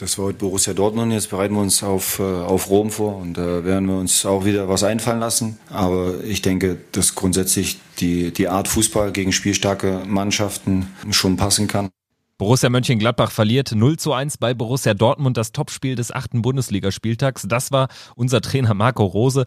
Das 0.00 0.16
war 0.16 0.24
heute 0.24 0.38
Borussia 0.38 0.72
Dortmund. 0.72 1.12
Jetzt 1.12 1.28
bereiten 1.28 1.52
wir 1.52 1.60
uns 1.60 1.82
auf, 1.82 2.20
äh, 2.20 2.22
auf 2.22 2.70
Rom 2.70 2.90
vor 2.90 3.16
und 3.16 3.36
da 3.36 3.58
äh, 3.58 3.64
werden 3.66 3.86
wir 3.86 3.98
uns 3.98 4.24
auch 4.24 4.46
wieder 4.46 4.66
was 4.66 4.82
einfallen 4.82 5.20
lassen. 5.20 5.58
Aber 5.68 6.24
ich 6.24 6.40
denke, 6.40 6.78
dass 6.92 7.14
grundsätzlich 7.14 7.78
die, 7.98 8.32
die 8.32 8.48
Art 8.48 8.66
Fußball 8.66 9.12
gegen 9.12 9.30
spielstarke 9.30 10.00
Mannschaften 10.06 10.90
schon 11.10 11.36
passen 11.36 11.68
kann. 11.68 11.90
Borussia 12.38 12.70
Mönchengladbach 12.70 13.30
verliert 13.30 13.72
0 13.74 13.98
zu 13.98 14.14
1 14.14 14.38
bei 14.38 14.54
Borussia 14.54 14.94
Dortmund, 14.94 15.36
das 15.36 15.52
Topspiel 15.52 15.96
des 15.96 16.10
achten 16.10 16.40
Bundesligaspieltags. 16.40 17.44
Das 17.46 17.70
war 17.70 17.88
unser 18.16 18.40
Trainer 18.40 18.72
Marco 18.72 19.04
Rose. 19.04 19.44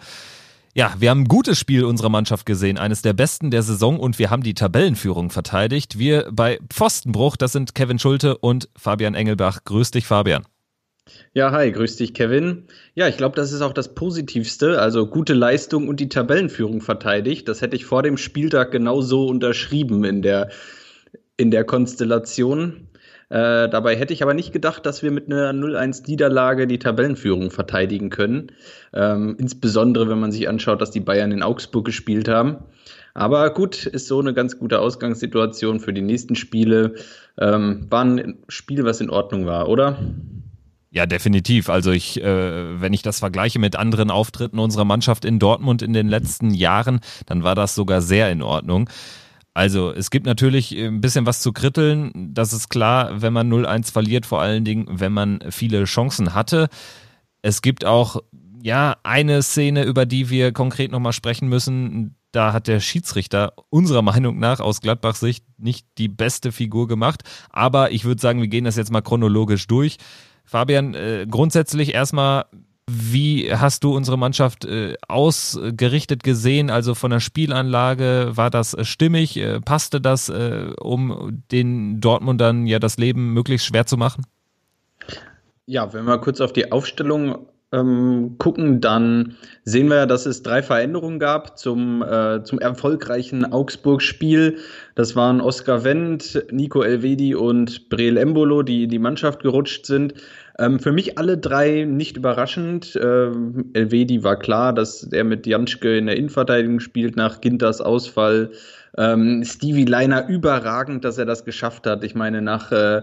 Ja, 0.75 0.95
wir 0.97 1.11
haben 1.11 1.21
ein 1.21 1.27
gutes 1.27 1.59
Spiel 1.59 1.85
unserer 1.85 2.09
Mannschaft 2.09 2.47
gesehen, 2.47 2.79
eines 2.79 3.03
der 3.03 3.13
besten 3.13 3.51
der 3.51 3.61
Saison 3.61 3.99
und 3.99 4.17
wir 4.17 4.31
haben 4.31 4.41
die 4.41 4.55
Tabellenführung 4.55 5.29
verteidigt. 5.29 5.99
Wir 5.99 6.27
bei 6.31 6.57
Pfostenbruch, 6.67 7.37
das 7.37 7.51
sind 7.51 7.75
Kevin 7.75 7.99
Schulte 7.99 8.39
und 8.39 8.69
Fabian 8.75 9.13
Engelbach. 9.13 9.65
Grüß 9.65 9.91
dich, 9.91 10.07
Fabian. 10.07 10.47
Ja, 11.33 11.51
hi, 11.51 11.71
grüß 11.71 11.97
dich, 11.97 12.15
Kevin. 12.15 12.63
Ja, 12.95 13.07
ich 13.07 13.17
glaube, 13.17 13.35
das 13.35 13.51
ist 13.51 13.61
auch 13.61 13.73
das 13.73 13.93
Positivste, 13.93 14.81
also 14.81 15.05
gute 15.05 15.33
Leistung 15.33 15.87
und 15.87 15.99
die 15.99 16.09
Tabellenführung 16.09 16.81
verteidigt. 16.81 17.47
Das 17.47 17.61
hätte 17.61 17.75
ich 17.75 17.85
vor 17.85 18.01
dem 18.01 18.17
Spieltag 18.17 18.71
genauso 18.71 19.27
unterschrieben 19.27 20.03
in 20.03 20.23
der 20.23 20.49
in 21.37 21.51
der 21.51 21.65
Konstellation. 21.65 22.87
Äh, 23.33 23.67
dabei 23.67 23.95
hätte 23.95 24.13
ich 24.13 24.21
aber 24.21 24.35
nicht 24.35 24.53
gedacht, 24.53 24.85
dass 24.85 25.01
wir 25.01 25.09
mit 25.09 25.25
einer 25.25 25.53
0-1-Niederlage 25.53 26.67
die 26.67 26.77
Tabellenführung 26.77 27.49
verteidigen 27.49 28.11
können. 28.11 28.51
Ähm, 28.93 29.35
insbesondere, 29.39 30.07
wenn 30.07 30.19
man 30.19 30.31
sich 30.31 30.47
anschaut, 30.47 30.79
dass 30.79 30.91
die 30.91 30.99
Bayern 30.99 31.31
in 31.31 31.41
Augsburg 31.41 31.83
gespielt 31.83 32.27
haben. 32.27 32.57
Aber 33.15 33.51
gut, 33.51 33.87
ist 33.87 34.07
so 34.07 34.19
eine 34.19 34.35
ganz 34.35 34.59
gute 34.59 34.79
Ausgangssituation 34.79 35.79
für 35.79 35.93
die 35.93 36.03
nächsten 36.03 36.35
Spiele. 36.35 36.93
Ähm, 37.39 37.87
war 37.89 38.05
ein 38.05 38.37
Spiel, 38.49 38.85
was 38.85 39.01
in 39.01 39.09
Ordnung 39.09 39.47
war, 39.47 39.67
oder? 39.67 39.97
Ja, 40.91 41.07
definitiv. 41.07 41.69
Also 41.69 41.89
ich, 41.89 42.21
äh, 42.21 42.81
wenn 42.81 42.93
ich 42.93 43.01
das 43.01 43.17
vergleiche 43.17 43.57
mit 43.57 43.75
anderen 43.75 44.11
Auftritten 44.11 44.59
unserer 44.59 44.85
Mannschaft 44.85 45.25
in 45.25 45.39
Dortmund 45.39 45.81
in 45.81 45.93
den 45.93 46.07
letzten 46.07 46.51
Jahren, 46.53 46.99
dann 47.25 47.41
war 47.41 47.55
das 47.55 47.73
sogar 47.73 48.03
sehr 48.03 48.31
in 48.31 48.43
Ordnung. 48.43 48.87
Also 49.53 49.91
es 49.91 50.09
gibt 50.09 50.25
natürlich 50.25 50.75
äh, 50.75 50.87
ein 50.87 51.01
bisschen 51.01 51.25
was 51.25 51.41
zu 51.41 51.51
kritteln. 51.51 52.11
Das 52.33 52.53
ist 52.53 52.69
klar, 52.69 53.21
wenn 53.21 53.33
man 53.33 53.51
0-1 53.51 53.91
verliert, 53.91 54.25
vor 54.25 54.41
allen 54.41 54.65
Dingen, 54.65 54.87
wenn 54.89 55.13
man 55.13 55.43
viele 55.49 55.83
Chancen 55.85 56.33
hatte. 56.33 56.69
Es 57.41 57.61
gibt 57.61 57.85
auch 57.85 58.21
ja 58.61 58.95
eine 59.03 59.43
Szene, 59.43 59.83
über 59.83 60.05
die 60.05 60.29
wir 60.29 60.53
konkret 60.53 60.91
nochmal 60.91 61.13
sprechen 61.13 61.49
müssen. 61.49 62.15
Da 62.31 62.53
hat 62.53 62.67
der 62.67 62.79
Schiedsrichter 62.79 63.53
unserer 63.69 64.01
Meinung 64.01 64.39
nach 64.39 64.59
aus 64.59 64.81
Gladbachs 64.81 65.19
Sicht 65.19 65.45
nicht 65.57 65.85
die 65.97 66.07
beste 66.07 66.51
Figur 66.51 66.87
gemacht. 66.87 67.23
Aber 67.49 67.91
ich 67.91 68.05
würde 68.05 68.21
sagen, 68.21 68.41
wir 68.41 68.47
gehen 68.47 68.63
das 68.63 68.75
jetzt 68.75 68.91
mal 68.91 69.01
chronologisch 69.01 69.67
durch. 69.67 69.97
Fabian, 70.45 70.95
äh, 70.95 71.27
grundsätzlich 71.29 71.93
erstmal 71.93 72.45
wie 72.95 73.53
hast 73.53 73.83
du 73.83 73.95
unsere 73.95 74.17
Mannschaft 74.17 74.65
äh, 74.65 74.95
ausgerichtet 75.07 76.23
gesehen? 76.23 76.69
Also 76.69 76.95
von 76.95 77.11
der 77.11 77.19
Spielanlage 77.19 78.31
war 78.33 78.49
das 78.49 78.73
äh, 78.73 78.85
stimmig? 78.85 79.37
Äh, 79.37 79.59
passte 79.61 79.99
das, 80.01 80.29
um 80.29 81.43
den 81.51 81.99
Dortmundern 81.99 82.65
ja 82.65 82.79
das 82.79 82.97
Leben 82.97 83.33
möglichst 83.33 83.67
schwer 83.67 83.85
zu 83.85 83.97
machen? 83.97 84.25
Ja, 85.65 85.93
wenn 85.93 86.05
wir 86.05 86.17
kurz 86.19 86.41
auf 86.41 86.53
die 86.53 86.71
Aufstellung 86.71 87.47
ähm, 87.73 88.35
gucken, 88.37 88.79
dann 88.79 89.35
sehen 89.63 89.87
wir, 89.87 90.05
dass 90.05 90.25
es 90.25 90.43
drei 90.43 90.61
Veränderungen 90.61 91.19
gab 91.19 91.57
zum, 91.57 92.03
äh, 92.03 92.43
zum 92.43 92.59
erfolgreichen 92.59 93.51
Augsburg-Spiel. 93.51 94.59
Das 94.95 95.15
waren 95.15 95.41
Oskar 95.41 95.83
Wendt, 95.83 96.45
Nico 96.51 96.83
Elvedi 96.83 97.33
und 97.33 97.89
Breel 97.89 98.17
Embolo, 98.17 98.61
die 98.61 98.83
in 98.83 98.89
die 98.89 98.99
Mannschaft 98.99 99.41
gerutscht 99.41 99.87
sind. 99.87 100.13
Ähm, 100.59 100.79
für 100.79 100.91
mich 100.91 101.17
alle 101.17 101.37
drei 101.37 101.83
nicht 101.83 102.17
überraschend. 102.17 102.99
Ähm, 103.01 103.71
Elvedi 103.73 104.23
war 104.23 104.37
klar, 104.37 104.73
dass 104.73 105.03
er 105.11 105.23
mit 105.23 105.47
Janschke 105.47 105.97
in 105.97 106.05
der 106.05 106.17
Innenverteidigung 106.17 106.79
spielt 106.79 107.15
nach 107.15 107.41
Ginters 107.41 107.81
Ausfall. 107.81 108.51
Ähm, 108.97 109.43
Stevie 109.43 109.85
Leiner 109.85 110.27
überragend, 110.27 111.03
dass 111.05 111.17
er 111.17 111.25
das 111.25 111.45
geschafft 111.45 111.87
hat. 111.87 112.03
Ich 112.03 112.13
meine, 112.13 112.41
nach, 112.41 112.71
äh, 112.71 113.01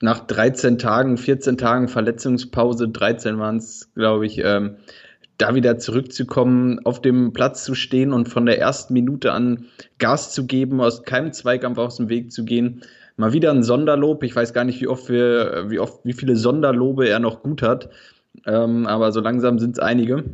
nach 0.00 0.20
13 0.20 0.78
Tagen, 0.78 1.16
14 1.16 1.58
Tagen 1.58 1.88
Verletzungspause, 1.88 2.88
13 2.88 3.38
waren 3.38 3.56
es, 3.56 3.92
glaube 3.94 4.26
ich, 4.26 4.38
ähm, 4.38 4.76
da 5.38 5.54
wieder 5.54 5.78
zurückzukommen, 5.78 6.84
auf 6.84 7.00
dem 7.00 7.32
Platz 7.32 7.64
zu 7.64 7.74
stehen 7.74 8.12
und 8.12 8.28
von 8.28 8.46
der 8.46 8.58
ersten 8.58 8.92
Minute 8.92 9.32
an 9.32 9.66
Gas 9.98 10.32
zu 10.32 10.46
geben, 10.46 10.80
aus 10.80 11.02
keinem 11.02 11.32
Zweikampf 11.32 11.78
aus 11.78 11.96
dem 11.96 12.08
Weg 12.08 12.30
zu 12.30 12.44
gehen. 12.44 12.82
Mal 13.20 13.34
wieder 13.34 13.50
ein 13.50 13.62
Sonderlob. 13.62 14.24
Ich 14.24 14.34
weiß 14.34 14.54
gar 14.54 14.64
nicht, 14.64 14.80
wie 14.80 14.88
oft 14.88 15.10
wir, 15.10 15.66
wie 15.68 15.78
oft, 15.78 16.00
wie 16.04 16.14
viele 16.14 16.36
Sonderlobe 16.36 17.06
er 17.06 17.18
noch 17.18 17.42
gut 17.42 17.60
hat. 17.60 17.90
Ähm, 18.46 18.86
aber 18.86 19.12
so 19.12 19.20
langsam 19.20 19.58
sind 19.58 19.72
es 19.72 19.78
einige. 19.78 20.24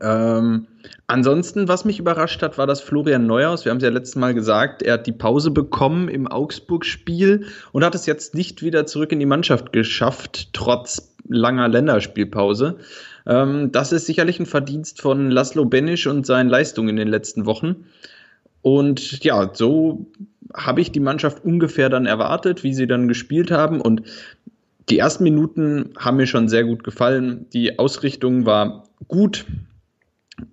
Ähm, 0.00 0.66
ansonsten, 1.06 1.68
was 1.68 1.84
mich 1.84 2.00
überrascht 2.00 2.42
hat, 2.42 2.58
war 2.58 2.66
das 2.66 2.80
Florian 2.80 3.28
Neuhaus. 3.28 3.64
Wir 3.64 3.70
haben 3.70 3.76
es 3.76 3.84
ja 3.84 3.90
letztes 3.90 4.16
Mal 4.16 4.34
gesagt, 4.34 4.82
er 4.82 4.94
hat 4.94 5.06
die 5.06 5.12
Pause 5.12 5.52
bekommen 5.52 6.08
im 6.08 6.26
Augsburg-Spiel 6.26 7.46
und 7.70 7.84
hat 7.84 7.94
es 7.94 8.06
jetzt 8.06 8.34
nicht 8.34 8.62
wieder 8.62 8.86
zurück 8.86 9.12
in 9.12 9.20
die 9.20 9.26
Mannschaft 9.26 9.72
geschafft, 9.72 10.48
trotz 10.52 11.14
langer 11.28 11.68
Länderspielpause. 11.68 12.78
Ähm, 13.24 13.70
das 13.70 13.92
ist 13.92 14.06
sicherlich 14.06 14.40
ein 14.40 14.46
Verdienst 14.46 15.00
von 15.00 15.30
Laszlo 15.30 15.64
Benisch 15.64 16.08
und 16.08 16.26
seinen 16.26 16.50
Leistungen 16.50 16.88
in 16.88 16.96
den 16.96 17.08
letzten 17.08 17.46
Wochen. 17.46 17.86
Und 18.64 19.22
ja, 19.22 19.50
so 19.52 20.06
habe 20.54 20.80
ich 20.80 20.90
die 20.90 21.00
Mannschaft 21.00 21.44
ungefähr 21.44 21.90
dann 21.90 22.06
erwartet, 22.06 22.64
wie 22.64 22.72
sie 22.72 22.86
dann 22.86 23.08
gespielt 23.08 23.50
haben. 23.50 23.78
Und 23.78 24.00
die 24.88 24.98
ersten 24.98 25.22
Minuten 25.22 25.90
haben 25.98 26.16
mir 26.16 26.26
schon 26.26 26.48
sehr 26.48 26.64
gut 26.64 26.82
gefallen. 26.82 27.44
Die 27.52 27.78
Ausrichtung 27.78 28.46
war 28.46 28.88
gut 29.06 29.44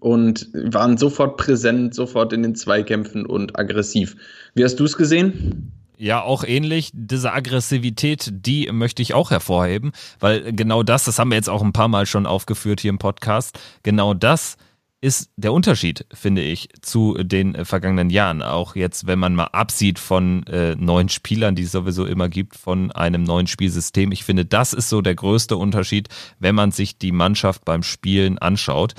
und 0.02 0.50
waren 0.54 0.98
sofort 0.98 1.38
präsent, 1.38 1.96
sofort 1.96 2.34
in 2.34 2.44
den 2.44 2.54
Zweikämpfen 2.54 3.26
und 3.26 3.58
aggressiv. 3.58 4.18
Wie 4.56 4.66
hast 4.66 4.76
du 4.82 4.84
es 4.84 4.98
gesehen? 4.98 5.72
Ja, 5.98 6.22
auch 6.22 6.44
ähnlich. 6.44 6.90
Diese 6.94 7.32
Aggressivität, 7.32 8.30
die 8.46 8.70
möchte 8.74 9.02
ich 9.02 9.14
auch 9.14 9.32
hervorheben, 9.32 9.94
weil 10.20 10.52
genau 10.52 10.84
das, 10.84 11.06
das 11.06 11.18
haben 11.18 11.30
wir 11.30 11.38
jetzt 11.38 11.50
auch 11.50 11.64
ein 11.64 11.72
paar 11.72 11.88
Mal 11.88 12.06
schon 12.08 12.26
aufgeführt 12.26 12.82
hier 12.82 12.90
im 12.90 12.98
Podcast, 12.98 13.58
genau 13.84 14.14
das 14.14 14.58
ist 15.01 15.31
der 15.35 15.51
Unterschied, 15.51 16.06
finde 16.13 16.44
ich, 16.44 16.69
zu 16.81 17.17
den 17.17 17.56
äh, 17.56 17.66
vergangenen 17.66 18.12
Jahren. 18.12 18.44
Auch 18.44 18.75
jetzt, 18.75 19.07
wenn 19.07 19.17
man 19.17 19.34
mal 19.34 19.45
absieht 19.45 19.97
von 19.97 20.45
äh, 20.45 20.75
neuen 20.75 21.09
Spielern, 21.09 21.56
die 21.56 21.63
es 21.63 21.72
sowieso 21.72 22.06
immer 22.06 22.29
gibt, 22.29 22.56
von 22.56 22.91
einem 22.91 23.23
neuen 23.23 23.47
Spielsystem. 23.47 24.12
Ich 24.12 24.23
finde, 24.23 24.45
das 24.45 24.73
ist 24.73 24.89
so 24.89 25.01
der 25.01 25.16
größte 25.16 25.57
Unterschied, 25.57 26.09
wenn 26.38 26.53
man 26.53 26.72
sich 26.72 27.00
die 27.00 27.12
Mannschaft 27.12 27.66
beim 27.66 27.81
Spielen 27.81 28.38
anschaut. 28.38 28.94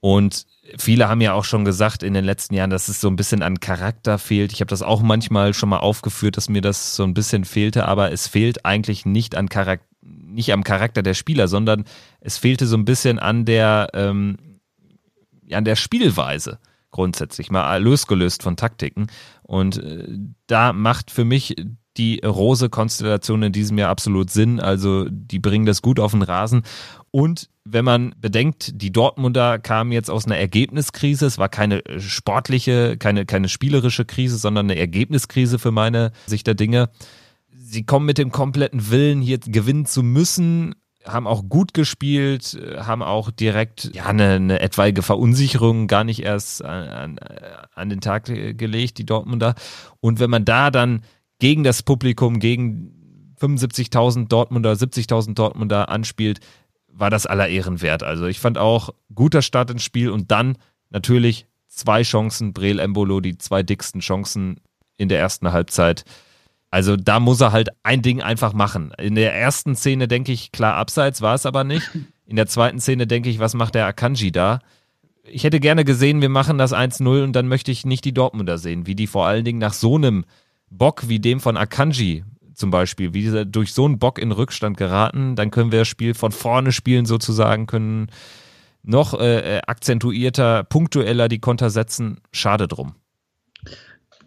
Und 0.00 0.46
viele 0.78 1.08
haben 1.08 1.20
ja 1.20 1.34
auch 1.34 1.44
schon 1.44 1.66
gesagt 1.66 2.02
in 2.02 2.14
den 2.14 2.24
letzten 2.24 2.54
Jahren, 2.54 2.70
dass 2.70 2.88
es 2.88 2.98
so 2.98 3.08
ein 3.08 3.16
bisschen 3.16 3.42
an 3.42 3.60
Charakter 3.60 4.18
fehlt. 4.18 4.54
Ich 4.54 4.60
habe 4.60 4.70
das 4.70 4.82
auch 4.82 5.02
manchmal 5.02 5.52
schon 5.52 5.68
mal 5.68 5.78
aufgeführt, 5.78 6.38
dass 6.38 6.48
mir 6.48 6.62
das 6.62 6.96
so 6.96 7.04
ein 7.04 7.12
bisschen 7.12 7.44
fehlte, 7.44 7.86
aber 7.86 8.12
es 8.12 8.28
fehlt 8.28 8.64
eigentlich 8.64 9.04
nicht 9.04 9.34
an 9.34 9.50
Charakter 9.50 9.84
nicht 10.28 10.52
am 10.52 10.64
Charakter 10.64 11.02
der 11.02 11.14
Spieler, 11.14 11.48
sondern 11.48 11.84
es 12.20 12.36
fehlte 12.36 12.66
so 12.66 12.76
ein 12.76 12.84
bisschen 12.84 13.18
an 13.18 13.46
der 13.46 13.88
ähm, 13.94 14.36
an 15.52 15.64
der 15.64 15.76
Spielweise 15.76 16.58
grundsätzlich 16.90 17.50
mal 17.50 17.82
losgelöst 17.82 18.42
von 18.42 18.56
Taktiken. 18.56 19.08
Und 19.42 19.78
äh, 19.78 20.08
da 20.46 20.72
macht 20.72 21.10
für 21.10 21.24
mich 21.24 21.54
die 21.96 22.20
Rose-Konstellation 22.24 23.42
in 23.42 23.52
diesem 23.52 23.78
Jahr 23.78 23.90
absolut 23.90 24.30
Sinn. 24.30 24.60
Also 24.60 25.06
die 25.10 25.38
bringen 25.38 25.66
das 25.66 25.82
gut 25.82 26.00
auf 26.00 26.12
den 26.12 26.22
Rasen. 26.22 26.62
Und 27.10 27.48
wenn 27.64 27.84
man 27.84 28.14
bedenkt, 28.18 28.80
die 28.80 28.92
Dortmunder 28.92 29.58
kamen 29.58 29.92
jetzt 29.92 30.10
aus 30.10 30.26
einer 30.26 30.36
Ergebniskrise. 30.36 31.26
Es 31.26 31.38
war 31.38 31.48
keine 31.48 31.82
sportliche, 31.98 32.96
keine, 32.96 33.26
keine 33.26 33.48
spielerische 33.48 34.04
Krise, 34.04 34.36
sondern 34.36 34.66
eine 34.66 34.78
Ergebniskrise 34.78 35.58
für 35.58 35.72
meine 35.72 36.12
Sicht 36.26 36.46
der 36.46 36.54
Dinge. 36.54 36.90
Sie 37.48 37.84
kommen 37.84 38.06
mit 38.06 38.18
dem 38.18 38.30
kompletten 38.30 38.90
Willen, 38.90 39.20
hier 39.20 39.38
gewinnen 39.38 39.86
zu 39.86 40.02
müssen, 40.02 40.74
haben 41.06 41.26
auch 41.26 41.48
gut 41.48 41.74
gespielt, 41.74 42.58
haben 42.78 43.02
auch 43.02 43.30
direkt 43.30 43.90
ja, 43.94 44.06
eine, 44.06 44.32
eine 44.32 44.60
etwaige 44.60 45.02
Verunsicherung 45.02 45.86
gar 45.86 46.04
nicht 46.04 46.22
erst 46.22 46.64
an, 46.64 46.88
an, 46.88 47.18
an 47.74 47.88
den 47.88 48.00
Tag 48.00 48.24
gelegt, 48.24 48.98
die 48.98 49.06
Dortmunder. 49.06 49.54
Und 50.00 50.20
wenn 50.20 50.30
man 50.30 50.44
da 50.44 50.70
dann 50.70 51.02
gegen 51.38 51.64
das 51.64 51.82
Publikum, 51.82 52.38
gegen 52.38 53.34
75.000 53.40 54.28
Dortmunder, 54.28 54.72
70.000 54.72 55.34
Dortmunder 55.34 55.88
anspielt, 55.88 56.40
war 56.88 57.10
das 57.10 57.26
aller 57.26 57.48
Ehren 57.48 57.82
wert. 57.82 58.02
Also 58.02 58.26
ich 58.26 58.40
fand 58.40 58.58
auch 58.58 58.90
guter 59.14 59.42
Start 59.42 59.70
ins 59.70 59.84
Spiel 59.84 60.10
und 60.10 60.30
dann 60.30 60.56
natürlich 60.90 61.46
zwei 61.68 62.02
Chancen, 62.02 62.52
Breel 62.52 62.78
Embolo, 62.78 63.20
die 63.20 63.36
zwei 63.36 63.62
dicksten 63.62 64.00
Chancen 64.00 64.60
in 64.96 65.08
der 65.08 65.18
ersten 65.18 65.52
Halbzeit. 65.52 66.04
Also 66.76 66.94
da 66.94 67.20
muss 67.20 67.40
er 67.40 67.52
halt 67.52 67.70
ein 67.84 68.02
Ding 68.02 68.20
einfach 68.20 68.52
machen. 68.52 68.92
In 68.98 69.14
der 69.14 69.34
ersten 69.34 69.74
Szene 69.74 70.08
denke 70.08 70.30
ich, 70.30 70.52
klar, 70.52 70.74
abseits 70.74 71.22
war 71.22 71.34
es 71.34 71.46
aber 71.46 71.64
nicht. 71.64 71.90
In 72.26 72.36
der 72.36 72.48
zweiten 72.48 72.80
Szene 72.80 73.06
denke 73.06 73.30
ich, 73.30 73.38
was 73.38 73.54
macht 73.54 73.74
der 73.74 73.86
Akanji 73.86 74.30
da? 74.30 74.58
Ich 75.24 75.44
hätte 75.44 75.58
gerne 75.58 75.86
gesehen, 75.86 76.20
wir 76.20 76.28
machen 76.28 76.58
das 76.58 76.74
1-0 76.74 77.24
und 77.24 77.32
dann 77.32 77.48
möchte 77.48 77.72
ich 77.72 77.86
nicht 77.86 78.04
die 78.04 78.12
Dortmunder 78.12 78.58
sehen, 78.58 78.86
wie 78.86 78.94
die 78.94 79.06
vor 79.06 79.26
allen 79.26 79.46
Dingen 79.46 79.58
nach 79.58 79.72
so 79.72 79.94
einem 79.94 80.26
Bock 80.68 81.08
wie 81.08 81.18
dem 81.18 81.40
von 81.40 81.56
Akanji 81.56 82.24
zum 82.52 82.70
Beispiel, 82.70 83.14
wie 83.14 83.22
dieser 83.22 83.46
durch 83.46 83.72
so 83.72 83.86
einen 83.86 83.98
Bock 83.98 84.18
in 84.18 84.30
Rückstand 84.30 84.76
geraten, 84.76 85.34
dann 85.34 85.50
können 85.50 85.72
wir 85.72 85.78
das 85.78 85.88
Spiel 85.88 86.12
von 86.12 86.30
vorne 86.30 86.72
spielen 86.72 87.06
sozusagen, 87.06 87.66
können 87.66 88.08
noch 88.82 89.18
äh, 89.18 89.62
akzentuierter, 89.66 90.64
punktueller 90.64 91.28
die 91.28 91.40
Konter 91.40 91.70
setzen. 91.70 92.20
Schade 92.32 92.68
drum. 92.68 92.96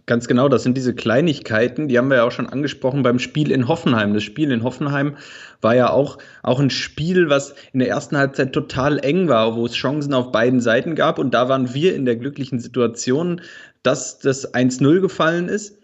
Ganz 0.09 0.27
genau, 0.27 0.49
das 0.49 0.63
sind 0.63 0.75
diese 0.75 0.95
Kleinigkeiten, 0.95 1.87
die 1.87 1.99
haben 1.99 2.07
wir 2.07 2.17
ja 2.17 2.23
auch 2.23 2.31
schon 2.31 2.49
angesprochen 2.49 3.03
beim 3.03 3.19
Spiel 3.19 3.51
in 3.51 3.67
Hoffenheim. 3.67 4.15
Das 4.15 4.23
Spiel 4.23 4.51
in 4.51 4.63
Hoffenheim 4.63 5.17
war 5.61 5.75
ja 5.75 5.91
auch, 5.91 6.17
auch 6.41 6.59
ein 6.59 6.71
Spiel, 6.71 7.29
was 7.29 7.53
in 7.73 7.79
der 7.79 7.89
ersten 7.89 8.17
Halbzeit 8.17 8.51
total 8.51 8.97
eng 8.97 9.27
war, 9.27 9.55
wo 9.55 9.67
es 9.67 9.75
Chancen 9.75 10.15
auf 10.15 10.31
beiden 10.31 10.61
Seiten 10.61 10.95
gab. 10.95 11.19
Und 11.19 11.35
da 11.35 11.47
waren 11.47 11.75
wir 11.75 11.93
in 11.93 12.05
der 12.05 12.15
glücklichen 12.15 12.57
Situation, 12.57 13.41
dass 13.83 14.17
das 14.17 14.51
1-0 14.51 14.99
gefallen 14.99 15.47
ist. 15.47 15.77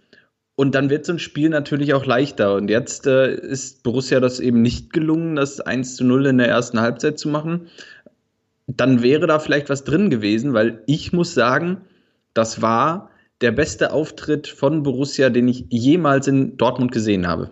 Und 0.56 0.74
dann 0.74 0.90
wird 0.90 1.06
so 1.06 1.14
ein 1.14 1.20
Spiel 1.20 1.50
natürlich 1.50 1.94
auch 1.94 2.08
leichter. 2.08 2.56
Und 2.56 2.72
jetzt 2.72 3.06
äh, 3.06 3.32
ist 3.32 3.84
Borussia 3.84 4.20
das 4.20 4.40
eben 4.40 4.64
nicht 4.64 4.92
gelungen, 4.92 5.36
das 5.36 5.60
1 5.60 6.00
0 6.00 6.26
in 6.26 6.40
der 6.40 6.48
ersten 6.48 6.82
Halbzeit 6.82 7.20
zu 7.20 7.30
machen. 7.30 7.68
Dann 8.66 9.04
wäre 9.04 9.28
da 9.28 9.38
vielleicht 9.38 9.70
was 9.70 9.84
drin 9.84 10.10
gewesen, 10.10 10.56
weil 10.56 10.82
ich 10.88 11.14
muss 11.14 11.36
sagen, 11.36 11.82
das 12.34 12.64
war 12.64 13.12
der 13.46 13.52
beste 13.52 13.94
Auftritt 13.94 14.48
von 14.48 14.82
Borussia, 14.82 15.30
den 15.30 15.48
ich 15.48 15.68
jemals 15.70 16.28
in 16.28 16.58
Dortmund 16.58 16.92
gesehen 16.92 17.28
habe. 17.28 17.52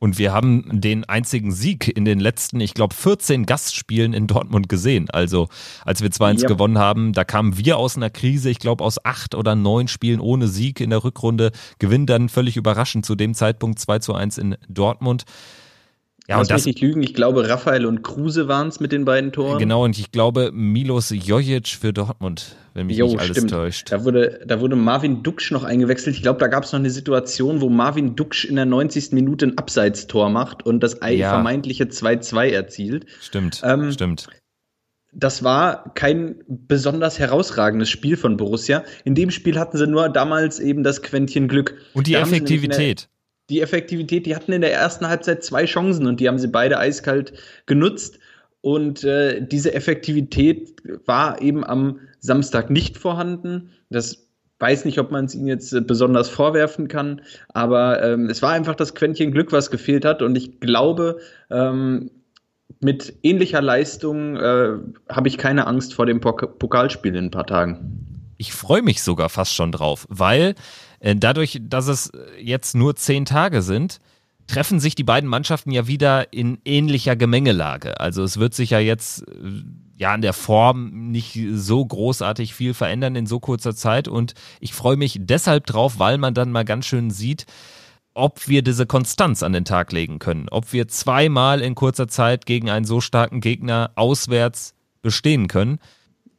Und 0.00 0.18
wir 0.18 0.32
haben 0.32 0.80
den 0.80 1.04
einzigen 1.04 1.52
Sieg 1.52 1.86
in 1.96 2.04
den 2.04 2.18
letzten, 2.18 2.58
ich 2.58 2.74
glaube, 2.74 2.92
14 2.92 3.46
Gastspielen 3.46 4.14
in 4.14 4.26
Dortmund 4.26 4.68
gesehen. 4.68 5.08
Also, 5.10 5.46
als 5.84 6.02
wir 6.02 6.08
2-1 6.08 6.40
ja. 6.42 6.48
gewonnen 6.48 6.78
haben, 6.78 7.12
da 7.12 7.22
kamen 7.22 7.56
wir 7.56 7.76
aus 7.76 7.96
einer 7.96 8.10
Krise, 8.10 8.50
ich 8.50 8.58
glaube, 8.58 8.82
aus 8.82 9.04
acht 9.04 9.36
oder 9.36 9.54
neun 9.54 9.86
Spielen 9.86 10.18
ohne 10.18 10.48
Sieg 10.48 10.80
in 10.80 10.90
der 10.90 11.04
Rückrunde, 11.04 11.52
gewinnen 11.78 12.06
dann 12.06 12.28
völlig 12.28 12.56
überraschend 12.56 13.06
zu 13.06 13.14
dem 13.14 13.34
Zeitpunkt 13.34 13.78
2 13.78 14.12
1 14.12 14.38
in 14.38 14.56
Dortmund. 14.68 15.22
Ja, 16.30 16.36
Lass 16.36 16.46
und 16.46 16.50
das, 16.52 16.64
mich 16.64 16.76
nicht 16.76 16.80
lügen, 16.80 17.02
ich 17.02 17.12
glaube, 17.12 17.48
Raphael 17.48 17.84
und 17.86 18.02
Kruse 18.02 18.46
waren 18.46 18.68
es 18.68 18.78
mit 18.78 18.92
den 18.92 19.04
beiden 19.04 19.32
Toren. 19.32 19.58
Genau, 19.58 19.82
und 19.82 19.98
ich 19.98 20.12
glaube, 20.12 20.52
Milos 20.52 21.10
Jojic 21.10 21.66
für 21.66 21.92
Dortmund, 21.92 22.54
wenn 22.72 22.86
mich 22.86 22.98
jo, 22.98 23.06
nicht 23.06 23.18
alles 23.18 23.36
stimmt. 23.36 23.50
täuscht. 23.50 23.90
Da 23.90 24.04
wurde, 24.04 24.38
da 24.46 24.60
wurde 24.60 24.76
Marvin 24.76 25.24
Duksch 25.24 25.50
noch 25.50 25.64
eingewechselt. 25.64 26.14
Ich 26.14 26.22
glaube, 26.22 26.38
da 26.38 26.46
gab 26.46 26.62
es 26.62 26.70
noch 26.70 26.78
eine 26.78 26.90
Situation, 26.90 27.60
wo 27.60 27.68
Marvin 27.68 28.14
Duksch 28.14 28.44
in 28.44 28.54
der 28.54 28.64
90. 28.64 29.10
Minute 29.10 29.48
ein 29.48 29.58
Abseitstor 29.58 30.30
macht 30.30 30.64
und 30.64 30.84
das 30.84 31.00
ja. 31.04 31.30
vermeintliche 31.30 31.86
2-2 31.86 32.50
erzielt. 32.50 33.06
Stimmt, 33.20 33.62
ähm, 33.64 33.90
stimmt. 33.90 34.28
Das 35.12 35.42
war 35.42 35.92
kein 35.94 36.44
besonders 36.46 37.18
herausragendes 37.18 37.90
Spiel 37.90 38.16
von 38.16 38.36
Borussia. 38.36 38.84
In 39.02 39.16
dem 39.16 39.32
Spiel 39.32 39.58
hatten 39.58 39.76
sie 39.78 39.88
nur 39.88 40.08
damals 40.08 40.60
eben 40.60 40.84
das 40.84 41.02
Quäntchen 41.02 41.48
Glück. 41.48 41.74
Und 41.92 42.06
die 42.06 42.12
da 42.12 42.20
Effektivität 42.20 43.08
die 43.50 43.60
Effektivität, 43.60 44.26
die 44.26 44.36
hatten 44.36 44.52
in 44.52 44.60
der 44.60 44.72
ersten 44.72 45.08
Halbzeit 45.08 45.44
zwei 45.44 45.64
Chancen 45.66 46.06
und 46.06 46.20
die 46.20 46.28
haben 46.28 46.38
sie 46.38 46.48
beide 46.48 46.78
eiskalt 46.78 47.32
genutzt. 47.66 48.18
Und 48.62 49.04
äh, 49.04 49.44
diese 49.46 49.74
Effektivität 49.74 50.82
war 51.06 51.40
eben 51.40 51.64
am 51.64 52.00
Samstag 52.20 52.70
nicht 52.70 52.98
vorhanden. 52.98 53.70
Das 53.88 54.26
weiß 54.58 54.84
nicht, 54.84 54.98
ob 54.98 55.10
man 55.10 55.24
es 55.24 55.34
ihnen 55.34 55.46
jetzt 55.46 55.72
äh, 55.72 55.80
besonders 55.80 56.28
vorwerfen 56.28 56.86
kann, 56.86 57.22
aber 57.48 58.02
ähm, 58.02 58.26
es 58.26 58.42
war 58.42 58.52
einfach 58.52 58.74
das 58.74 58.94
Quäntchen 58.94 59.32
Glück, 59.32 59.52
was 59.52 59.70
gefehlt 59.70 60.04
hat. 60.04 60.22
Und 60.22 60.36
ich 60.36 60.60
glaube, 60.60 61.18
ähm, 61.50 62.10
mit 62.80 63.14
ähnlicher 63.22 63.62
Leistung 63.62 64.36
äh, 64.36 64.74
habe 65.08 65.28
ich 65.28 65.38
keine 65.38 65.66
Angst 65.66 65.94
vor 65.94 66.06
dem 66.06 66.20
Pok 66.20 66.58
Pokalspiel 66.58 67.16
in 67.16 67.26
ein 67.26 67.30
paar 67.30 67.46
Tagen. 67.46 68.34
Ich 68.36 68.52
freue 68.52 68.82
mich 68.82 69.02
sogar 69.02 69.28
fast 69.28 69.54
schon 69.54 69.72
drauf, 69.72 70.06
weil 70.08 70.54
dadurch, 71.00 71.60
dass 71.62 71.88
es 71.88 72.12
jetzt 72.40 72.74
nur 72.74 72.96
zehn 72.96 73.24
Tage 73.24 73.62
sind, 73.62 74.00
treffen 74.46 74.80
sich 74.80 74.94
die 74.94 75.04
beiden 75.04 75.30
Mannschaften 75.30 75.70
ja 75.70 75.86
wieder 75.86 76.32
in 76.32 76.58
ähnlicher 76.64 77.16
Gemengelage. 77.16 78.00
Also 78.00 78.22
es 78.22 78.38
wird 78.38 78.54
sich 78.54 78.70
ja 78.70 78.80
jetzt 78.80 79.22
äh, 79.28 79.62
ja 79.96 80.14
in 80.14 80.22
der 80.22 80.32
Form 80.32 81.10
nicht 81.10 81.38
so 81.52 81.84
großartig 81.84 82.54
viel 82.54 82.74
verändern 82.74 83.14
in 83.16 83.26
so 83.26 83.38
kurzer 83.38 83.74
Zeit. 83.74 84.08
Und 84.08 84.34
ich 84.58 84.74
freue 84.74 84.96
mich 84.96 85.18
deshalb 85.20 85.66
drauf, 85.66 85.98
weil 85.98 86.18
man 86.18 86.34
dann 86.34 86.52
mal 86.52 86.64
ganz 86.64 86.86
schön 86.86 87.10
sieht, 87.10 87.46
ob 88.12 88.48
wir 88.48 88.62
diese 88.62 88.86
Konstanz 88.86 89.42
an 89.42 89.52
den 89.52 89.64
Tag 89.64 89.92
legen 89.92 90.18
können, 90.18 90.48
ob 90.50 90.72
wir 90.72 90.88
zweimal 90.88 91.60
in 91.60 91.76
kurzer 91.76 92.08
Zeit 92.08 92.44
gegen 92.44 92.68
einen 92.68 92.84
so 92.84 93.00
starken 93.00 93.40
Gegner 93.40 93.92
auswärts 93.94 94.74
bestehen 95.00 95.46
können 95.46 95.78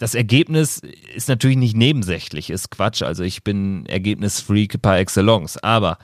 das 0.01 0.15
Ergebnis 0.15 0.81
ist 1.15 1.29
natürlich 1.29 1.57
nicht 1.57 1.77
nebensächlich, 1.77 2.49
ist 2.49 2.71
Quatsch. 2.71 3.03
Also 3.03 3.23
ich 3.23 3.43
bin 3.43 3.85
Ergebnisfreak 3.85 4.81
par 4.81 4.97
excellence. 4.97 5.59
Aber 5.59 5.99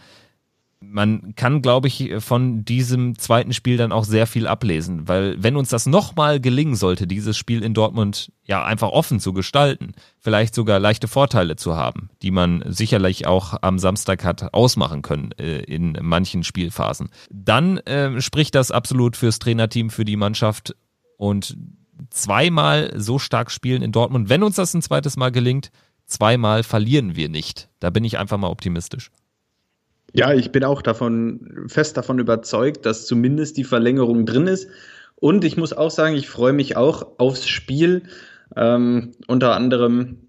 man 0.79 1.33
kann, 1.35 1.63
glaube 1.63 1.87
ich, 1.87 2.13
von 2.19 2.63
diesem 2.63 3.17
zweiten 3.17 3.53
Spiel 3.53 3.75
dann 3.75 3.91
auch 3.91 4.03
sehr 4.03 4.27
viel 4.27 4.45
ablesen, 4.45 5.07
weil 5.07 5.41
wenn 5.41 5.55
uns 5.55 5.69
das 5.69 5.87
nochmal 5.87 6.39
gelingen 6.39 6.75
sollte, 6.75 7.07
dieses 7.07 7.37
Spiel 7.37 7.63
in 7.63 7.73
Dortmund 7.73 8.31
ja 8.43 8.63
einfach 8.63 8.89
offen 8.89 9.19
zu 9.19 9.33
gestalten, 9.33 9.93
vielleicht 10.19 10.53
sogar 10.53 10.77
leichte 10.77 11.07
Vorteile 11.07 11.55
zu 11.55 11.75
haben, 11.75 12.11
die 12.21 12.29
man 12.29 12.63
sicherlich 12.67 13.25
auch 13.25 13.55
am 13.63 13.79
Samstag 13.79 14.23
hat 14.23 14.53
ausmachen 14.53 15.01
können 15.01 15.31
äh, 15.39 15.63
in 15.63 15.97
manchen 16.03 16.43
Spielphasen, 16.43 17.09
dann 17.31 17.77
äh, 17.79 18.21
spricht 18.21 18.53
das 18.53 18.69
absolut 18.69 19.17
fürs 19.17 19.39
Trainerteam, 19.39 19.89
für 19.89 20.05
die 20.05 20.17
Mannschaft 20.17 20.75
und 21.17 21.57
zweimal 22.09 22.91
so 22.95 23.19
stark 23.19 23.51
spielen 23.51 23.81
in 23.81 23.91
Dortmund. 23.91 24.29
Wenn 24.29 24.43
uns 24.43 24.55
das 24.55 24.73
ein 24.73 24.81
zweites 24.81 25.17
Mal 25.17 25.31
gelingt, 25.31 25.71
zweimal 26.05 26.63
verlieren 26.63 27.15
wir 27.15 27.29
nicht. 27.29 27.69
Da 27.79 27.89
bin 27.89 28.03
ich 28.03 28.17
einfach 28.17 28.37
mal 28.37 28.49
optimistisch. 28.49 29.11
Ja, 30.13 30.33
ich 30.33 30.51
bin 30.51 30.63
auch 30.63 30.81
davon 30.81 31.65
fest 31.67 31.97
davon 31.97 32.19
überzeugt, 32.19 32.85
dass 32.85 33.05
zumindest 33.05 33.57
die 33.57 33.63
Verlängerung 33.63 34.25
drin 34.25 34.47
ist. 34.47 34.69
Und 35.15 35.43
ich 35.43 35.57
muss 35.57 35.73
auch 35.73 35.91
sagen, 35.91 36.15
ich 36.15 36.29
freue 36.29 36.53
mich 36.53 36.77
auch 36.77 37.19
aufs 37.19 37.47
Spiel. 37.47 38.03
Ähm, 38.55 39.11
unter 39.27 39.55
anderem 39.55 40.26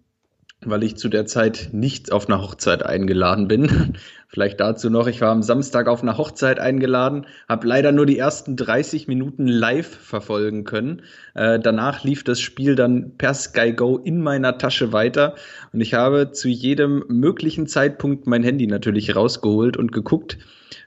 weil 0.64 0.82
ich 0.82 0.96
zu 0.96 1.08
der 1.08 1.26
Zeit 1.26 1.70
nicht 1.72 2.10
auf 2.10 2.28
einer 2.28 2.43
Hochzeit 2.43 2.84
eingeladen 2.84 3.49
bin. 3.49 3.94
Vielleicht 4.31 4.60
dazu 4.60 4.90
noch, 4.90 5.06
ich 5.06 5.20
war 5.20 5.31
am 5.31 5.43
Samstag 5.43 5.88
auf 5.88 6.02
einer 6.02 6.19
Hochzeit 6.19 6.58
eingeladen, 6.58 7.26
habe 7.49 7.66
leider 7.66 7.93
nur 7.93 8.05
die 8.05 8.19
ersten 8.19 8.56
30 8.56 9.08
Minuten 9.08 9.46
live 9.46 9.88
verfolgen 9.88 10.64
können. 10.64 11.02
Äh, 11.34 11.58
danach 11.58 12.05
lief 12.05 12.25
das 12.25 12.40
Spiel 12.40 12.75
dann 12.75 13.16
per 13.16 13.32
Sky 13.32 13.72
Go 13.72 13.96
in 13.96 14.20
meiner 14.20 14.58
Tasche 14.58 14.93
weiter 14.93 15.37
und 15.72 15.81
ich 15.81 15.94
habe 15.94 16.32
zu 16.32 16.49
jedem 16.49 17.04
möglichen 17.08 17.66
Zeitpunkt 17.66 18.26
mein 18.26 18.43
Handy 18.43 18.66
natürlich 18.66 19.16
rausgeholt 19.16 19.76
und 19.76 19.93
geguckt. 19.93 20.38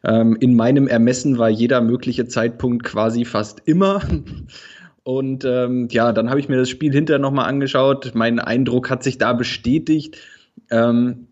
Ähm, 0.03 0.37
in 0.39 0.55
meinem 0.55 0.87
Ermessen 0.87 1.37
war 1.37 1.49
jeder 1.49 1.81
mögliche 1.81 2.27
Zeitpunkt 2.27 2.83
quasi 2.83 3.25
fast 3.25 3.61
immer. 3.65 4.01
Und 5.03 5.45
ähm, 5.45 5.87
ja, 5.91 6.11
dann 6.13 6.29
habe 6.29 6.39
ich 6.39 6.47
mir 6.47 6.57
das 6.57 6.69
Spiel 6.69 6.93
hinterher 6.93 7.19
nochmal 7.19 7.49
angeschaut. 7.49 8.11
Mein 8.13 8.39
Eindruck 8.39 8.89
hat 8.89 9.03
sich 9.03 9.17
da 9.17 9.33
bestätigt. 9.33 10.17
Ähm, 10.69 11.27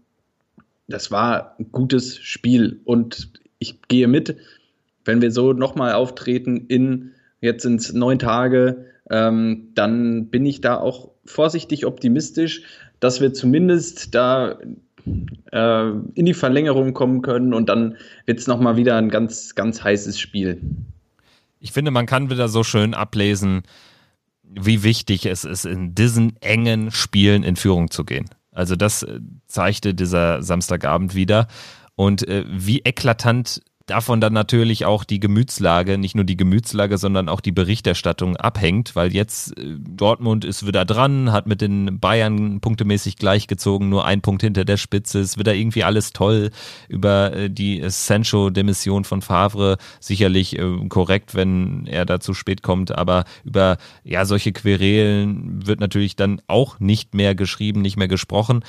das 0.87 1.11
war 1.11 1.55
ein 1.59 1.71
gutes 1.71 2.17
Spiel 2.17 2.81
und 2.83 3.31
ich 3.59 3.81
gehe 3.87 4.07
mit, 4.07 4.37
wenn 5.05 5.21
wir 5.21 5.31
so 5.31 5.53
nochmal 5.53 5.93
auftreten 5.93 6.65
in 6.67 7.11
jetzt 7.41 7.63
sind 7.63 7.79
es 7.79 7.93
neun 7.93 8.19
Tage, 8.19 8.85
ähm, 9.09 9.69
dann 9.75 10.27
bin 10.27 10.45
ich 10.45 10.61
da 10.61 10.77
auch 10.77 11.11
vorsichtig 11.25 11.85
optimistisch, 11.85 12.63
dass 12.99 13.21
wir 13.21 13.33
zumindest 13.33 14.13
da 14.15 14.59
äh, 15.51 15.89
in 16.15 16.25
die 16.25 16.33
Verlängerung 16.33 16.93
kommen 16.93 17.21
können 17.21 17.53
und 17.53 17.69
dann 17.69 17.97
wird 18.25 18.39
es 18.39 18.47
nochmal 18.47 18.75
wieder 18.75 18.97
ein 18.97 19.09
ganz, 19.09 19.55
ganz 19.55 19.83
heißes 19.83 20.19
Spiel 20.19 20.59
ich 21.59 21.71
finde, 21.71 21.91
man 21.91 22.05
kann 22.05 22.29
wieder 22.29 22.47
so 22.47 22.63
schön 22.63 22.93
ablesen, 22.93 23.63
wie 24.43 24.83
wichtig 24.83 25.25
es 25.25 25.43
ist, 25.43 25.65
in 25.65 25.93
diesen 25.93 26.35
engen 26.41 26.91
Spielen 26.91 27.43
in 27.43 27.55
Führung 27.55 27.91
zu 27.91 28.03
gehen. 28.03 28.29
Also 28.51 28.75
das 28.75 29.03
äh, 29.03 29.19
zeigte 29.47 29.93
dieser 29.93 30.41
Samstagabend 30.41 31.15
wieder. 31.15 31.47
Und 31.95 32.27
äh, 32.27 32.45
wie 32.47 32.79
eklatant 32.79 33.61
davon 33.89 34.21
dann 34.21 34.33
natürlich 34.33 34.85
auch 34.85 35.03
die 35.03 35.19
Gemütslage, 35.19 35.97
nicht 35.97 36.15
nur 36.15 36.25
die 36.25 36.37
Gemütslage, 36.37 36.97
sondern 36.97 37.29
auch 37.29 37.41
die 37.41 37.51
Berichterstattung 37.51 38.37
abhängt, 38.37 38.95
weil 38.95 39.13
jetzt 39.13 39.57
äh, 39.57 39.75
Dortmund 39.79 40.45
ist 40.45 40.65
wieder 40.65 40.85
dran, 40.85 41.31
hat 41.31 41.47
mit 41.47 41.61
den 41.61 41.99
Bayern 41.99 42.61
punktemäßig 42.61 43.17
gleichgezogen, 43.17 43.89
nur 43.89 44.05
ein 44.05 44.21
Punkt 44.21 44.41
hinter 44.41 44.65
der 44.65 44.77
Spitze, 44.77 45.19
ist 45.19 45.37
wieder 45.39 45.55
irgendwie 45.55 45.83
alles 45.83 46.13
toll 46.13 46.51
über 46.87 47.33
äh, 47.33 47.49
die 47.49 47.83
Sancho-Demission 47.85 49.03
von 49.03 49.21
Favre, 49.21 49.77
sicherlich 49.99 50.57
äh, 50.57 50.87
korrekt, 50.87 51.35
wenn 51.35 51.87
er 51.87 52.05
da 52.05 52.19
zu 52.19 52.33
spät 52.33 52.61
kommt, 52.61 52.95
aber 52.95 53.25
über 53.43 53.77
ja 54.03 54.25
solche 54.25 54.51
Querelen 54.51 55.65
wird 55.65 55.79
natürlich 55.79 56.15
dann 56.15 56.41
auch 56.47 56.79
nicht 56.79 57.13
mehr 57.13 57.35
geschrieben, 57.35 57.81
nicht 57.81 57.97
mehr 57.97 58.07
gesprochen 58.07 58.63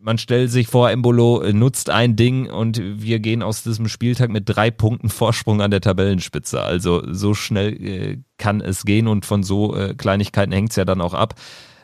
man 0.00 0.18
stellt 0.18 0.50
sich 0.50 0.66
vor, 0.66 0.90
Embolo 0.90 1.42
nutzt 1.52 1.90
ein 1.90 2.16
Ding 2.16 2.50
und 2.50 2.80
wir 2.80 3.20
gehen 3.20 3.42
aus 3.42 3.62
diesem 3.62 3.88
Spieltag 3.88 4.30
mit 4.30 4.44
drei 4.46 4.70
Punkten 4.70 5.10
Vorsprung 5.10 5.60
an 5.60 5.70
der 5.70 5.80
Tabellenspitze. 5.80 6.62
Also 6.62 7.02
so 7.12 7.34
schnell 7.34 7.72
äh, 7.82 8.18
kann 8.38 8.60
es 8.60 8.84
gehen 8.84 9.08
und 9.08 9.26
von 9.26 9.42
so 9.42 9.76
äh, 9.76 9.94
Kleinigkeiten 9.94 10.52
hängt 10.52 10.70
es 10.70 10.76
ja 10.76 10.84
dann 10.84 11.00
auch 11.00 11.14
ab. 11.14 11.34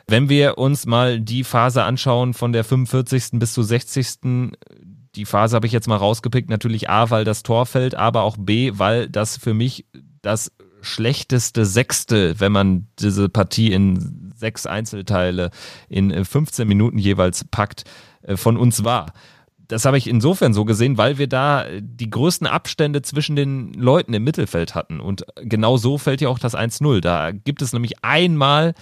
Wenn 0.07 0.29
wir 0.29 0.57
uns 0.57 0.85
mal 0.85 1.19
die 1.19 1.43
Phase 1.43 1.83
anschauen 1.83 2.33
von 2.33 2.53
der 2.53 2.63
45. 2.63 3.31
bis 3.33 3.53
zur 3.53 3.63
60. 3.63 4.51
die 5.15 5.25
Phase 5.25 5.55
habe 5.55 5.67
ich 5.67 5.73
jetzt 5.73 5.87
mal 5.87 5.97
rausgepickt, 5.97 6.49
natürlich 6.49 6.89
A, 6.89 7.09
weil 7.09 7.23
das 7.25 7.43
Tor 7.43 7.65
fällt, 7.65 7.93
aber 7.95 8.23
auch 8.23 8.37
B, 8.39 8.71
weil 8.75 9.09
das 9.09 9.37
für 9.37 9.53
mich 9.53 9.85
das 10.21 10.51
schlechteste 10.81 11.65
Sechste, 11.65 12.39
wenn 12.39 12.51
man 12.51 12.87
diese 12.99 13.27
Partie 13.29 13.73
in 13.73 14.31
sechs 14.35 14.65
Einzelteile 14.65 15.51
in 15.89 16.23
15 16.23 16.67
Minuten 16.67 16.97
jeweils 16.99 17.43
packt, 17.43 17.81
äh, 17.81 17.87
von 18.35 18.57
uns 18.57 18.83
war. 18.83 19.13
Das 19.67 19.83
habe 19.83 19.97
ich 19.97 20.07
insofern 20.07 20.53
so 20.53 20.63
gesehen, 20.63 20.97
weil 20.97 21.17
wir 21.17 21.27
da 21.27 21.65
die 21.79 22.09
größten 22.09 22.47
Abstände 22.47 23.01
zwischen 23.01 23.35
den 23.35 23.73
Leuten 23.73 24.13
im 24.13 24.23
Mittelfeld 24.23 24.75
hatten. 24.75 25.01
Und 25.01 25.25
genau 25.41 25.75
so 25.77 25.97
fällt 25.97 26.21
ja 26.21 26.29
auch 26.29 26.39
das 26.39 26.55
1-0. 26.55 27.01
Da 27.01 27.31
gibt 27.31 27.61
es 27.61 27.73
nämlich 27.73 28.03
einmal 28.03 28.73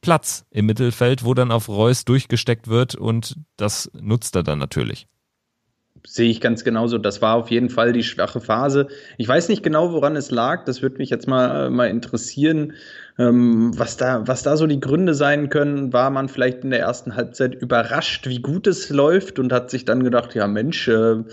Platz 0.00 0.46
im 0.50 0.66
Mittelfeld, 0.66 1.24
wo 1.24 1.34
dann 1.34 1.50
auf 1.50 1.68
Reus 1.68 2.04
durchgesteckt 2.04 2.68
wird 2.68 2.94
und 2.94 3.36
das 3.56 3.90
nutzt 4.00 4.36
er 4.36 4.44
dann 4.44 4.60
natürlich 4.60 5.08
sehe 6.06 6.30
ich 6.30 6.40
ganz 6.40 6.64
genauso. 6.64 6.98
Das 6.98 7.22
war 7.22 7.36
auf 7.36 7.50
jeden 7.50 7.70
Fall 7.70 7.92
die 7.92 8.02
schwache 8.02 8.40
Phase. 8.40 8.88
Ich 9.16 9.28
weiß 9.28 9.48
nicht 9.48 9.62
genau, 9.62 9.92
woran 9.92 10.16
es 10.16 10.30
lag. 10.30 10.64
Das 10.64 10.82
würde 10.82 10.98
mich 10.98 11.10
jetzt 11.10 11.26
mal, 11.28 11.66
äh, 11.66 11.70
mal 11.70 11.88
interessieren, 11.88 12.72
was, 13.18 13.96
da, 13.96 14.26
was 14.28 14.44
da 14.44 14.56
so 14.56 14.66
die 14.66 14.80
Gründe 14.80 15.12
sein 15.12 15.48
können. 15.48 15.92
War 15.92 16.10
man 16.10 16.28
vielleicht 16.28 16.62
in 16.62 16.70
der 16.70 16.80
ersten 16.80 17.16
Halbzeit 17.16 17.54
überrascht, 17.54 18.28
wie 18.28 18.40
gut 18.40 18.66
es 18.68 18.90
läuft 18.90 19.38
und 19.38 19.52
hat 19.52 19.70
sich 19.70 19.84
dann 19.84 20.04
gedacht, 20.04 20.34
ja 20.34 20.46
Mensch, 20.46 20.86
äh, 20.86 21.24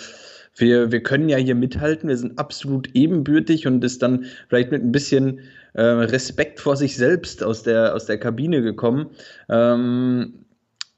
wir, 0.58 0.92
wir 0.92 1.04
können 1.04 1.30
ja 1.30 1.38
hier 1.38 1.56
mithalten, 1.56 2.10
wir 2.10 2.18
sind 2.18 2.40
absolut 2.40 2.90
ebenbürtig 2.96 3.68
und 3.68 3.84
ist 3.84 4.02
dann 4.02 4.26
vielleicht 4.48 4.72
mit 4.72 4.84
ein 4.84 4.92
bisschen 4.92 5.42
äh, 5.74 5.84
Respekt 5.84 6.60
vor 6.60 6.76
sich 6.76 6.98
selbst 6.98 7.44
aus 7.44 7.62
der, 7.62 7.94
aus 7.94 8.06
der 8.06 8.18
Kabine 8.18 8.62
gekommen. 8.62 9.12
Ähm, 9.50 10.46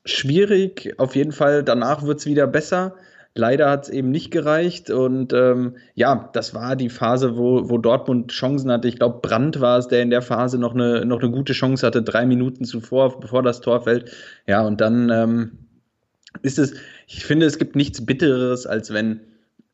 schwierig, 0.05 0.93
auf 0.97 1.15
jeden 1.15 1.33
Fall. 1.33 1.63
Danach 1.63 2.03
wird 2.03 2.19
es 2.19 2.25
wieder 2.25 2.47
besser. 2.47 2.95
Leider 3.37 3.69
hat 3.69 3.83
es 3.83 3.89
eben 3.89 4.09
nicht 4.09 4.31
gereicht. 4.31 4.89
Und 4.89 5.33
ähm, 5.33 5.75
ja, 5.95 6.29
das 6.33 6.53
war 6.53 6.75
die 6.75 6.89
Phase, 6.89 7.37
wo, 7.37 7.69
wo 7.69 7.77
Dortmund 7.77 8.31
Chancen 8.31 8.71
hatte. 8.71 8.87
Ich 8.87 8.97
glaube, 8.97 9.19
Brandt 9.21 9.61
war 9.61 9.77
es, 9.77 9.87
der 9.87 10.01
in 10.01 10.09
der 10.09 10.21
Phase 10.21 10.57
noch 10.57 10.73
eine, 10.73 11.05
noch 11.05 11.21
eine 11.21 11.31
gute 11.31 11.53
Chance 11.53 11.85
hatte, 11.85 12.01
drei 12.03 12.25
Minuten 12.25 12.65
zuvor, 12.65 13.19
bevor 13.19 13.43
das 13.43 13.61
Tor 13.61 13.81
fällt. 13.81 14.11
Ja, 14.47 14.65
und 14.65 14.81
dann 14.81 15.09
ähm, 15.09 15.51
ist 16.41 16.59
es, 16.59 16.73
ich 17.07 17.25
finde, 17.25 17.45
es 17.45 17.57
gibt 17.57 17.75
nichts 17.75 18.05
Bitteres, 18.05 18.65
als 18.65 18.93
wenn 18.93 19.21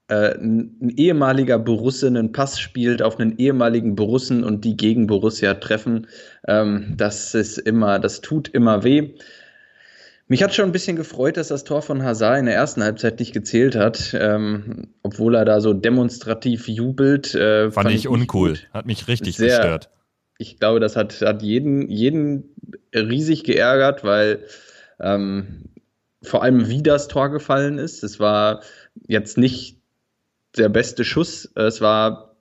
äh, 0.07 0.37
ein, 0.37 0.77
ein, 0.81 0.89
ehemaliger 0.89 1.59
Borusse 1.59 2.07
einen 2.07 2.31
Pass 2.31 2.59
spielt 2.59 3.01
auf 3.01 3.19
einen 3.19 3.37
ehemaligen 3.37 3.95
Borussen 3.95 4.43
und 4.43 4.65
die 4.65 4.75
gegen 4.77 5.07
Borussia 5.07 5.53
treffen. 5.55 6.07
Ähm, 6.47 6.93
das 6.97 7.33
ist 7.33 7.57
immer, 7.57 7.99
das 7.99 8.21
tut 8.21 8.49
immer 8.49 8.83
weh. 8.83 9.15
Mich 10.27 10.41
hat 10.41 10.53
schon 10.53 10.65
ein 10.65 10.71
bisschen 10.71 10.95
gefreut, 10.95 11.37
dass 11.37 11.49
das 11.49 11.63
Tor 11.63 11.81
von 11.81 12.01
Hazard 12.01 12.39
in 12.39 12.45
der 12.45 12.55
ersten 12.55 12.81
Halbzeit 12.81 13.19
nicht 13.19 13.33
gezählt 13.33 13.75
hat, 13.75 14.15
ähm, 14.17 14.93
obwohl 15.03 15.35
er 15.35 15.45
da 15.45 15.59
so 15.59 15.73
demonstrativ 15.73 16.67
jubelt. 16.67 17.35
Äh, 17.35 17.71
fand, 17.71 17.87
fand, 17.87 17.95
ich 17.95 18.07
uncool, 18.07 18.57
hat 18.73 18.85
mich 18.85 19.07
richtig 19.07 19.35
Sehr, 19.35 19.57
gestört. 19.57 19.89
Ich 20.37 20.59
glaube, 20.59 20.79
das 20.79 20.95
hat, 20.95 21.21
hat 21.21 21.43
jeden, 21.43 21.89
jeden 21.89 22.55
riesig 22.95 23.43
geärgert, 23.43 24.03
weil 24.03 24.45
ähm, 24.99 25.65
vor 26.21 26.41
allem 26.41 26.69
wie 26.69 26.81
das 26.81 27.09
Tor 27.09 27.29
gefallen 27.29 27.77
ist. 27.77 28.03
Es 28.03 28.19
war 28.19 28.63
jetzt 29.07 29.37
nicht 29.37 29.81
der 30.57 30.69
beste 30.69 31.03
Schuss, 31.03 31.51
es 31.55 31.81
war 31.81 32.32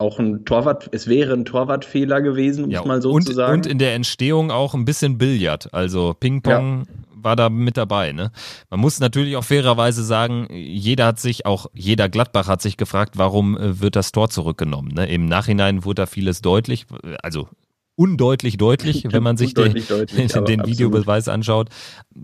auch 0.00 0.18
ein 0.18 0.44
Torwart, 0.44 0.88
es 0.92 1.06
wäre 1.08 1.34
ein 1.34 1.44
Torwartfehler 1.44 2.22
gewesen, 2.22 2.64
um 2.64 2.70
ja, 2.70 2.80
es 2.80 2.86
mal 2.86 3.02
so 3.02 3.12
und, 3.12 3.26
zu 3.26 3.34
sagen. 3.34 3.54
Und 3.54 3.66
in 3.66 3.78
der 3.78 3.94
Entstehung 3.94 4.50
auch 4.50 4.74
ein 4.74 4.84
bisschen 4.84 5.18
Billard, 5.18 5.72
also 5.74 6.14
Ping-Pong 6.18 6.84
ja. 6.86 7.22
war 7.22 7.36
da 7.36 7.50
mit 7.50 7.76
dabei. 7.76 8.12
Ne? 8.12 8.32
Man 8.70 8.80
muss 8.80 8.98
natürlich 8.98 9.36
auch 9.36 9.44
fairerweise 9.44 10.02
sagen, 10.02 10.48
jeder 10.50 11.06
hat 11.06 11.20
sich, 11.20 11.44
auch 11.44 11.66
jeder 11.74 12.08
Gladbach 12.08 12.48
hat 12.48 12.62
sich 12.62 12.76
gefragt, 12.76 13.18
warum 13.18 13.56
äh, 13.56 13.80
wird 13.80 13.94
das 13.94 14.12
Tor 14.12 14.30
zurückgenommen. 14.30 14.92
Ne? 14.94 15.06
Im 15.06 15.26
Nachhinein 15.26 15.84
wurde 15.84 16.02
da 16.02 16.06
vieles 16.06 16.40
deutlich, 16.40 16.86
also 17.22 17.48
undeutlich 17.94 18.56
deutlich, 18.56 19.04
wenn 19.10 19.22
man 19.22 19.36
sich 19.36 19.52
den, 19.52 19.74
deutlich, 19.86 20.32
den 20.46 20.66
Videobeweis 20.66 21.28
anschaut. 21.28 21.68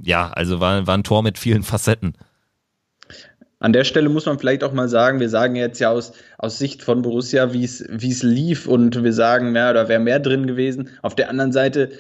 Ja, 0.02 0.30
also 0.30 0.60
war, 0.60 0.86
war 0.86 0.96
ein 0.96 1.04
Tor 1.04 1.22
mit 1.22 1.38
vielen 1.38 1.62
Facetten. 1.62 2.14
An 3.58 3.72
der 3.72 3.84
Stelle 3.84 4.08
muss 4.08 4.26
man 4.26 4.38
vielleicht 4.38 4.64
auch 4.64 4.72
mal 4.72 4.88
sagen, 4.88 5.18
wir 5.18 5.30
sagen 5.30 5.56
jetzt 5.56 5.78
ja 5.78 5.90
aus, 5.90 6.12
aus 6.38 6.58
Sicht 6.58 6.82
von 6.82 7.02
Borussia, 7.02 7.52
wie 7.54 7.64
es 7.64 8.22
lief 8.22 8.66
und 8.66 9.02
wir 9.02 9.12
sagen, 9.12 9.54
ja, 9.56 9.72
da 9.72 9.88
wäre 9.88 10.00
mehr 10.00 10.20
drin 10.20 10.46
gewesen. 10.46 10.90
Auf 11.02 11.14
der 11.14 11.30
anderen 11.30 11.52
Seite 11.52 11.90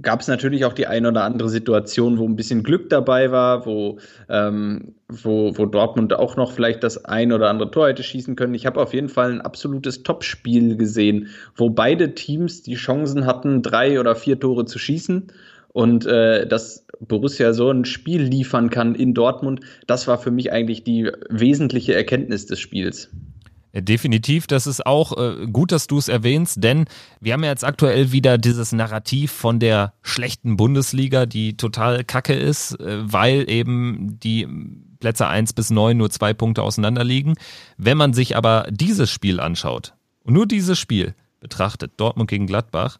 gab 0.00 0.20
es 0.20 0.28
natürlich 0.28 0.64
auch 0.64 0.72
die 0.72 0.86
eine 0.86 1.08
oder 1.08 1.24
andere 1.24 1.48
Situation, 1.48 2.18
wo 2.18 2.24
ein 2.26 2.36
bisschen 2.36 2.62
Glück 2.62 2.90
dabei 2.90 3.32
war, 3.32 3.66
wo, 3.66 3.98
ähm, 4.28 4.94
wo, 5.08 5.56
wo 5.56 5.66
Dortmund 5.66 6.12
auch 6.12 6.36
noch 6.36 6.52
vielleicht 6.52 6.84
das 6.84 7.04
ein 7.04 7.32
oder 7.32 7.48
andere 7.48 7.70
Tor 7.70 7.88
hätte 7.88 8.02
schießen 8.02 8.36
können. 8.36 8.54
Ich 8.54 8.66
habe 8.66 8.80
auf 8.80 8.94
jeden 8.94 9.08
Fall 9.08 9.32
ein 9.32 9.40
absolutes 9.40 10.02
Topspiel 10.02 10.76
gesehen, 10.76 11.28
wo 11.56 11.70
beide 11.70 12.14
Teams 12.14 12.62
die 12.62 12.76
Chancen 12.76 13.26
hatten, 13.26 13.62
drei 13.62 13.98
oder 13.98 14.14
vier 14.14 14.38
Tore 14.38 14.66
zu 14.66 14.78
schießen. 14.78 15.32
Und 15.72 16.06
äh, 16.06 16.46
dass 16.46 16.86
Borussia 17.00 17.52
so 17.52 17.70
ein 17.70 17.84
Spiel 17.84 18.22
liefern 18.22 18.70
kann 18.70 18.94
in 18.94 19.14
Dortmund, 19.14 19.60
das 19.86 20.08
war 20.08 20.18
für 20.18 20.30
mich 20.30 20.52
eigentlich 20.52 20.84
die 20.84 21.10
wesentliche 21.30 21.94
Erkenntnis 21.94 22.46
des 22.46 22.60
Spiels. 22.60 23.10
Definitiv, 23.74 24.46
das 24.46 24.66
ist 24.66 24.86
auch 24.86 25.16
äh, 25.16 25.46
gut, 25.46 25.72
dass 25.72 25.86
du 25.86 25.98
es 25.98 26.08
erwähnst, 26.08 26.64
denn 26.64 26.86
wir 27.20 27.34
haben 27.34 27.44
ja 27.44 27.50
jetzt 27.50 27.64
aktuell 27.64 28.12
wieder 28.12 28.38
dieses 28.38 28.72
Narrativ 28.72 29.30
von 29.30 29.60
der 29.60 29.92
schlechten 30.02 30.56
Bundesliga, 30.56 31.26
die 31.26 31.56
total 31.56 32.02
kacke 32.02 32.32
ist, 32.32 32.80
äh, 32.80 32.98
weil 33.00 33.48
eben 33.48 34.18
die 34.20 34.48
Plätze 35.00 35.28
1 35.28 35.52
bis 35.52 35.70
9 35.70 35.96
nur 35.96 36.10
zwei 36.10 36.32
Punkte 36.32 36.62
auseinander 36.62 37.04
liegen. 37.04 37.34
Wenn 37.76 37.98
man 37.98 38.14
sich 38.14 38.36
aber 38.36 38.66
dieses 38.70 39.10
Spiel 39.10 39.38
anschaut 39.38 39.94
und 40.24 40.32
nur 40.32 40.46
dieses 40.46 40.78
Spiel 40.78 41.14
betrachtet, 41.38 41.92
Dortmund 41.98 42.30
gegen 42.30 42.46
Gladbach, 42.46 42.98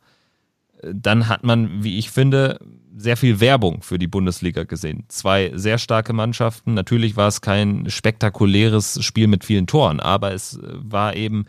dann 0.82 1.28
hat 1.28 1.44
man, 1.44 1.82
wie 1.82 1.98
ich 1.98 2.10
finde, 2.10 2.60
sehr 2.98 3.16
viel 3.16 3.40
Werbung 3.40 3.82
für 3.82 3.98
die 3.98 4.08
Bundesliga 4.08 4.64
gesehen. 4.64 5.04
Zwei 5.08 5.52
sehr 5.54 5.78
starke 5.78 6.12
Mannschaften. 6.12 6.74
Natürlich 6.74 7.16
war 7.16 7.28
es 7.28 7.40
kein 7.40 7.88
spektakuläres 7.88 9.02
Spiel 9.04 9.28
mit 9.28 9.44
vielen 9.44 9.66
Toren, 9.66 10.00
aber 10.00 10.32
es 10.32 10.58
war 10.62 11.14
eben 11.14 11.46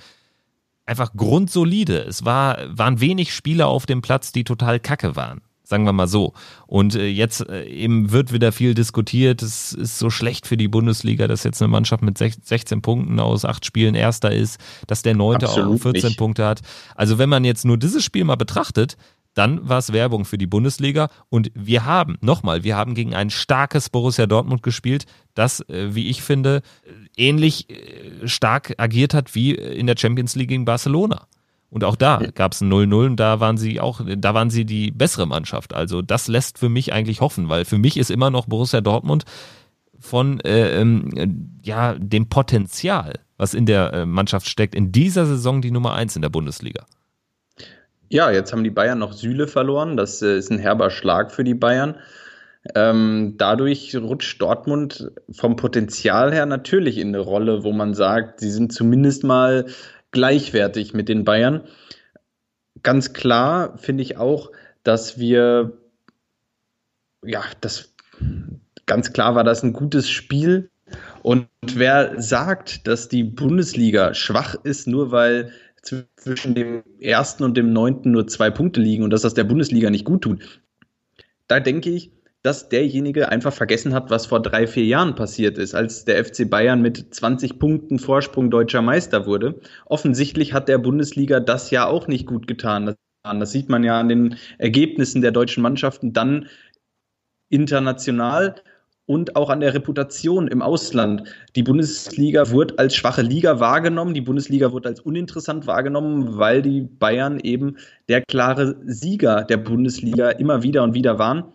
einfach 0.86 1.14
grundsolide. 1.16 2.00
Es 2.00 2.26
war, 2.26 2.58
waren 2.70 3.02
wenig 3.02 3.34
Spieler 3.34 3.68
auf 3.68 3.86
dem 3.86 4.02
Platz, 4.02 4.32
die 4.32 4.44
total 4.44 4.80
kacke 4.80 5.16
waren. 5.16 5.42
Sagen 5.64 5.84
wir 5.84 5.94
mal 5.94 6.08
so. 6.08 6.34
Und 6.66 6.96
äh, 6.96 7.06
jetzt 7.06 7.48
äh, 7.48 7.64
eben 7.66 8.12
wird 8.12 8.34
wieder 8.34 8.52
viel 8.52 8.74
diskutiert. 8.74 9.44
Es 9.44 9.72
ist 9.72 10.00
so 10.00 10.10
schlecht 10.10 10.48
für 10.48 10.58
die 10.58 10.68
Bundesliga, 10.68 11.28
dass 11.28 11.44
jetzt 11.44 11.62
eine 11.62 11.68
Mannschaft 11.70 12.02
mit 12.02 12.18
16 12.18 12.82
Punkten 12.82 13.20
aus 13.20 13.46
acht 13.46 13.66
Spielen 13.66 13.94
Erster 13.94 14.32
ist, 14.32 14.60
dass 14.88 15.04
der 15.04 15.14
Neunte 15.14 15.48
auch 15.48 15.78
14 15.78 15.92
nicht. 15.92 16.18
Punkte 16.18 16.48
hat. 16.48 16.62
Also 16.96 17.20
wenn 17.20 17.30
man 17.30 17.46
jetzt 17.46 17.66
nur 17.66 17.78
dieses 17.78 18.04
Spiel 18.04 18.24
mal 18.24 18.36
betrachtet, 18.36 18.98
dann 19.40 19.70
war 19.70 19.78
es 19.78 19.94
Werbung 19.94 20.26
für 20.26 20.38
die 20.38 20.48
Bundesliga 20.48 21.08
und 21.30 21.50
wir 21.56 21.86
haben, 21.86 22.18
nochmal, 22.20 22.66
wir 22.66 22.76
haben 22.76 22.94
gegen 22.94 23.16
ein 23.16 23.30
starkes 23.30 23.90
Borussia 23.90 24.28
Dortmund 24.28 24.64
gespielt, 24.64 25.06
das, 25.34 25.62
äh, 25.70 25.96
wie 25.96 26.10
ich 26.10 26.22
finde, 26.22 26.62
ähnlich 27.16 27.70
äh, 27.70 28.28
stark 28.28 28.76
agiert 28.78 29.14
hat 29.14 29.36
wie 29.36 29.56
in 29.56 29.88
der 29.88 29.96
Champions 29.98 30.36
League 30.36 30.50
gegen 30.50 30.66
Barcelona. 30.66 31.26
Und 31.70 31.86
auch 31.86 31.96
da 31.96 32.18
gab 32.36 32.52
es 32.52 32.60
ein 32.60 32.70
0-0 32.70 33.06
und 33.06 33.16
da 33.16 33.40
waren 33.40 33.56
sie 33.56 33.80
auch, 33.80 34.02
da 34.04 34.34
waren 34.34 34.50
sie 34.50 34.66
die 34.66 34.92
bessere 34.92 35.26
Mannschaft. 35.26 35.74
Also 35.74 36.02
das 36.02 36.28
lässt 36.28 36.58
für 36.58 36.68
mich 36.68 36.92
eigentlich 36.92 37.22
hoffen, 37.22 37.48
weil 37.48 37.64
für 37.64 37.78
mich 37.78 37.96
ist 37.96 38.12
immer 38.12 38.32
noch 38.32 38.46
Borussia 38.46 38.82
Dortmund 38.82 39.24
von 40.00 40.42
äh, 40.42 40.82
ähm, 40.82 41.60
ja, 41.64 41.94
dem 41.94 42.28
Potenzial, 42.28 43.20
was 43.38 43.54
in 43.54 43.66
der 43.66 43.94
äh, 43.94 44.06
Mannschaft 44.06 44.50
steckt, 44.50 44.76
in 44.76 44.92
dieser 44.92 45.26
Saison 45.26 45.62
die 45.62 45.72
Nummer 45.72 45.94
eins 45.94 46.18
in 46.18 46.22
der 46.22 46.30
Bundesliga. 46.30 46.86
Ja, 48.10 48.32
jetzt 48.32 48.52
haben 48.52 48.64
die 48.64 48.72
Bayern 48.72 49.00
noch 49.00 49.14
Süle 49.14 49.48
verloren. 49.48 49.96
Das 49.96 50.22
äh, 50.22 50.38
ist 50.38 50.52
ein 50.52 50.60
herber 50.60 50.90
Schlag 50.90 51.32
für 51.32 51.44
die 51.44 51.54
Bayern. 51.54 51.96
Ähm, 52.76 53.36
dadurch 53.38 53.96
rutscht 53.96 54.42
Dortmund 54.42 55.12
vom 55.32 55.56
Potenzial 55.56 56.34
her 56.34 56.46
natürlich 56.46 56.98
in 56.98 57.10
eine 57.10 57.20
Rolle, 57.20 57.64
wo 57.64 57.72
man 57.72 57.94
sagt, 57.94 58.42
sie 58.42 58.52
sind 58.52 58.74
zumindest 58.74 59.24
mal 59.24 59.68
gleichwertig 60.12 60.94
mit 60.94 61.08
den 61.08 61.24
Bayern. 61.24 61.62
Ganz 62.84 63.14
klar 63.14 63.78
finde 63.78 64.04
ich 64.04 64.18
auch, 64.18 64.52
dass 64.84 65.20
wir, 65.20 65.78
ja, 67.24 67.44
das 67.62 67.94
ganz 68.86 69.14
klar 69.14 69.36
war 69.36 69.44
das 69.44 69.64
ein 69.64 69.74
gutes 69.74 70.10
Spiel. 70.10 70.70
Und 71.22 71.48
wer 71.62 72.20
sagt, 72.22 72.88
dass 72.88 73.08
die 73.08 73.24
Bundesliga 73.24 74.14
schwach 74.14 74.56
ist, 74.64 74.88
nur 74.88 75.12
weil 75.12 75.52
zwischen 75.82 76.56
dem 76.56 76.84
ersten 77.00 77.44
und 77.44 77.58
dem 77.58 77.74
neunten 77.74 78.12
nur 78.12 78.28
zwei 78.28 78.50
Punkte 78.50 78.82
liegen 78.82 79.04
und 79.04 79.12
dass 79.12 79.22
das 79.22 79.34
der 79.34 79.44
Bundesliga 79.44 79.90
nicht 79.90 80.06
gut 80.06 80.22
tut. 80.22 80.62
Da 81.48 81.60
denke 81.60 81.90
ich, 81.90 82.12
dass 82.42 82.70
derjenige 82.70 83.30
einfach 83.30 83.52
vergessen 83.54 83.94
hat, 83.94 84.10
was 84.10 84.26
vor 84.26 84.42
drei, 84.42 84.66
vier 84.66 84.86
Jahren 84.86 85.16
passiert 85.16 85.58
ist, 85.58 85.76
als 85.76 86.06
der 86.06 86.24
FC 86.24 86.50
Bayern 86.50 86.82
mit 86.82 87.14
20 87.14 87.60
Punkten 87.60 88.00
Vorsprung 88.00 88.50
deutscher 88.50 88.82
Meister 88.82 89.26
wurde. 89.26 89.60
Offensichtlich 89.86 90.54
hat 90.54 90.70
der 90.70 90.78
Bundesliga 90.78 91.42
das 91.42 91.70
ja 91.70 91.86
auch 91.86 92.08
nicht 92.08 92.26
gut 92.26 92.48
getan. 92.48 92.96
Das 93.24 93.52
sieht 93.52 93.68
man 93.68 93.84
ja 93.84 94.00
an 94.00 94.08
den 94.08 94.38
Ergebnissen 94.58 95.22
der 95.22 95.32
deutschen 95.32 95.62
Mannschaften 95.62 96.14
dann 96.14 96.48
international 97.50 98.56
und 99.10 99.36
auch 99.36 99.50
an 99.50 99.60
der 99.60 99.74
Reputation 99.74 100.48
im 100.48 100.62
Ausland. 100.62 101.24
Die 101.56 101.64
Bundesliga 101.64 102.52
wurde 102.52 102.78
als 102.78 102.96
schwache 102.96 103.24
Liga 103.24 103.60
wahrgenommen, 103.60 104.14
die 104.14 104.22
Bundesliga 104.22 104.72
wurde 104.72 104.90
als 104.90 105.00
uninteressant 105.00 105.66
wahrgenommen, 105.66 106.38
weil 106.38 106.62
die 106.62 106.82
Bayern 106.82 107.40
eben 107.40 107.78
der 108.08 108.22
klare 108.22 108.76
Sieger 108.86 109.46
der 109.46 109.58
Bundesliga 109.58 110.30
immer 110.30 110.62
wieder 110.62 110.84
und 110.84 110.94
wieder 110.94 111.18
waren. 111.18 111.46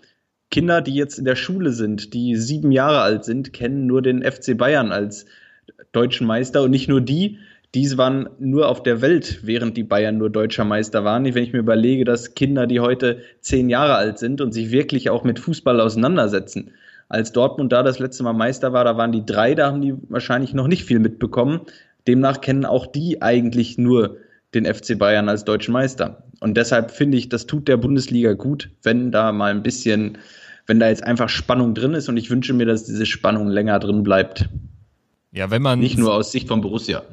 Kinder, 0.50 0.80
die 0.80 0.96
jetzt 0.96 1.16
in 1.16 1.24
der 1.24 1.36
Schule 1.36 1.70
sind, 1.70 2.12
die 2.12 2.34
sieben 2.34 2.72
Jahre 2.72 3.02
alt 3.02 3.24
sind, 3.24 3.52
kennen 3.52 3.86
nur 3.86 4.02
den 4.02 4.24
FC 4.24 4.58
Bayern 4.58 4.90
als 4.90 5.24
deutschen 5.92 6.26
Meister 6.26 6.64
und 6.64 6.72
nicht 6.72 6.88
nur 6.88 7.02
die, 7.02 7.38
diese 7.72 7.98
waren 7.98 8.30
nur 8.40 8.68
auf 8.68 8.82
der 8.82 9.00
Welt, 9.00 9.40
während 9.44 9.76
die 9.76 9.84
Bayern 9.84 10.18
nur 10.18 10.30
deutscher 10.30 10.64
Meister 10.64 11.04
waren. 11.04 11.24
Wenn 11.24 11.44
ich 11.44 11.52
mir 11.52 11.60
überlege, 11.60 12.04
dass 12.04 12.34
Kinder, 12.34 12.66
die 12.66 12.80
heute 12.80 13.20
zehn 13.40 13.68
Jahre 13.68 13.94
alt 13.94 14.18
sind 14.18 14.40
und 14.40 14.50
sich 14.50 14.72
wirklich 14.72 15.08
auch 15.08 15.22
mit 15.22 15.38
Fußball 15.38 15.80
auseinandersetzen, 15.80 16.72
als 17.08 17.32
Dortmund 17.32 17.72
da 17.72 17.82
das 17.82 17.98
letzte 17.98 18.22
Mal 18.22 18.32
Meister 18.32 18.72
war, 18.72 18.84
da 18.84 18.96
waren 18.96 19.12
die 19.12 19.24
drei, 19.24 19.54
da 19.54 19.66
haben 19.66 19.82
die 19.82 19.94
wahrscheinlich 20.08 20.54
noch 20.54 20.66
nicht 20.66 20.84
viel 20.84 20.98
mitbekommen. 20.98 21.60
Demnach 22.06 22.40
kennen 22.40 22.64
auch 22.64 22.86
die 22.86 23.22
eigentlich 23.22 23.78
nur 23.78 24.18
den 24.54 24.66
FC 24.66 24.98
Bayern 24.98 25.28
als 25.28 25.44
deutschen 25.44 25.72
Meister. 25.72 26.24
Und 26.40 26.56
deshalb 26.56 26.90
finde 26.90 27.16
ich, 27.16 27.28
das 27.28 27.46
tut 27.46 27.68
der 27.68 27.76
Bundesliga 27.76 28.34
gut, 28.34 28.70
wenn 28.82 29.10
da 29.10 29.32
mal 29.32 29.50
ein 29.50 29.62
bisschen, 29.62 30.18
wenn 30.66 30.80
da 30.80 30.88
jetzt 30.88 31.04
einfach 31.04 31.28
Spannung 31.28 31.74
drin 31.74 31.94
ist. 31.94 32.08
Und 32.08 32.16
ich 32.16 32.30
wünsche 32.30 32.52
mir, 32.52 32.66
dass 32.66 32.84
diese 32.84 33.06
Spannung 33.06 33.48
länger 33.48 33.78
drin 33.78 34.02
bleibt. 34.02 34.48
Ja, 35.34 35.50
wenn 35.50 35.62
man. 35.62 35.80
Nicht 35.80 35.98
nur 35.98 36.14
aus 36.14 36.30
Sicht 36.30 36.46
von 36.46 36.60
Borussia. 36.60 37.02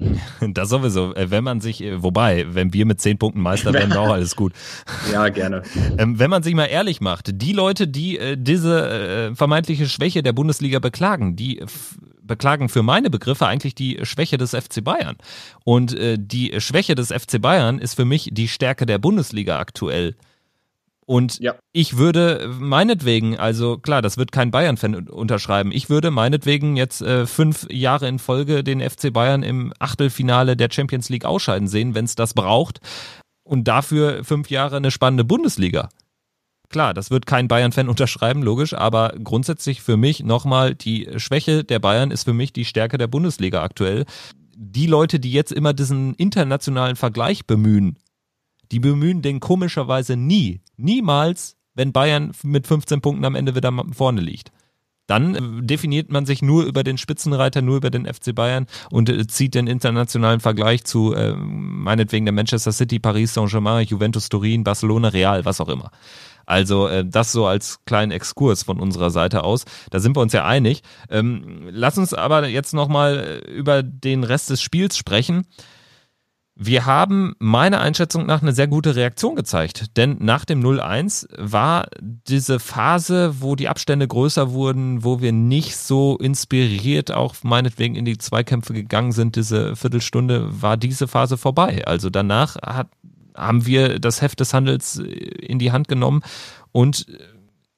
Das 0.53 0.69
sowieso. 0.69 1.15
Äh, 1.15 1.31
wenn 1.31 1.43
man 1.43 1.59
sich, 1.59 1.83
äh, 1.83 2.03
wobei, 2.03 2.45
wenn 2.49 2.71
wir 2.71 2.85
mit 2.85 3.01
zehn 3.01 3.17
Punkten 3.17 3.41
Meister 3.41 3.73
werden, 3.73 3.93
auch 3.93 4.11
alles 4.11 4.35
gut. 4.35 4.53
Ja, 5.11 5.29
gerne. 5.29 5.63
Ähm, 5.97 6.19
wenn 6.19 6.29
man 6.29 6.43
sich 6.43 6.53
mal 6.53 6.65
ehrlich 6.65 7.01
macht, 7.01 7.41
die 7.41 7.53
Leute, 7.53 7.87
die 7.87 8.17
äh, 8.17 8.37
diese 8.37 9.31
vermeintliche 9.33 9.87
Schwäche 9.87 10.21
der 10.21 10.33
Bundesliga 10.33 10.79
beklagen, 10.79 11.35
die 11.35 11.63
beklagen 12.21 12.69
für 12.69 12.83
meine 12.83 13.09
Begriffe 13.09 13.47
eigentlich 13.47 13.73
die 13.73 13.99
Schwäche 14.03 14.37
des 14.37 14.51
FC 14.51 14.83
Bayern. 14.83 15.17
Und 15.63 15.95
die 15.97 16.53
Schwäche 16.59 16.95
des 16.95 17.11
FC 17.11 17.41
Bayern 17.41 17.79
ist 17.79 17.95
für 17.95 18.05
mich 18.05 18.29
die 18.31 18.47
Stärke 18.47 18.85
der 18.85 18.99
Bundesliga 18.99 19.59
aktuell. 19.59 20.15
Und 21.11 21.39
ja. 21.39 21.55
ich 21.73 21.97
würde 21.97 22.49
meinetwegen, 22.57 23.37
also 23.37 23.77
klar, 23.77 24.01
das 24.01 24.15
wird 24.15 24.31
kein 24.31 24.49
Bayern-Fan 24.49 25.09
unterschreiben, 25.09 25.73
ich 25.73 25.89
würde 25.89 26.09
meinetwegen 26.09 26.77
jetzt 26.77 27.01
äh, 27.01 27.27
fünf 27.27 27.67
Jahre 27.69 28.07
in 28.07 28.17
Folge 28.17 28.63
den 28.63 28.79
FC 28.79 29.11
Bayern 29.11 29.43
im 29.43 29.73
Achtelfinale 29.77 30.55
der 30.55 30.69
Champions 30.71 31.09
League 31.09 31.25
ausscheiden 31.25 31.67
sehen, 31.67 31.95
wenn 31.95 32.05
es 32.05 32.15
das 32.15 32.33
braucht. 32.33 32.79
Und 33.43 33.67
dafür 33.67 34.23
fünf 34.23 34.49
Jahre 34.49 34.77
eine 34.77 34.89
spannende 34.89 35.25
Bundesliga. 35.25 35.89
Klar, 36.69 36.93
das 36.93 37.11
wird 37.11 37.25
kein 37.25 37.49
Bayern-Fan 37.49 37.89
unterschreiben, 37.89 38.41
logisch, 38.41 38.73
aber 38.73 39.13
grundsätzlich 39.21 39.81
für 39.81 39.97
mich 39.97 40.23
nochmal 40.23 40.75
die 40.75 41.09
Schwäche 41.17 41.65
der 41.65 41.79
Bayern 41.79 42.11
ist 42.11 42.23
für 42.23 42.33
mich 42.33 42.53
die 42.53 42.63
Stärke 42.63 42.97
der 42.97 43.07
Bundesliga 43.07 43.61
aktuell. 43.63 44.05
Die 44.55 44.87
Leute, 44.87 45.19
die 45.19 45.33
jetzt 45.33 45.51
immer 45.51 45.73
diesen 45.73 46.13
internationalen 46.13 46.95
Vergleich 46.95 47.45
bemühen, 47.45 47.97
die 48.71 48.79
bemühen 48.79 49.21
den 49.21 49.39
komischerweise 49.39 50.15
nie, 50.15 50.61
niemals, 50.77 51.57
wenn 51.73 51.91
Bayern 51.91 52.31
mit 52.43 52.67
15 52.67 53.01
Punkten 53.01 53.25
am 53.25 53.35
Ende 53.35 53.55
wieder 53.55 53.71
vorne 53.91 54.21
liegt. 54.21 54.51
Dann 55.07 55.35
äh, 55.35 55.41
definiert 55.65 56.09
man 56.09 56.25
sich 56.25 56.41
nur 56.41 56.63
über 56.63 56.83
den 56.83 56.97
Spitzenreiter, 56.97 57.61
nur 57.61 57.77
über 57.77 57.89
den 57.89 58.05
FC 58.05 58.33
Bayern 58.33 58.67
und 58.91 59.09
äh, 59.09 59.27
zieht 59.27 59.55
den 59.55 59.67
internationalen 59.67 60.39
Vergleich 60.39 60.85
zu 60.85 61.13
äh, 61.13 61.33
meinetwegen 61.35 62.25
der 62.25 62.33
Manchester 62.33 62.71
City, 62.71 62.99
Paris 62.99 63.33
Saint-Germain, 63.33 63.85
Juventus 63.85 64.29
Turin, 64.29 64.63
Barcelona, 64.63 65.09
Real, 65.09 65.43
was 65.43 65.59
auch 65.59 65.69
immer. 65.69 65.91
Also 66.45 66.87
äh, 66.87 67.05
das 67.05 67.31
so 67.31 67.45
als 67.45 67.83
kleinen 67.85 68.11
Exkurs 68.11 68.63
von 68.63 68.79
unserer 68.79 69.09
Seite 69.09 69.43
aus. 69.43 69.65
Da 69.89 69.99
sind 69.99 70.15
wir 70.15 70.21
uns 70.21 70.33
ja 70.33 70.45
einig. 70.45 70.81
Ähm, 71.09 71.67
lass 71.69 71.97
uns 71.97 72.13
aber 72.13 72.47
jetzt 72.47 72.73
nochmal 72.73 73.41
äh, 73.45 73.51
über 73.51 73.83
den 73.83 74.23
Rest 74.23 74.49
des 74.49 74.61
Spiels 74.61 74.97
sprechen. 74.97 75.45
Wir 76.63 76.85
haben 76.85 77.33
meiner 77.39 77.81
Einschätzung 77.81 78.27
nach 78.27 78.43
eine 78.43 78.53
sehr 78.53 78.67
gute 78.67 78.95
Reaktion 78.95 79.35
gezeigt, 79.35 79.97
denn 79.97 80.17
nach 80.19 80.45
dem 80.45 80.61
0-1 80.61 81.27
war 81.35 81.87
diese 81.99 82.59
Phase, 82.59 83.41
wo 83.41 83.55
die 83.55 83.67
Abstände 83.67 84.07
größer 84.07 84.51
wurden, 84.51 85.03
wo 85.03 85.21
wir 85.21 85.31
nicht 85.31 85.75
so 85.75 86.19
inspiriert 86.19 87.09
auch 87.09 87.33
meinetwegen 87.41 87.95
in 87.95 88.05
die 88.05 88.19
Zweikämpfe 88.19 88.73
gegangen 88.73 89.11
sind, 89.11 89.37
diese 89.37 89.75
Viertelstunde, 89.75 90.61
war 90.61 90.77
diese 90.77 91.07
Phase 91.07 91.35
vorbei. 91.35 91.83
Also 91.87 92.11
danach 92.11 92.57
hat, 92.57 92.89
haben 93.35 93.65
wir 93.65 93.97
das 93.97 94.21
Heft 94.21 94.39
des 94.39 94.53
Handels 94.53 94.97
in 94.99 95.57
die 95.57 95.71
Hand 95.71 95.87
genommen 95.87 96.21
und 96.71 97.07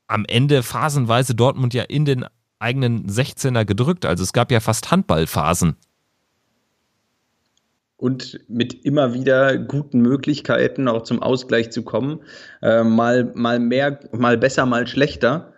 am 0.07 0.25
Ende 0.25 0.61
phasenweise 0.61 1.35
Dortmund 1.35 1.73
ja 1.73 1.83
in 1.83 2.03
den 2.03 2.25
eigenen 2.59 3.07
16er 3.07 3.63
gedrückt. 3.63 4.05
Also 4.05 4.23
es 4.23 4.33
gab 4.33 4.51
ja 4.51 4.59
fast 4.59 4.91
Handballphasen 4.91 5.77
und 8.03 8.41
mit 8.49 8.83
immer 8.83 9.13
wieder 9.13 9.57
guten 9.57 10.01
Möglichkeiten 10.01 10.89
auch 10.89 11.03
zum 11.03 11.23
Ausgleich 11.23 11.71
zu 11.71 11.83
kommen. 11.83 12.19
Äh, 12.61 12.83
mal, 12.83 13.31
mal 13.33 13.59
mehr, 13.59 13.97
mal 14.11 14.37
besser, 14.37 14.65
mal 14.65 14.87
schlechter. 14.87 15.53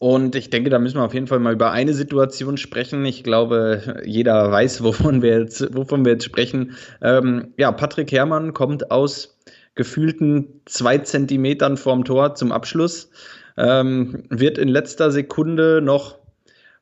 Und 0.00 0.34
ich 0.34 0.50
denke, 0.50 0.70
da 0.70 0.80
müssen 0.80 0.96
wir 0.96 1.04
auf 1.04 1.14
jeden 1.14 1.28
Fall 1.28 1.38
mal 1.38 1.52
über 1.52 1.70
eine 1.70 1.94
Situation 1.94 2.56
sprechen. 2.56 3.04
Ich 3.04 3.22
glaube, 3.22 4.02
jeder 4.04 4.50
weiß, 4.50 4.82
wovon 4.82 5.22
wir 5.22 5.38
jetzt, 5.38 5.72
wovon 5.72 6.04
wir 6.04 6.14
jetzt 6.14 6.24
sprechen. 6.24 6.72
Ähm, 7.00 7.54
ja, 7.58 7.70
Patrick 7.70 8.10
Herrmann 8.10 8.52
kommt 8.52 8.90
aus 8.90 9.38
gefühlten 9.76 10.62
zwei 10.64 10.98
Zentimetern 10.98 11.76
vorm 11.76 12.04
Tor 12.04 12.34
zum 12.34 12.50
Abschluss, 12.50 13.08
ähm, 13.56 14.24
wird 14.30 14.58
in 14.58 14.66
letzter 14.66 15.12
Sekunde 15.12 15.80
noch 15.80 16.18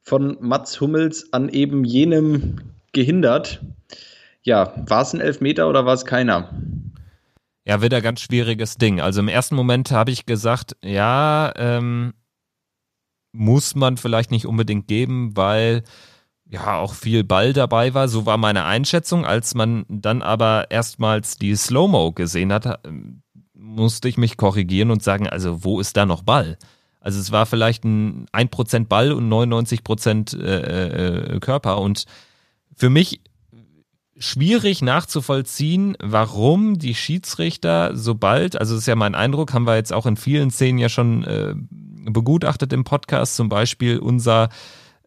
von 0.01 0.39
Mats 0.41 0.81
Hummels 0.81 1.35
an 1.35 1.51
eben 1.51 1.85
jenem 1.85 2.61
gehindert 2.95 3.61
ja, 4.45 4.73
war 4.89 5.03
es 5.03 5.13
ein 5.13 5.21
Elfmeter 5.21 5.69
oder 5.69 5.87
war 5.87 5.95
es 5.95 6.05
keiner? 6.05 6.51
Ja, 7.67 7.81
wieder 7.81 8.03
ganz 8.03 8.21
schwieriges 8.21 8.77
Ding. 8.77 9.01
Also 9.01 9.21
im 9.21 9.29
ersten 9.29 9.57
Moment 9.57 9.91
habe 9.91 10.11
ich 10.11 10.27
gesagt, 10.27 10.77
ja, 10.85 11.53
ähm, 11.57 12.13
muss 13.33 13.75
man 13.75 13.97
vielleicht 13.97 14.31
nicht 14.31 14.47
unbedingt 14.47 14.87
geben, 14.87 15.37
weil 15.37 15.83
ja 16.45 16.77
auch 16.77 16.95
viel 16.95 17.25
Ball 17.25 17.55
dabei 17.55 17.95
war. 17.95 18.09
So 18.09 18.27
war 18.27 18.37
meine 18.37 18.65
Einschätzung. 18.65 19.25
Als 19.25 19.55
man 19.55 19.87
dann 19.89 20.21
aber 20.21 20.71
erstmals 20.71 21.39
die 21.39 21.57
Slow-Mo 21.57 22.13
gesehen 22.13 22.53
hat, 22.53 22.81
musste 23.55 24.09
ich 24.09 24.19
mich 24.19 24.37
korrigieren 24.37 24.91
und 24.91 25.03
sagen, 25.03 25.27
also 25.27 25.65
wo 25.65 25.81
ist 25.81 25.97
da 25.97 26.05
noch 26.05 26.23
Ball? 26.23 26.59
Also 27.01 27.19
es 27.19 27.33
war 27.33 27.47
vielleicht 27.47 27.85
ein 27.85 28.27
1% 28.33 28.87
Ball 28.89 29.13
und 29.13 29.29
99% 29.29 30.39
äh, 30.39 31.35
äh, 31.37 31.41
Körper. 31.41 31.79
Und 31.81 32.05
für 32.77 32.91
mich 32.91 33.21
schwierig 34.25 34.83
nachzuvollziehen, 34.83 35.97
warum 36.03 36.79
die 36.79 36.95
Schiedsrichter 36.95 37.97
sobald, 37.97 38.59
also 38.59 38.75
das 38.75 38.83
ist 38.83 38.89
ja 38.89 38.97
mein 38.97 39.15
Eindruck, 39.15 39.53
haben 39.53 39.67
wir 39.67 39.77
jetzt 39.77 39.93
auch 39.93 40.07
in 40.07 40.17
vielen 40.17 40.51
Szenen 40.51 40.79
ja 40.79 40.89
schon 40.89 41.25
äh, 41.25 41.55
begutachtet 42.11 42.73
im 42.73 42.85
Podcast, 42.85 43.37
zum 43.37 43.49
Beispiel 43.49 43.99
unser 43.99 44.49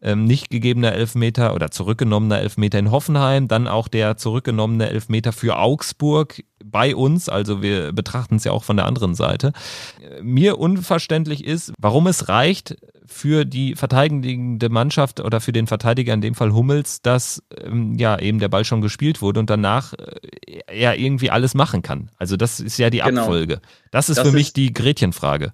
ähm, 0.02 0.24
nicht 0.24 0.50
gegebener 0.50 0.92
Elfmeter 0.92 1.54
oder 1.54 1.70
zurückgenommener 1.70 2.40
Elfmeter 2.40 2.78
in 2.78 2.90
Hoffenheim, 2.90 3.48
dann 3.48 3.66
auch 3.66 3.88
der 3.88 4.16
zurückgenommene 4.16 4.88
Elfmeter 4.90 5.32
für 5.32 5.58
Augsburg 5.58 6.42
bei 6.64 6.94
uns, 6.94 7.28
also 7.28 7.62
wir 7.62 7.92
betrachten 7.92 8.36
es 8.36 8.44
ja 8.44 8.52
auch 8.52 8.64
von 8.64 8.76
der 8.76 8.86
anderen 8.86 9.14
Seite. 9.14 9.52
Mir 10.20 10.58
unverständlich 10.58 11.44
ist, 11.44 11.72
warum 11.78 12.06
es 12.06 12.28
reicht 12.28 12.76
für 13.06 13.44
die 13.46 13.74
verteidigende 13.74 14.68
Mannschaft 14.68 15.20
oder 15.20 15.40
für 15.40 15.52
den 15.52 15.66
Verteidiger 15.66 16.12
in 16.12 16.20
dem 16.20 16.34
Fall 16.34 16.52
Hummels, 16.52 17.00
dass 17.00 17.42
ähm, 17.56 17.94
ja 17.94 18.18
eben 18.18 18.38
der 18.38 18.48
Ball 18.48 18.64
schon 18.64 18.82
gespielt 18.82 19.22
wurde 19.22 19.40
und 19.40 19.48
danach 19.48 19.94
äh, 19.94 20.60
er 20.66 20.98
irgendwie 20.98 21.30
alles 21.30 21.54
machen 21.54 21.80
kann. 21.80 22.10
Also 22.18 22.36
das 22.36 22.60
ist 22.60 22.76
ja 22.78 22.90
die 22.90 22.98
genau. 22.98 23.22
Abfolge. 23.22 23.60
Das 23.90 24.10
ist 24.10 24.18
das 24.18 24.28
für 24.28 24.34
mich 24.34 24.52
die 24.52 24.74
Gretchenfrage 24.74 25.52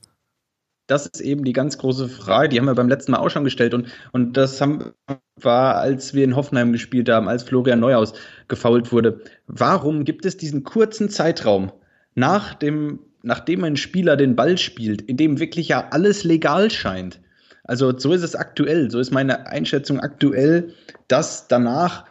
das 0.86 1.06
ist 1.06 1.20
eben 1.20 1.44
die 1.44 1.52
ganz 1.52 1.78
große 1.78 2.08
Frage, 2.08 2.50
die 2.50 2.58
haben 2.58 2.66
wir 2.66 2.74
beim 2.74 2.88
letzten 2.88 3.12
Mal 3.12 3.18
auch 3.18 3.30
schon 3.30 3.44
gestellt 3.44 3.74
und, 3.74 3.88
und 4.12 4.36
das 4.36 4.60
haben, 4.60 4.92
war, 5.40 5.76
als 5.76 6.14
wir 6.14 6.24
in 6.24 6.36
Hoffenheim 6.36 6.72
gespielt 6.72 7.08
haben, 7.08 7.28
als 7.28 7.42
Florian 7.42 7.80
Neuhaus 7.80 8.12
gefault 8.48 8.92
wurde. 8.92 9.20
Warum 9.46 10.04
gibt 10.04 10.26
es 10.26 10.36
diesen 10.36 10.64
kurzen 10.64 11.08
Zeitraum 11.08 11.72
nach 12.14 12.54
dem, 12.54 13.00
nachdem 13.22 13.64
ein 13.64 13.76
Spieler 13.76 14.16
den 14.16 14.36
Ball 14.36 14.58
spielt, 14.58 15.02
in 15.02 15.16
dem 15.16 15.40
wirklich 15.40 15.68
ja 15.68 15.88
alles 15.90 16.24
legal 16.24 16.70
scheint? 16.70 17.20
Also 17.64 17.98
so 17.98 18.12
ist 18.12 18.22
es 18.22 18.36
aktuell, 18.36 18.90
so 18.90 19.00
ist 19.00 19.10
meine 19.10 19.46
Einschätzung 19.46 19.98
aktuell, 19.98 20.74
dass 21.08 21.48
danach 21.48 22.04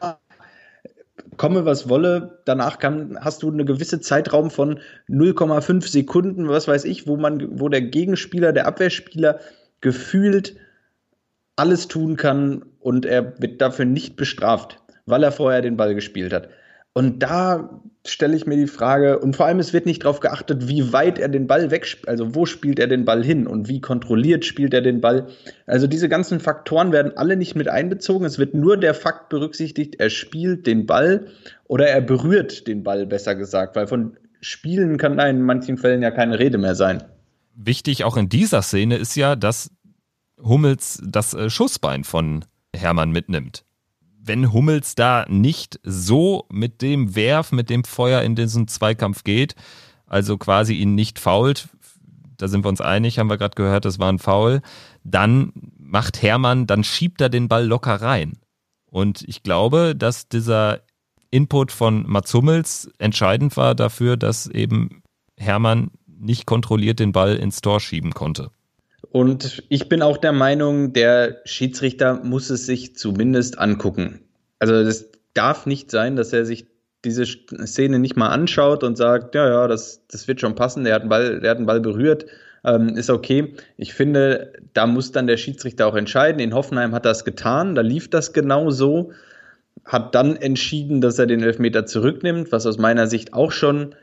komme, 1.38 1.66
was 1.66 1.90
wolle. 1.90 2.40
Danach 2.46 2.80
kann, 2.80 3.18
hast 3.20 3.44
du 3.44 3.52
eine 3.52 3.66
gewisse 3.66 4.00
Zeitraum 4.00 4.50
von 4.50 4.80
0,5 5.10 5.88
Sekunden, 5.88 6.50
was 6.50 6.68
weiß 6.68 6.86
ich, 6.86 7.08
wo 7.08 7.18
man, 7.18 7.60
wo 7.60 7.70
der 7.70 7.82
Gegenspieler, 7.82 8.54
der 8.54 8.68
Abwehrspieler 8.68 9.40
gefühlt 9.82 10.56
alles 11.56 11.88
tun 11.88 12.16
kann 12.16 12.66
und 12.80 13.06
er 13.06 13.40
wird 13.40 13.62
dafür 13.62 13.86
nicht 13.86 14.16
bestraft, 14.16 14.80
weil 15.06 15.24
er 15.24 15.32
vorher 15.32 15.62
den 15.62 15.78
Ball 15.78 15.94
gespielt 15.94 16.34
hat. 16.34 16.50
Und 16.94 17.24
da 17.24 17.82
stelle 18.06 18.36
ich 18.36 18.46
mir 18.46 18.56
die 18.56 18.68
Frage, 18.68 19.18
und 19.20 19.36
vor 19.36 19.48
allem 19.48 19.60
es 19.60 19.74
wird 19.74 19.86
nicht 19.86 20.04
darauf 20.04 20.20
geachtet, 20.20 20.68
wie 20.68 20.94
weit 20.94 21.18
er 21.18 21.30
den 21.30 21.48
Ball 21.48 21.72
wegspielt, 21.72 22.08
also 22.08 22.36
wo 22.36 22.46
spielt 22.46 22.78
er 22.78 22.88
den 22.88 23.06
Ball 23.06 23.24
hin 23.24 23.48
und 23.48 23.68
wie 23.68 23.82
kontrolliert 23.82 24.46
spielt 24.46 24.74
er 24.74 24.82
den 24.82 25.02
Ball. 25.02 25.28
Also 25.66 25.88
diese 25.88 26.10
ganzen 26.10 26.40
Faktoren 26.40 26.92
werden 26.92 27.18
alle 27.18 27.36
nicht 27.36 27.56
mit 27.56 27.68
einbezogen. 27.68 28.26
Es 28.26 28.38
wird 28.38 28.54
nur 28.54 28.78
der 28.78 28.94
Fakt 28.94 29.30
berücksichtigt, 29.30 29.96
er 30.00 30.10
spielt 30.10 30.68
den 30.68 30.86
Ball 30.86 31.28
oder 31.68 31.88
er 31.88 32.02
berührt 32.02 32.68
den 32.68 32.84
Ball, 32.84 33.08
besser 33.08 33.36
gesagt, 33.36 33.76
weil 33.76 33.88
von 33.88 34.18
Spielen 34.42 34.98
kann 34.98 35.18
in 35.18 35.42
manchen 35.42 35.78
Fällen 35.78 36.02
ja 36.02 36.12
keine 36.12 36.38
Rede 36.38 36.58
mehr 36.58 36.76
sein. 36.76 37.04
Wichtig 37.56 38.04
auch 38.04 38.18
in 38.18 38.30
dieser 38.30 38.62
Szene 38.62 38.98
ist 38.98 39.16
ja, 39.16 39.36
dass 39.36 39.72
Hummels 40.38 41.02
das 41.08 41.34
äh, 41.34 41.50
Schussbein 41.50 42.04
von 42.04 42.44
Hermann 42.76 43.12
mitnimmt 43.12 43.64
wenn 44.26 44.54
Hummels 44.54 44.96
da 44.96 45.26
nicht 45.28 45.80
so 45.84 46.46
mit 46.52 46.82
dem 46.82 47.16
Werf, 47.16 47.52
mit 47.52 47.70
dem 47.70 47.84
Feuer 47.84 48.22
in 48.22 48.36
diesen 48.36 48.68
Zweikampf 48.68 49.24
geht, 49.24 49.56
also 50.06 50.38
quasi 50.38 50.76
ihn 50.76 50.96
nicht 50.96 51.20
fault, 51.20 51.70
da 52.38 52.48
sind 52.48 52.64
wir 52.64 52.70
uns 52.70 52.82
einig, 52.82 53.20
haben 53.20 53.30
wir 53.30 53.38
gerade 53.38 53.56
gehört, 53.56 53.86
das 53.86 54.00
war 54.00 54.12
ein 54.12 54.20
Foul, 54.20 54.62
dann 55.04 55.52
macht 55.78 56.22
Hermann, 56.22 56.68
dann 56.68 56.84
schiebt 56.84 57.22
er 57.22 57.30
den 57.30 57.48
Ball 57.48 57.66
locker 57.66 57.96
rein. 57.96 58.38
Und 58.86 59.24
ich 59.28 59.44
glaube, 59.44 59.96
dass 59.96 60.30
dieser 60.30 60.82
Input 61.32 61.72
von 61.72 62.08
Mats 62.08 62.34
Hummels 62.34 62.90
entscheidend 63.00 63.58
war 63.58 63.76
dafür, 63.76 64.18
dass 64.18 64.48
eben 64.48 65.02
Hermann 65.38 65.92
nicht 66.06 66.46
kontrolliert 66.46 67.00
den 67.00 67.12
Ball 67.12 67.36
ins 67.36 67.62
Tor 67.62 67.80
schieben 67.80 68.14
konnte. 68.14 68.52
Und 69.12 69.64
ich 69.70 69.90
bin 69.90 70.02
auch 70.02 70.18
der 70.18 70.32
Meinung, 70.32 70.94
der 70.94 71.42
Schiedsrichter 71.46 72.24
muss 72.24 72.50
es 72.50 72.66
sich 72.66 72.96
zumindest 72.96 73.60
angucken. 73.60 74.22
Also 74.60 74.74
es 74.76 75.12
darf 75.34 75.66
nicht 75.66 75.92
sein, 75.92 76.16
dass 76.16 76.34
er 76.34 76.46
sich 76.46 76.68
diese 77.04 77.26
Szene 77.26 78.00
nicht 78.00 78.16
mal 78.16 78.30
anschaut 78.30 78.84
und 78.84 78.98
sagt, 78.98 79.36
ja, 79.36 79.48
ja, 79.48 79.68
das, 79.68 80.08
das 80.08 80.28
wird 80.28 80.40
schon 80.40 80.56
passen, 80.56 80.86
der 80.86 80.96
hat 80.96 81.02
einen 81.02 81.10
Ball, 81.10 81.40
der 81.42 81.52
hat 81.52 81.58
einen 81.58 81.66
Ball 81.66 81.82
berührt, 81.82 82.26
ähm, 82.64 82.90
ist 82.96 83.10
okay. 83.10 83.56
Ich 83.76 83.94
finde, 83.94 84.54
da 84.74 84.88
muss 84.88 85.12
dann 85.12 85.28
der 85.28 85.38
Schiedsrichter 85.38 85.88
auch 85.88 85.96
entscheiden. 85.96 86.40
In 86.40 86.54
Hoffenheim 86.54 86.94
hat 86.94 87.06
es 87.06 87.26
getan, 87.26 87.76
da 87.76 87.82
lief 87.82 88.10
das 88.10 88.32
genau 88.32 88.70
so, 88.70 89.12
hat 89.84 90.16
dann 90.16 90.38
entschieden, 90.38 91.02
dass 91.02 91.20
er 91.20 91.26
den 91.26 91.44
Elfmeter 91.44 91.86
zurücknimmt, 91.86 92.52
was 92.52 92.66
aus 92.66 92.78
meiner 92.78 93.08
Sicht 93.08 93.34
auch 93.34 93.52
schon 93.52 93.96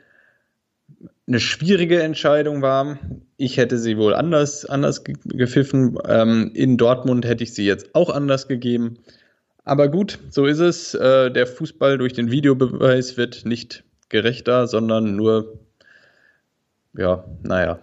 eine 1.26 1.40
schwierige 1.40 2.02
Entscheidung 2.02 2.60
war. 2.60 2.98
Ich 3.40 3.56
hätte 3.56 3.78
sie 3.78 3.96
wohl 3.96 4.14
anders, 4.14 4.66
anders 4.66 5.02
gepfiffen. 5.02 5.96
Ähm, 6.06 6.50
in 6.52 6.76
Dortmund 6.76 7.24
hätte 7.24 7.42
ich 7.42 7.54
sie 7.54 7.64
jetzt 7.64 7.94
auch 7.94 8.10
anders 8.10 8.48
gegeben. 8.48 8.98
Aber 9.64 9.88
gut, 9.88 10.18
so 10.28 10.44
ist 10.44 10.58
es. 10.58 10.92
Äh, 10.92 11.30
der 11.30 11.46
Fußball 11.46 11.96
durch 11.96 12.12
den 12.12 12.30
Videobeweis 12.30 13.16
wird 13.16 13.46
nicht 13.46 13.82
gerechter, 14.10 14.66
sondern 14.66 15.16
nur, 15.16 15.58
ja, 16.94 17.24
naja, 17.42 17.78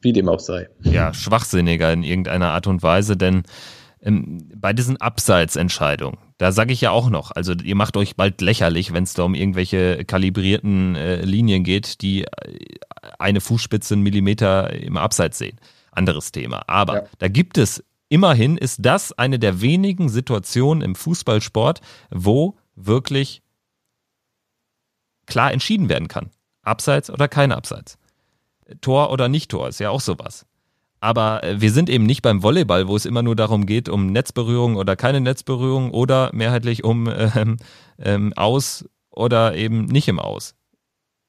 wie 0.00 0.12
dem 0.14 0.30
auch 0.30 0.40
sei. 0.40 0.70
Ja, 0.80 1.12
schwachsinniger 1.12 1.92
in 1.92 2.02
irgendeiner 2.02 2.52
Art 2.52 2.66
und 2.66 2.82
Weise, 2.82 3.18
denn 3.18 3.42
ähm, 4.00 4.48
bei 4.56 4.72
diesen 4.72 4.96
Abseitsentscheidungen, 4.96 6.16
da 6.38 6.52
sage 6.52 6.72
ich 6.72 6.80
ja 6.82 6.90
auch 6.90 7.08
noch, 7.08 7.30
also 7.30 7.54
ihr 7.54 7.74
macht 7.76 7.96
euch 7.96 8.16
bald 8.16 8.40
lächerlich, 8.40 8.92
wenn 8.92 9.04
es 9.04 9.14
da 9.14 9.22
um 9.22 9.34
irgendwelche 9.34 10.04
kalibrierten 10.04 10.94
äh, 10.94 11.22
Linien 11.22 11.64
geht, 11.64 12.02
die 12.02 12.24
äh, 12.24 12.28
eine 13.18 13.40
Fußspitze 13.40 13.94
einen 13.94 14.02
Millimeter 14.02 14.72
im 14.72 14.96
Abseits 14.96 15.38
sehen. 15.38 15.58
Anderes 15.92 16.32
Thema. 16.32 16.64
Aber 16.66 16.94
ja. 16.94 17.04
da 17.18 17.28
gibt 17.28 17.56
es, 17.56 17.82
immerhin 18.10 18.58
ist 18.58 18.84
das 18.84 19.12
eine 19.12 19.38
der 19.38 19.62
wenigen 19.62 20.10
Situationen 20.10 20.82
im 20.82 20.94
Fußballsport, 20.94 21.80
wo 22.10 22.56
wirklich 22.74 23.42
klar 25.24 25.52
entschieden 25.52 25.88
werden 25.88 26.08
kann. 26.08 26.30
Abseits 26.62 27.08
oder 27.10 27.28
kein 27.28 27.52
Abseits. 27.52 27.96
Tor 28.82 29.10
oder 29.10 29.28
nicht 29.28 29.50
Tor 29.50 29.68
ist 29.68 29.80
ja 29.80 29.90
auch 29.90 30.00
sowas. 30.00 30.44
Aber 31.00 31.44
äh, 31.44 31.60
wir 31.60 31.70
sind 31.72 31.90
eben 31.90 32.04
nicht 32.04 32.22
beim 32.22 32.42
Volleyball, 32.42 32.88
wo 32.88 32.96
es 32.96 33.06
immer 33.06 33.22
nur 33.22 33.36
darum 33.36 33.66
geht, 33.66 33.88
um 33.88 34.06
Netzberührung 34.06 34.76
oder 34.76 34.96
keine 34.96 35.20
Netzberührung 35.20 35.90
oder 35.90 36.30
mehrheitlich 36.32 36.84
um 36.84 37.08
ähm, 37.36 37.56
ähm, 37.98 38.32
Aus 38.34 38.84
oder 39.10 39.54
eben 39.54 39.86
nicht 39.86 40.08
im 40.08 40.18
Aus. 40.18 40.54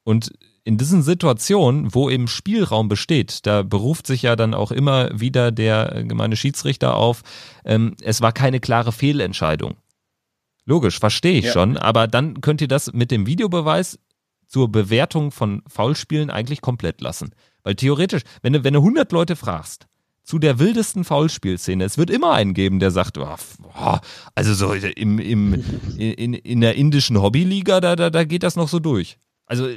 Und 0.04 0.32
in 0.64 0.76
diesen 0.76 1.02
Situationen, 1.02 1.94
wo 1.94 2.10
eben 2.10 2.28
Spielraum 2.28 2.88
besteht, 2.88 3.46
da 3.46 3.62
beruft 3.62 4.06
sich 4.06 4.22
ja 4.22 4.36
dann 4.36 4.52
auch 4.52 4.70
immer 4.70 5.08
wieder 5.18 5.50
der 5.50 6.04
gemeine 6.04 6.36
Schiedsrichter 6.36 6.94
auf, 6.94 7.22
ähm, 7.64 7.96
es 8.02 8.20
war 8.20 8.32
keine 8.32 8.60
klare 8.60 8.92
Fehlentscheidung. 8.92 9.76
Logisch, 10.66 10.98
verstehe 10.98 11.38
ich 11.38 11.46
ja. 11.46 11.52
schon, 11.52 11.78
aber 11.78 12.06
dann 12.06 12.42
könnt 12.42 12.60
ihr 12.60 12.68
das 12.68 12.92
mit 12.92 13.10
dem 13.10 13.26
Videobeweis 13.26 13.98
zur 14.46 14.70
Bewertung 14.70 15.30
von 15.30 15.62
Foulspielen 15.66 16.28
eigentlich 16.28 16.60
komplett 16.60 17.00
lassen. 17.00 17.30
Weil 17.62 17.74
theoretisch, 17.74 18.22
wenn 18.42 18.52
du, 18.52 18.64
wenn 18.64 18.74
du 18.74 18.80
100 18.80 19.10
Leute 19.12 19.36
fragst, 19.36 19.86
zu 20.28 20.38
der 20.38 20.58
wildesten 20.58 21.04
Foulspielszene. 21.04 21.82
Es 21.82 21.96
wird 21.96 22.10
immer 22.10 22.34
einen 22.34 22.52
geben, 22.52 22.80
der 22.80 22.90
sagt, 22.90 23.16
oh, 23.16 23.98
also 24.34 24.52
so 24.52 24.74
im, 24.74 25.18
im, 25.18 25.64
in, 25.96 26.34
in 26.34 26.60
der 26.60 26.74
indischen 26.74 27.18
Hobbyliga, 27.22 27.80
da, 27.80 27.96
da, 27.96 28.10
da 28.10 28.24
geht 28.24 28.42
das 28.42 28.54
noch 28.54 28.68
so 28.68 28.78
durch. 28.78 29.16
Also 29.46 29.68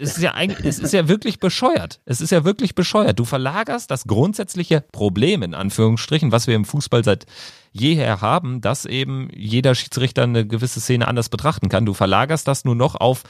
es 0.00 0.16
ist 0.16 0.22
ja 0.22 0.34
eigentlich, 0.34 0.64
es 0.64 0.78
ist 0.78 0.92
ja 0.92 1.08
wirklich 1.08 1.40
bescheuert. 1.40 2.00
Es 2.04 2.20
ist 2.20 2.30
ja 2.30 2.44
wirklich 2.44 2.76
bescheuert. 2.76 3.18
Du 3.18 3.24
verlagerst 3.24 3.90
das 3.90 4.04
grundsätzliche 4.04 4.84
Problem 4.92 5.42
in 5.42 5.54
Anführungsstrichen, 5.54 6.30
was 6.30 6.46
wir 6.46 6.54
im 6.54 6.64
Fußball 6.64 7.02
seit 7.02 7.26
jeher 7.72 8.20
haben, 8.20 8.60
dass 8.60 8.86
eben 8.86 9.28
jeder 9.34 9.74
Schiedsrichter 9.74 10.22
eine 10.22 10.46
gewisse 10.46 10.80
Szene 10.80 11.08
anders 11.08 11.28
betrachten 11.28 11.68
kann. 11.68 11.84
Du 11.84 11.94
verlagerst 11.94 12.48
das 12.48 12.64
nur 12.64 12.76
noch 12.76 12.94
auf 12.94 13.24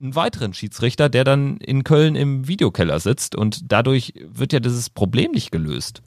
einen 0.00 0.14
weiteren 0.14 0.52
Schiedsrichter, 0.52 1.08
der 1.08 1.24
dann 1.24 1.56
in 1.58 1.84
Köln 1.84 2.16
im 2.16 2.48
Videokeller 2.48 3.00
sitzt 3.00 3.34
und 3.34 3.72
dadurch 3.72 4.14
wird 4.26 4.52
ja 4.52 4.60
dieses 4.60 4.90
Problem 4.90 5.32
nicht 5.32 5.50
gelöst. 5.50 6.02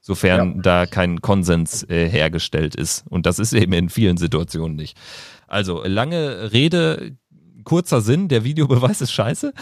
Sofern 0.00 0.56
ja. 0.56 0.62
da 0.62 0.86
kein 0.86 1.20
Konsens 1.20 1.84
äh, 1.88 2.08
hergestellt 2.08 2.74
ist. 2.74 3.04
Und 3.08 3.24
das 3.24 3.38
ist 3.38 3.52
eben 3.52 3.72
in 3.72 3.88
vielen 3.88 4.16
Situationen 4.16 4.76
nicht. 4.76 4.98
Also 5.46 5.84
lange 5.84 6.52
Rede, 6.52 7.16
kurzer 7.62 8.00
Sinn, 8.00 8.26
der 8.26 8.42
Videobeweis 8.42 9.00
ist 9.00 9.12
scheiße. 9.12 9.52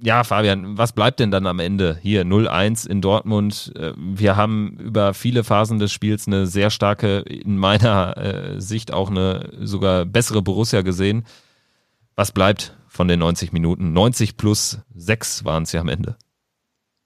Ja, 0.00 0.24
Fabian, 0.24 0.76
was 0.76 0.92
bleibt 0.92 1.20
denn 1.20 1.30
dann 1.30 1.46
am 1.46 1.58
Ende? 1.58 1.98
Hier 2.02 2.22
0-1 2.24 2.86
in 2.86 3.00
Dortmund. 3.00 3.72
Äh, 3.74 3.92
wir 3.96 4.36
haben 4.36 4.76
über 4.78 5.14
viele 5.14 5.42
Phasen 5.42 5.80
des 5.80 5.92
Spiels 5.92 6.28
eine 6.28 6.46
sehr 6.46 6.70
starke, 6.70 7.20
in 7.20 7.56
meiner 7.58 8.16
äh, 8.16 8.60
Sicht 8.60 8.92
auch 8.92 9.10
eine 9.10 9.50
sogar 9.62 10.04
bessere 10.04 10.42
Borussia 10.42 10.82
gesehen. 10.82 11.24
Was 12.16 12.32
bleibt 12.32 12.74
von 12.88 13.08
den 13.08 13.18
90 13.20 13.52
Minuten? 13.52 13.92
90 13.92 14.38
plus 14.38 14.78
6 14.94 15.44
waren 15.44 15.64
es 15.64 15.72
ja 15.72 15.82
am 15.82 15.88
Ende. 15.88 16.16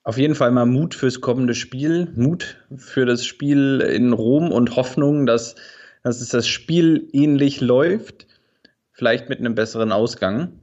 Auf 0.04 0.16
jeden 0.16 0.36
Fall 0.36 0.52
mal 0.52 0.66
Mut 0.66 0.94
fürs 0.94 1.20
kommende 1.20 1.54
Spiel, 1.54 2.12
Mut 2.14 2.64
für 2.76 3.06
das 3.06 3.26
Spiel 3.26 3.80
in 3.80 4.12
Rom 4.12 4.52
und 4.52 4.76
Hoffnung, 4.76 5.26
dass, 5.26 5.56
dass 6.04 6.20
es 6.20 6.28
das 6.28 6.46
Spiel 6.46 7.08
ähnlich 7.12 7.60
läuft, 7.60 8.28
vielleicht 8.92 9.28
mit 9.28 9.40
einem 9.40 9.56
besseren 9.56 9.90
Ausgang. 9.90 10.60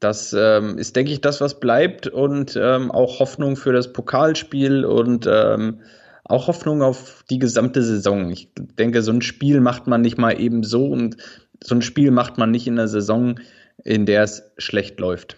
Das 0.00 0.34
ähm, 0.36 0.76
ist, 0.76 0.96
denke 0.96 1.12
ich, 1.12 1.20
das, 1.20 1.40
was 1.40 1.60
bleibt 1.60 2.08
und 2.08 2.58
ähm, 2.60 2.90
auch 2.90 3.20
Hoffnung 3.20 3.54
für 3.54 3.72
das 3.72 3.92
Pokalspiel 3.92 4.84
und 4.84 5.28
ähm, 5.30 5.80
auch 6.24 6.48
Hoffnung 6.48 6.82
auf 6.82 7.24
die 7.30 7.38
gesamte 7.38 7.84
Saison. 7.84 8.30
Ich 8.30 8.48
denke, 8.54 9.02
so 9.02 9.12
ein 9.12 9.22
Spiel 9.22 9.60
macht 9.60 9.86
man 9.86 10.00
nicht 10.00 10.18
mal 10.18 10.40
eben 10.40 10.64
so 10.64 10.86
und 10.86 11.16
so 11.64 11.74
ein 11.74 11.82
Spiel 11.82 12.10
macht 12.10 12.38
man 12.38 12.50
nicht 12.50 12.66
in 12.66 12.78
einer 12.78 12.88
Saison, 12.88 13.40
in 13.84 14.06
der 14.06 14.22
es 14.22 14.42
schlecht 14.58 15.00
läuft. 15.00 15.36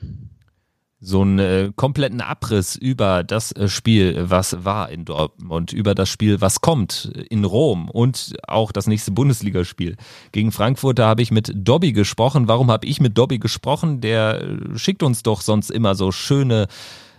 So 1.01 1.21
einen 1.21 1.39
äh, 1.39 1.71
kompletten 1.77 2.23
Abriss 2.23 2.77
über 2.77 3.25
das 3.25 3.53
äh, 3.53 3.69
Spiel, 3.69 4.25
was 4.31 4.65
war 4.65 4.89
in 4.89 5.05
Dortmund, 5.05 5.75
über 5.75 5.95
das 5.95 6.09
Spiel, 6.09 6.41
was 6.41 6.63
kommt 6.63 7.13
in 7.29 7.45
Rom 7.45 7.91
und 7.91 8.35
auch 8.49 8.73
das 8.73 8.87
nächste 8.87 9.11
Bundesligaspiel. 9.11 9.97
Gegen 10.33 10.51
Frankfurt, 10.51 10.99
da 10.99 11.07
habe 11.07 11.21
ich 11.21 11.31
mit 11.31 11.53
Dobby 11.55 11.93
gesprochen. 11.93 12.49
Warum 12.49 12.71
habe 12.71 12.87
ich 12.87 13.03
mit 13.03 13.19
Dobby 13.19 13.39
gesprochen? 13.39 14.01
Der 14.01 14.41
äh, 14.41 14.79
schickt 14.79 15.03
uns 15.03 15.23
doch 15.23 15.43
sonst 15.43 15.71
immer 15.71 15.95
so 15.95 16.11
schöne 16.11 16.69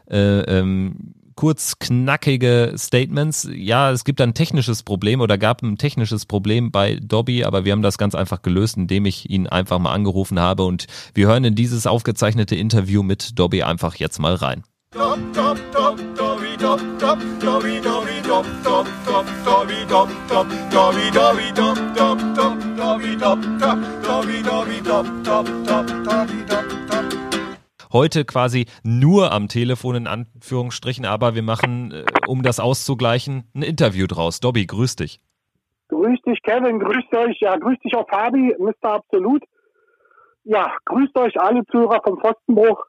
äh, 0.10 0.40
ähm, 0.40 1.14
kurz 1.36 1.78
knackige 1.80 2.74
Statements. 2.78 3.48
Ja, 3.54 3.92
es 3.92 4.04
gibt 4.04 4.22
ein 4.22 4.34
technisches 4.34 4.84
Problem 4.84 5.22
oder 5.22 5.38
gab 5.38 5.62
ein 5.62 5.78
technisches 5.78 6.26
Problem 6.26 6.72
bei 6.72 7.00
Dobby, 7.02 7.44
aber 7.44 7.66
wir 7.66 7.72
haben 7.74 7.82
das 7.82 7.98
ganz 7.98 8.16
einfach 8.16 8.42
gelöst, 8.42 8.78
indem 8.78 9.06
ich 9.06 9.30
ihn 9.30 9.48
einfach 9.48 9.80
mal 9.80 9.94
angerufen 9.94 10.40
habe 10.40 10.64
und 10.64 10.88
wir 11.14 11.28
hören 11.28 11.44
in 11.44 11.56
dieses 11.56 11.88
aufgezeichnete 11.88 12.56
Interview 12.56 13.04
mit 13.04 13.38
Dobby 13.38 13.64
einfach 13.64 13.96
jetzt 13.96 14.20
mal 14.20 14.36
rein. 14.36 14.64
Heute 27.96 28.26
quasi 28.26 28.66
nur 28.84 29.32
am 29.32 29.48
Telefon 29.48 29.96
in 29.96 30.08
Anführungsstrichen, 30.08 31.06
aber 31.06 31.34
wir 31.34 31.44
machen, 31.44 31.94
äh, 31.94 32.04
um 32.28 32.44
das 32.44 32.60
auszugleichen, 32.60 33.46
ein 33.56 33.62
Interview 33.62 34.06
draus. 34.06 34.42
Dobby, 34.42 34.66
grüß 34.66 34.98
dich. 34.98 35.22
Grüß 35.88 36.20
dich, 36.28 36.42
Kevin, 36.44 36.80
grüß 36.80 37.06
euch, 37.16 37.40
ja, 37.40 37.56
grüß 37.56 37.78
dich 37.86 37.96
auch 37.96 38.08
Fabi, 38.10 38.54
Mr. 38.60 38.96
Absolut. 38.96 39.44
Ja, 40.44 40.76
grüßt 40.84 41.18
euch 41.18 41.40
alle 41.40 41.66
Zuhörer 41.72 42.02
vom 42.04 42.20
Pfostenbruch. 42.20 42.86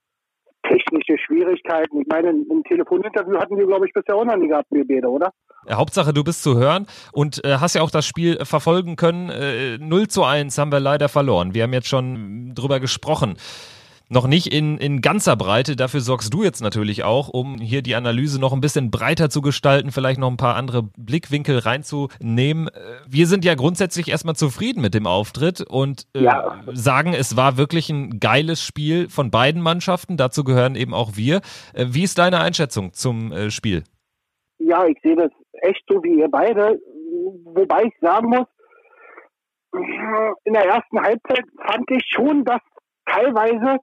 Technische 0.65 1.17
Schwierigkeiten. 1.25 2.01
Ich 2.01 2.09
meine, 2.09 2.31
ein 2.31 2.65
Telefoninterview 2.65 3.39
hatten 3.39 3.57
wir, 3.57 3.67
glaube 3.67 3.87
ich, 3.87 3.93
bisher 3.93 4.17
auch 4.17 4.25
noch 4.25 4.37
nie 4.37 4.49
gehabt, 4.49 4.67
wir 4.73 4.85
beide, 4.85 5.09
oder? 5.09 5.31
Hauptsache, 5.71 6.13
du 6.13 6.25
bist 6.25 6.43
zu 6.43 6.59
hören 6.59 6.89
und 7.13 7.45
äh, 7.45 7.59
hast 7.61 7.77
ja 7.77 7.83
auch 7.83 7.91
das 7.91 8.07
Spiel 8.07 8.45
verfolgen 8.45 8.97
können. 8.97 9.31
Äh, 9.31 9.79
0 9.79 10.09
zu 10.09 10.25
1 10.25 10.59
haben 10.59 10.73
wir 10.73 10.81
leider 10.81 11.09
verloren. 11.09 11.55
Wir 11.55 11.63
haben 11.63 11.73
jetzt 11.73 11.89
schon 11.89 12.53
drüber 12.57 12.81
gesprochen 12.81 13.37
noch 14.09 14.27
nicht 14.27 14.53
in, 14.53 14.79
in 14.79 15.01
ganzer 15.01 15.37
Breite. 15.37 15.75
Dafür 15.77 16.01
sorgst 16.01 16.33
du 16.33 16.43
jetzt 16.43 16.63
natürlich 16.63 17.05
auch, 17.05 17.29
um 17.29 17.59
hier 17.59 17.83
die 17.83 17.95
Analyse 17.95 18.41
noch 18.41 18.53
ein 18.53 18.61
bisschen 18.61 18.91
breiter 18.91 19.31
zu 19.31 19.43
gestalten, 19.43 19.91
vielleicht 19.91 20.21
noch 20.21 20.31
ein 20.31 20.37
paar 20.37 20.57
andere 20.57 20.85
Blickwinkel 20.97 21.59
reinzunehmen. 21.59 22.69
Äh, 22.69 22.71
wir 23.09 23.27
sind 23.27 23.45
ja 23.45 23.55
grundsätzlich 23.55 24.09
erstmal 24.09 24.37
zufrieden 24.37 24.81
mit 24.81 24.95
dem 24.95 25.07
Auftritt 25.07 25.61
und 25.61 26.07
äh, 26.15 26.23
ja. 26.23 26.61
sagen, 26.73 27.15
es 27.15 27.37
war 27.37 27.57
wirklich 27.57 27.91
ein 27.91 28.21
geiles 28.21 28.63
Spiel 28.63 29.09
von 29.09 29.31
beiden 29.31 29.61
Mannschaften. 29.61 30.17
Dazu 30.17 30.45
gehören 30.45 30.77
eben 30.77 30.95
auch 30.95 31.17
wir. 31.17 31.41
Äh, 31.75 31.87
wie 31.89 32.05
ist 32.05 32.19
deine 32.19 32.41
Einschätzung 32.41 32.93
zum 32.93 33.33
äh, 33.33 33.51
Spiel? 33.51 33.83
Ja, 34.59 34.87
ich 34.87 34.99
sehe 35.03 35.17
das 35.17 35.31
echt 35.63 35.83
so 35.89 36.03
wie 36.03 36.21
ihr 36.21 36.29
beide. 36.31 36.81
Wobei 37.45 37.85
ich 37.85 37.95
sagen 38.01 38.29
muss, 38.29 38.47
in 40.45 40.53
der 40.55 40.65
ersten 40.65 41.01
Halbzeit 41.01 41.45
fand 41.67 41.91
ich 41.91 42.05
schon, 42.09 42.45
dass 42.45 42.61
teilweise 43.05 43.79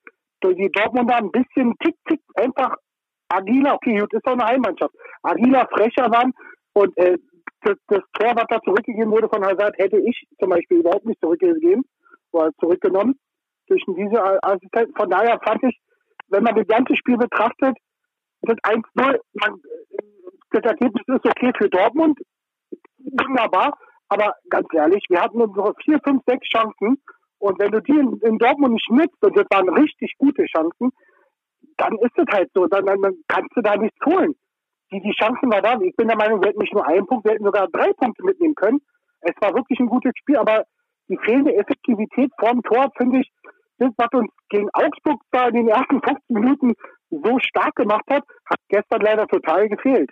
die 0.52 0.72
Dortmunder 0.72 1.16
ein 1.16 1.32
bisschen 1.32 1.74
tick, 1.80 1.96
tick, 2.08 2.22
einfach 2.36 2.76
agiler, 3.30 3.76
okay, 3.76 4.00
gut, 4.00 4.14
ist 4.14 4.26
doch 4.26 4.34
eine 4.34 4.46
Heimmannschaft, 4.46 4.94
agiler, 5.24 5.68
frecher 5.72 6.12
waren 6.12 6.34
und 6.74 6.98
äh, 6.98 7.18
das, 7.62 7.78
das 7.88 8.02
Tor, 8.14 8.36
was 8.36 8.46
da 8.50 8.62
zurückgegeben 8.62 9.12
wurde 9.12 9.30
von 9.30 9.44
Hazard, 9.44 9.78
hätte 9.78 9.98
ich 10.00 10.28
zum 10.40 10.50
Beispiel 10.50 10.80
überhaupt 10.80 11.06
nicht 11.06 11.20
zurückgegeben 11.22 11.84
oder 12.32 12.52
zurückgenommen 12.60 13.18
zwischen 13.68 13.96
diese 13.96 14.22
Assistenten. 14.44 14.94
Von 14.96 15.10
daher 15.10 15.40
fand 15.44 15.64
ich, 15.64 15.80
wenn 16.28 16.44
man 16.44 16.56
das 16.56 16.68
ganze 16.68 16.96
Spiel 16.96 17.18
betrachtet, 17.18 17.78
das 18.42 18.58
1-0, 18.58 19.20
das 20.52 20.64
Ergebnis 20.64 21.04
ist 21.08 21.26
okay 21.26 21.52
für 21.58 21.70
Dortmund, 21.70 22.20
wunderbar, 22.98 23.78
aber 24.10 24.36
ganz 24.50 24.68
ehrlich, 24.74 25.06
wir 25.10 25.22
hatten 25.22 25.42
unsere 25.42 25.74
vier, 25.84 26.00
fünf, 26.04 26.22
sechs 26.28 26.48
Chancen 26.50 27.02
und 27.44 27.60
wenn 27.60 27.72
du 27.72 27.82
die 27.82 27.92
in, 27.92 28.18
in 28.22 28.38
Dortmund 28.38 28.76
nicht 28.76 28.90
nutzt, 28.90 29.22
und 29.22 29.36
das 29.36 29.46
waren 29.52 29.68
richtig 29.68 30.14
gute 30.18 30.46
Chancen, 30.46 30.94
dann 31.76 31.98
ist 31.98 32.18
es 32.18 32.26
halt 32.32 32.50
so, 32.54 32.68
dann, 32.68 32.86
dann 32.86 33.02
kannst 33.28 33.52
du 33.54 33.62
da 33.62 33.76
nichts 33.76 34.00
holen. 34.06 34.34
Die, 34.94 35.02
die 35.02 35.12
Chancen 35.12 35.52
war 35.52 35.62
da. 35.62 35.78
Ich 35.82 35.94
bin 35.98 36.08
der 36.08 36.16
Meinung, 36.16 36.42
wir 36.42 36.48
hätten 36.48 36.62
nicht 36.62 36.74
nur 36.74 36.88
einen 36.88 37.06
Punkt, 37.06 37.26
wir 37.26 37.34
hätten 37.34 37.44
sogar 37.44 37.68
drei 37.68 37.92
Punkte 37.94 38.24
mitnehmen 38.24 38.56
können. 38.56 38.80
Es 39.20 39.36
war 39.42 39.54
wirklich 39.56 39.78
ein 39.82 39.88
gutes 39.88 40.14
Spiel, 40.16 40.38
aber 40.38 40.64
die 41.10 41.18
fehlende 41.18 41.54
Effektivität 41.56 42.32
vorm 42.40 42.64
Tor, 42.64 42.90
finde 42.96 43.20
ich, 43.20 43.30
das, 43.78 43.92
was 43.98 44.08
uns 44.14 44.32
gegen 44.48 44.70
Augsburg 44.72 45.20
da 45.32 45.50
in 45.50 45.56
den 45.56 45.68
ersten 45.68 46.02
15 46.02 46.20
Minuten 46.30 46.74
so 47.10 47.40
stark 47.40 47.76
gemacht 47.76 48.06
hat, 48.10 48.24
hat 48.46 48.60
gestern 48.70 49.02
leider 49.02 49.28
total 49.28 49.68
gefehlt, 49.68 50.12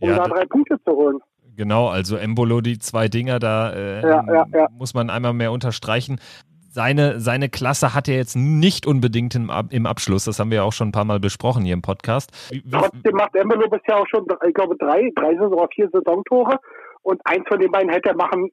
um 0.00 0.08
ja, 0.08 0.16
da 0.16 0.24
drei 0.24 0.46
Punkte 0.46 0.80
zu 0.82 0.92
holen. 0.92 1.20
Genau, 1.56 1.88
also 1.88 2.16
Embolo, 2.16 2.60
die 2.60 2.78
zwei 2.78 3.08
Dinger, 3.08 3.38
da 3.38 3.72
äh, 3.72 4.02
ja, 4.02 4.24
ja, 4.26 4.46
ja. 4.52 4.68
muss 4.78 4.94
man 4.94 5.10
einmal 5.10 5.32
mehr 5.32 5.52
unterstreichen. 5.52 6.20
Seine, 6.72 7.18
seine 7.18 7.48
Klasse 7.48 7.94
hat 7.94 8.08
er 8.08 8.14
jetzt 8.14 8.36
nicht 8.36 8.86
unbedingt 8.86 9.34
im, 9.34 9.50
im 9.70 9.86
Abschluss. 9.86 10.24
Das 10.24 10.38
haben 10.38 10.50
wir 10.50 10.56
ja 10.56 10.62
auch 10.62 10.72
schon 10.72 10.88
ein 10.88 10.92
paar 10.92 11.04
Mal 11.04 11.18
besprochen 11.18 11.64
hier 11.64 11.74
im 11.74 11.82
Podcast. 11.82 12.30
Trotzdem 12.70 13.16
macht 13.16 13.34
Embolo 13.34 13.68
bisher 13.68 13.96
auch 13.96 14.06
schon, 14.06 14.24
ich 14.46 14.54
glaube, 14.54 14.76
drei, 14.76 15.10
drei 15.16 15.32
oder 15.40 15.68
vier 15.74 15.88
Saisontore. 15.92 16.58
Und 17.02 17.20
eins 17.24 17.44
von 17.48 17.58
den 17.58 17.72
beiden 17.72 17.90
hätte 17.90 18.10
er 18.10 18.16
machen 18.16 18.50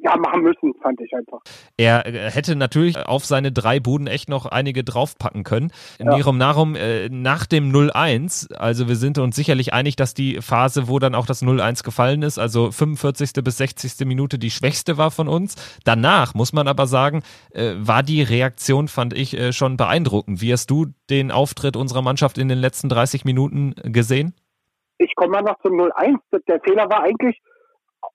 ja, 0.00 0.16
machen 0.16 0.42
müssen, 0.42 0.74
fand 0.80 1.00
ich 1.00 1.12
einfach. 1.12 1.40
Er 1.76 2.06
äh, 2.06 2.30
hätte 2.30 2.54
natürlich 2.56 2.96
auf 2.98 3.24
seine 3.24 3.50
drei 3.52 3.80
Buden 3.80 4.06
echt 4.06 4.28
noch 4.28 4.46
einige 4.46 4.84
draufpacken 4.84 5.44
können. 5.44 5.72
Ja. 5.98 6.14
Nirum 6.14 6.38
Narum 6.38 6.76
äh, 6.76 7.08
nach 7.08 7.46
dem 7.46 7.72
0-1, 7.72 8.54
also 8.54 8.88
wir 8.88 8.96
sind 8.96 9.18
uns 9.18 9.34
sicherlich 9.34 9.72
einig, 9.72 9.96
dass 9.96 10.14
die 10.14 10.40
Phase, 10.40 10.88
wo 10.88 10.98
dann 10.98 11.14
auch 11.14 11.26
das 11.26 11.42
0-1 11.42 11.82
gefallen 11.82 12.22
ist, 12.22 12.38
also 12.38 12.70
45. 12.70 13.32
bis 13.42 13.58
60. 13.58 14.06
Minute 14.06 14.38
die 14.38 14.50
schwächste 14.50 14.98
war 14.98 15.10
von 15.10 15.28
uns. 15.28 15.56
Danach, 15.84 16.34
muss 16.34 16.52
man 16.52 16.68
aber 16.68 16.86
sagen, 16.86 17.22
äh, 17.50 17.74
war 17.76 18.02
die 18.02 18.22
Reaktion, 18.22 18.88
fand 18.88 19.14
ich, 19.14 19.36
äh, 19.36 19.52
schon 19.52 19.76
beeindruckend. 19.76 20.40
Wie 20.40 20.52
hast 20.52 20.70
du 20.70 20.86
den 21.10 21.32
Auftritt 21.32 21.76
unserer 21.76 22.02
Mannschaft 22.02 22.38
in 22.38 22.48
den 22.48 22.58
letzten 22.58 22.88
30 22.88 23.24
Minuten 23.24 23.74
gesehen? 23.82 24.34
Ich 24.98 25.14
komme 25.14 25.32
mal 25.32 25.42
noch 25.42 25.58
zum 25.62 25.74
0-1. 25.74 26.18
Der 26.48 26.60
Fehler 26.60 26.90
war 26.90 27.02
eigentlich, 27.02 27.40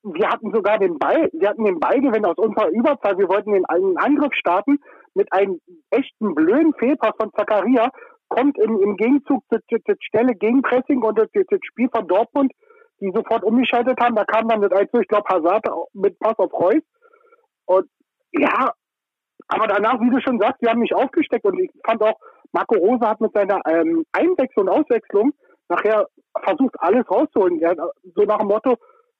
wir 0.03 0.29
hatten 0.29 0.51
sogar 0.51 0.79
den 0.79 0.99
Ball, 0.99 1.29
wir 1.31 1.49
hatten 1.49 1.63
den 1.63 1.79
Ballgewinn 1.79 2.25
aus 2.25 2.37
unserer 2.37 2.69
Überzahl. 2.69 3.17
Wir 3.17 3.29
wollten 3.29 3.53
den 3.53 3.65
einen 3.65 3.97
Angriff 3.97 4.33
starten 4.33 4.79
mit 5.13 5.31
einem 5.31 5.59
echten 5.91 6.35
blöden 6.35 6.73
Fehlpass 6.73 7.13
von 7.17 7.31
Zakaria. 7.33 7.89
Kommt 8.27 8.57
im, 8.57 8.81
im 8.81 8.97
Gegenzug 8.97 9.43
zur, 9.49 9.59
zur 9.69 9.95
Stelle 10.01 10.35
Gegenpressing 10.35 11.01
und 11.01 11.17
das, 11.17 11.27
das 11.33 11.59
Spiel 11.63 11.87
von 11.95 12.07
Dortmund, 12.07 12.51
die 12.99 13.11
sofort 13.13 13.43
umgeschaltet 13.43 13.99
haben. 14.01 14.15
Da 14.15 14.25
kam 14.25 14.47
dann 14.49 14.59
mit 14.59 14.73
Einzel, 14.73 15.01
ich 15.01 15.07
glaube, 15.07 15.29
Hazard 15.29 15.65
mit 15.93 16.19
Pass 16.19 16.37
auf 16.37 16.51
Reus. 16.51 16.81
Und 17.65 17.87
ja, 18.31 18.73
aber 19.47 19.67
danach, 19.67 19.99
wie 20.01 20.09
du 20.09 20.19
schon 20.19 20.39
sagst, 20.39 20.61
wir 20.61 20.69
haben 20.69 20.79
mich 20.79 20.93
aufgesteckt 20.93 21.45
und 21.45 21.59
ich 21.59 21.71
fand 21.85 22.01
auch, 22.01 22.17
Marco 22.51 22.75
Rose 22.75 23.07
hat 23.07 23.21
mit 23.21 23.33
seiner 23.33 23.61
ähm, 23.67 24.03
Einwechslung 24.11 24.67
und 24.67 24.73
Auswechslung 24.73 25.31
nachher 25.69 26.07
versucht, 26.43 26.75
alles 26.79 27.09
rauszuholen. 27.09 27.59
So 28.15 28.23
nach 28.23 28.39
dem 28.39 28.47
Motto, 28.47 28.77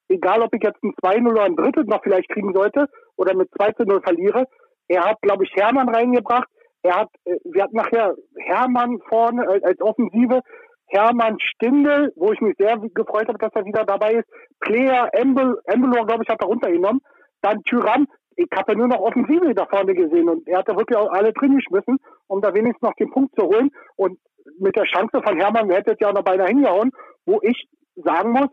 egal 0.08 0.42
ob 0.42 0.54
ich 0.54 0.62
jetzt 0.62 0.82
ein 0.82 0.92
2-0 1.02 1.30
oder 1.30 1.44
ein 1.44 1.56
Drittel 1.56 1.84
noch 1.84 2.02
vielleicht 2.02 2.28
kriegen 2.28 2.52
sollte 2.52 2.86
oder 3.16 3.34
mit 3.34 3.50
2-0 3.52 4.02
verliere. 4.02 4.46
Er 4.88 5.04
hat, 5.04 5.20
glaube 5.22 5.44
ich, 5.44 5.52
Hermann 5.54 5.88
reingebracht. 5.88 6.48
Er 6.82 6.96
hat, 7.00 7.08
äh, 7.24 7.38
wir 7.44 7.62
hatten 7.62 7.76
nachher 7.76 8.14
Hermann 8.38 8.98
vorne 9.08 9.46
als 9.48 9.80
Offensive. 9.80 10.40
Hermann 10.88 11.38
Stindel, 11.40 12.12
wo 12.14 12.32
ich 12.32 12.40
mich 12.40 12.54
sehr 12.58 12.78
gefreut 12.78 13.28
habe, 13.28 13.38
dass 13.38 13.54
er 13.54 13.64
wieder 13.64 13.84
dabei 13.84 14.14
ist. 14.14 14.28
Player, 14.60 15.08
Embel, 15.12 15.58
Embelor, 15.64 16.06
glaube 16.06 16.22
ich, 16.22 16.28
hat 16.28 16.42
er 16.42 16.48
runtergenommen. 16.48 17.00
Dann 17.42 17.62
Tyram. 17.64 18.06
Ich 18.36 18.48
habe 18.54 18.72
ja 18.72 18.78
nur 18.78 18.88
noch 18.88 19.00
Offensive 19.00 19.54
da 19.54 19.64
vorne 19.66 19.94
gesehen 19.94 20.28
und 20.28 20.46
er 20.48 20.58
hat 20.58 20.68
da 20.68 20.76
wirklich 20.76 20.98
auch 20.98 21.10
alle 21.12 21.32
drin 21.32 21.54
geschmissen, 21.54 21.98
um 22.26 22.40
da 22.40 22.52
wenigstens 22.52 22.82
noch 22.82 22.94
den 22.94 23.10
Punkt 23.10 23.32
zu 23.38 23.46
holen. 23.46 23.70
Und 23.96 24.18
mit 24.58 24.74
der 24.76 24.84
Chance 24.84 25.20
von 25.24 25.40
Hermann 25.40 25.70
hätte 25.70 25.92
es 25.92 25.98
ja 26.00 26.08
auch 26.08 26.14
noch 26.14 26.24
beinahe 26.24 26.48
hingehauen, 26.48 26.90
wo 27.26 27.38
ich 27.42 27.68
sagen 27.94 28.32
muss, 28.32 28.48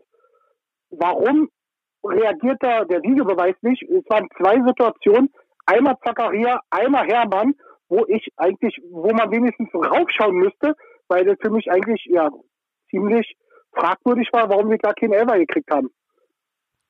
warum 0.92 1.48
reagiert 2.04 2.58
da 2.60 2.84
der 2.84 3.02
Videobeweis 3.02 3.54
nicht? 3.62 3.82
Es 3.82 4.04
waren 4.08 4.28
zwei 4.38 4.60
Situationen, 4.66 5.30
einmal 5.66 5.96
Zakaria, 6.04 6.60
einmal 6.70 7.06
Hermann, 7.06 7.54
wo 7.88 8.04
ich 8.08 8.28
eigentlich, 8.36 8.76
wo 8.90 9.12
man 9.12 9.30
wenigstens 9.30 9.68
raufschauen 9.74 10.36
müsste, 10.36 10.74
weil 11.08 11.24
das 11.24 11.36
für 11.40 11.50
mich 11.50 11.70
eigentlich 11.70 12.04
ja 12.06 12.30
ziemlich 12.90 13.36
fragwürdig 13.74 14.28
war, 14.32 14.48
warum 14.48 14.70
wir 14.70 14.78
gar 14.78 14.94
keinen 14.94 15.12
Elfer 15.12 15.38
gekriegt 15.38 15.70
haben. 15.70 15.88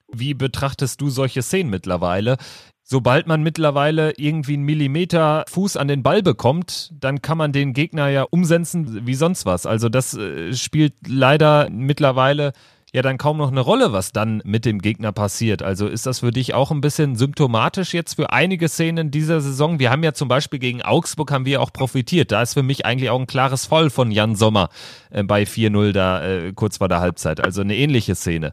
Wie 0.09 0.35
betrachtest 0.35 1.01
du 1.01 1.09
solche 1.09 1.43
Szenen 1.43 1.71
mittlerweile? 1.71 2.37
Sobald 2.85 3.27
man 3.27 3.43
mittlerweile 3.43 4.13
irgendwie 4.17 4.55
einen 4.55 4.65
Millimeter 4.65 5.45
Fuß 5.49 5.77
an 5.77 5.89
den 5.89 6.03
Ball 6.03 6.23
bekommt, 6.23 6.93
dann 6.93 7.23
kann 7.23 7.39
man 7.39 7.53
den 7.53 7.73
Gegner 7.73 8.09
ja 8.09 8.25
umsetzen 8.25 9.07
wie 9.07 9.15
sonst 9.15 9.47
was. 9.47 9.67
Also 9.67 9.89
das 9.89 10.15
äh, 10.15 10.53
spielt 10.53 10.95
leider 11.07 11.71
mittlerweile 11.71 12.53
ja 12.95 13.01
dann 13.01 13.17
kaum 13.17 13.39
noch 13.39 13.51
eine 13.51 13.61
Rolle, 13.61 13.93
was 13.93 14.13
dann 14.13 14.43
mit 14.45 14.67
dem 14.67 14.79
Gegner 14.79 15.13
passiert. 15.13 15.63
Also 15.63 15.87
ist 15.87 16.07
das 16.07 16.21
für 16.21 16.31
dich 16.31 16.53
auch 16.53 16.71
ein 16.71 16.83
bisschen 16.83 17.17
symptomatisch 17.17 17.95
jetzt 17.95 18.15
für 18.15 18.31
einige 18.31 18.69
Szenen 18.69 19.11
dieser 19.11 19.41
Saison? 19.41 19.79
Wir 19.79 19.91
haben 19.91 20.03
ja 20.03 20.13
zum 20.13 20.29
Beispiel 20.29 20.59
gegen 20.59 20.83
Augsburg 20.83 21.33
haben 21.33 21.47
wir 21.47 21.63
auch 21.63 21.73
profitiert. 21.73 22.33
Da 22.33 22.43
ist 22.43 22.55
für 22.55 22.63
mich 22.63 22.85
eigentlich 22.85 23.09
auch 23.09 23.19
ein 23.19 23.27
klares 23.27 23.67
Voll 23.67 23.89
von 23.89 24.11
Jan 24.11 24.35
Sommer 24.35 24.69
äh, 25.11 25.23
bei 25.23 25.45
4-0 25.45 25.93
da 25.93 26.23
äh, 26.23 26.53
kurz 26.53 26.79
vor 26.79 26.89
der 26.89 27.01
Halbzeit. 27.01 27.41
Also 27.41 27.63
eine 27.63 27.75
ähnliche 27.75 28.15
Szene. 28.15 28.53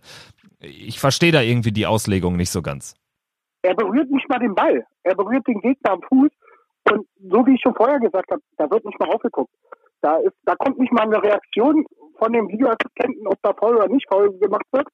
Ich 0.61 0.99
verstehe 0.99 1.33
da 1.33 1.41
irgendwie 1.41 1.73
die 1.73 1.85
Auslegung 1.85 2.37
nicht 2.37 2.51
so 2.51 2.61
ganz. 2.61 2.95
Er 3.61 3.75
berührt 3.75 4.09
nicht 4.09 4.29
mal 4.29 4.39
den 4.39 4.55
Ball. 4.55 4.85
Er 5.03 5.15
berührt 5.15 5.45
den 5.47 5.59
Gegner 5.59 5.91
am 5.91 6.01
Fuß. 6.01 6.31
Und 6.91 7.07
so 7.29 7.45
wie 7.45 7.55
ich 7.55 7.61
schon 7.61 7.75
vorher 7.75 7.99
gesagt 7.99 8.31
habe, 8.31 8.41
da 8.57 8.69
wird 8.71 8.85
nicht 8.85 8.99
mal 8.99 9.09
aufgeguckt. 9.09 9.51
Da, 10.01 10.17
ist, 10.17 10.35
da 10.43 10.55
kommt 10.55 10.79
nicht 10.79 10.93
mal 10.93 11.03
eine 11.03 11.21
Reaktion 11.21 11.85
von 12.17 12.33
dem 12.33 12.47
Videoassistenten, 12.49 13.27
ob 13.27 13.37
da 13.41 13.53
faul 13.53 13.75
oder 13.77 13.87
nicht 13.87 14.07
faul 14.09 14.37
gemacht 14.39 14.65
wird. 14.71 14.87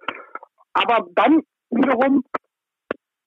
Aber 0.73 1.07
dann 1.15 1.41
wiederum 1.69 2.23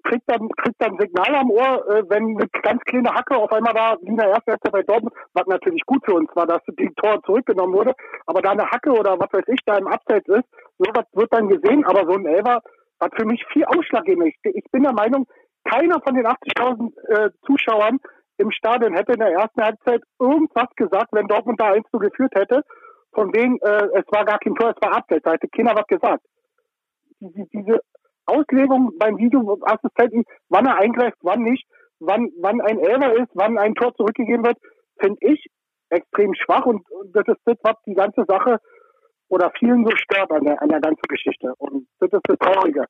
kriegt 0.04 0.24
dann, 0.26 0.48
kriegt 0.56 0.80
dann 0.80 0.96
Signal 0.98 1.34
am 1.34 1.50
Ohr, 1.50 1.86
äh, 1.88 2.02
wenn 2.08 2.36
eine 2.36 2.48
ganz 2.62 2.82
kleine 2.84 3.14
Hacke 3.14 3.36
auf 3.36 3.52
einmal 3.52 3.74
da, 3.74 3.96
wie 4.00 4.08
in 4.08 4.16
der 4.16 4.28
ersten 4.28 4.52
Hälfte 4.52 4.70
bei 4.70 4.82
Dortmund, 4.82 5.14
was 5.34 5.46
natürlich 5.46 5.82
gut 5.86 6.02
für 6.04 6.14
uns 6.14 6.30
war, 6.34 6.46
dass 6.46 6.62
das 6.66 6.94
Tor 6.96 7.22
zurückgenommen 7.24 7.74
wurde, 7.74 7.94
aber 8.26 8.40
da 8.40 8.52
eine 8.52 8.70
Hacke 8.70 8.90
oder 8.90 9.18
was 9.18 9.32
weiß 9.32 9.44
ich 9.48 9.60
da 9.66 9.76
im 9.76 9.86
Abseits 9.86 10.28
ist, 10.28 10.44
sowas 10.78 11.04
wird 11.12 11.32
dann 11.32 11.48
gesehen, 11.48 11.84
aber 11.84 12.06
so 12.06 12.18
ein 12.18 12.26
Elfer 12.26 12.62
hat 13.00 13.12
für 13.16 13.26
mich 13.26 13.44
viel 13.52 13.64
ausschlaggebend. 13.64 14.28
Ich, 14.28 14.54
ich 14.54 14.64
bin 14.70 14.82
der 14.82 14.92
Meinung, 14.92 15.26
keiner 15.64 16.00
von 16.00 16.14
den 16.14 16.26
80.000 16.26 17.08
äh, 17.08 17.30
Zuschauern 17.44 17.98
im 18.38 18.50
Stadion 18.50 18.94
hätte 18.94 19.12
in 19.12 19.18
der 19.18 19.32
ersten 19.32 19.62
Halbzeit 19.62 20.02
irgendwas 20.18 20.68
gesagt, 20.76 21.08
wenn 21.12 21.26
Dortmund 21.26 21.60
da 21.60 21.72
1 21.72 21.86
zu 21.90 21.98
geführt 21.98 22.32
hätte 22.34 22.62
von 23.12 23.32
wegen, 23.34 23.58
äh, 23.60 23.88
es 23.98 24.04
war 24.10 24.24
gar 24.24 24.38
kein 24.38 24.54
Tor, 24.54 24.70
es 24.70 24.82
war 24.82 24.96
Abseits, 24.96 25.24
da 25.24 25.32
hätte 25.32 25.48
keiner 25.48 25.74
was 25.74 25.86
gesagt. 25.86 26.24
Diese, 27.20 27.46
diese 27.52 27.80
Auslegung 28.26 28.92
beim 28.98 29.18
Videoassistenten, 29.18 30.24
wann 30.48 30.66
er 30.66 30.76
eingreift, 30.76 31.18
wann 31.22 31.42
nicht, 31.42 31.66
wann, 31.98 32.30
wann 32.40 32.60
ein 32.60 32.78
Elfer 32.78 33.14
ist, 33.14 33.30
wann 33.34 33.58
ein 33.58 33.74
Tor 33.74 33.94
zurückgegeben 33.94 34.44
wird, 34.44 34.58
finde 35.00 35.18
ich 35.20 35.46
extrem 35.90 36.34
schwach 36.34 36.66
und, 36.66 36.88
und 36.90 37.16
das 37.16 37.26
ist 37.26 37.40
das, 37.44 37.56
was 37.62 37.74
die 37.86 37.94
ganze 37.94 38.24
Sache 38.28 38.58
oder 39.28 39.50
vielen 39.58 39.84
so 39.84 39.90
stört 39.96 40.30
an 40.30 40.44
der, 40.44 40.60
an 40.62 40.68
der 40.68 40.80
ganzen 40.80 41.02
Geschichte. 41.08 41.52
Und 41.58 41.86
das 41.98 42.12
ist 42.12 42.22
das 42.24 42.38
Traurige. 42.38 42.84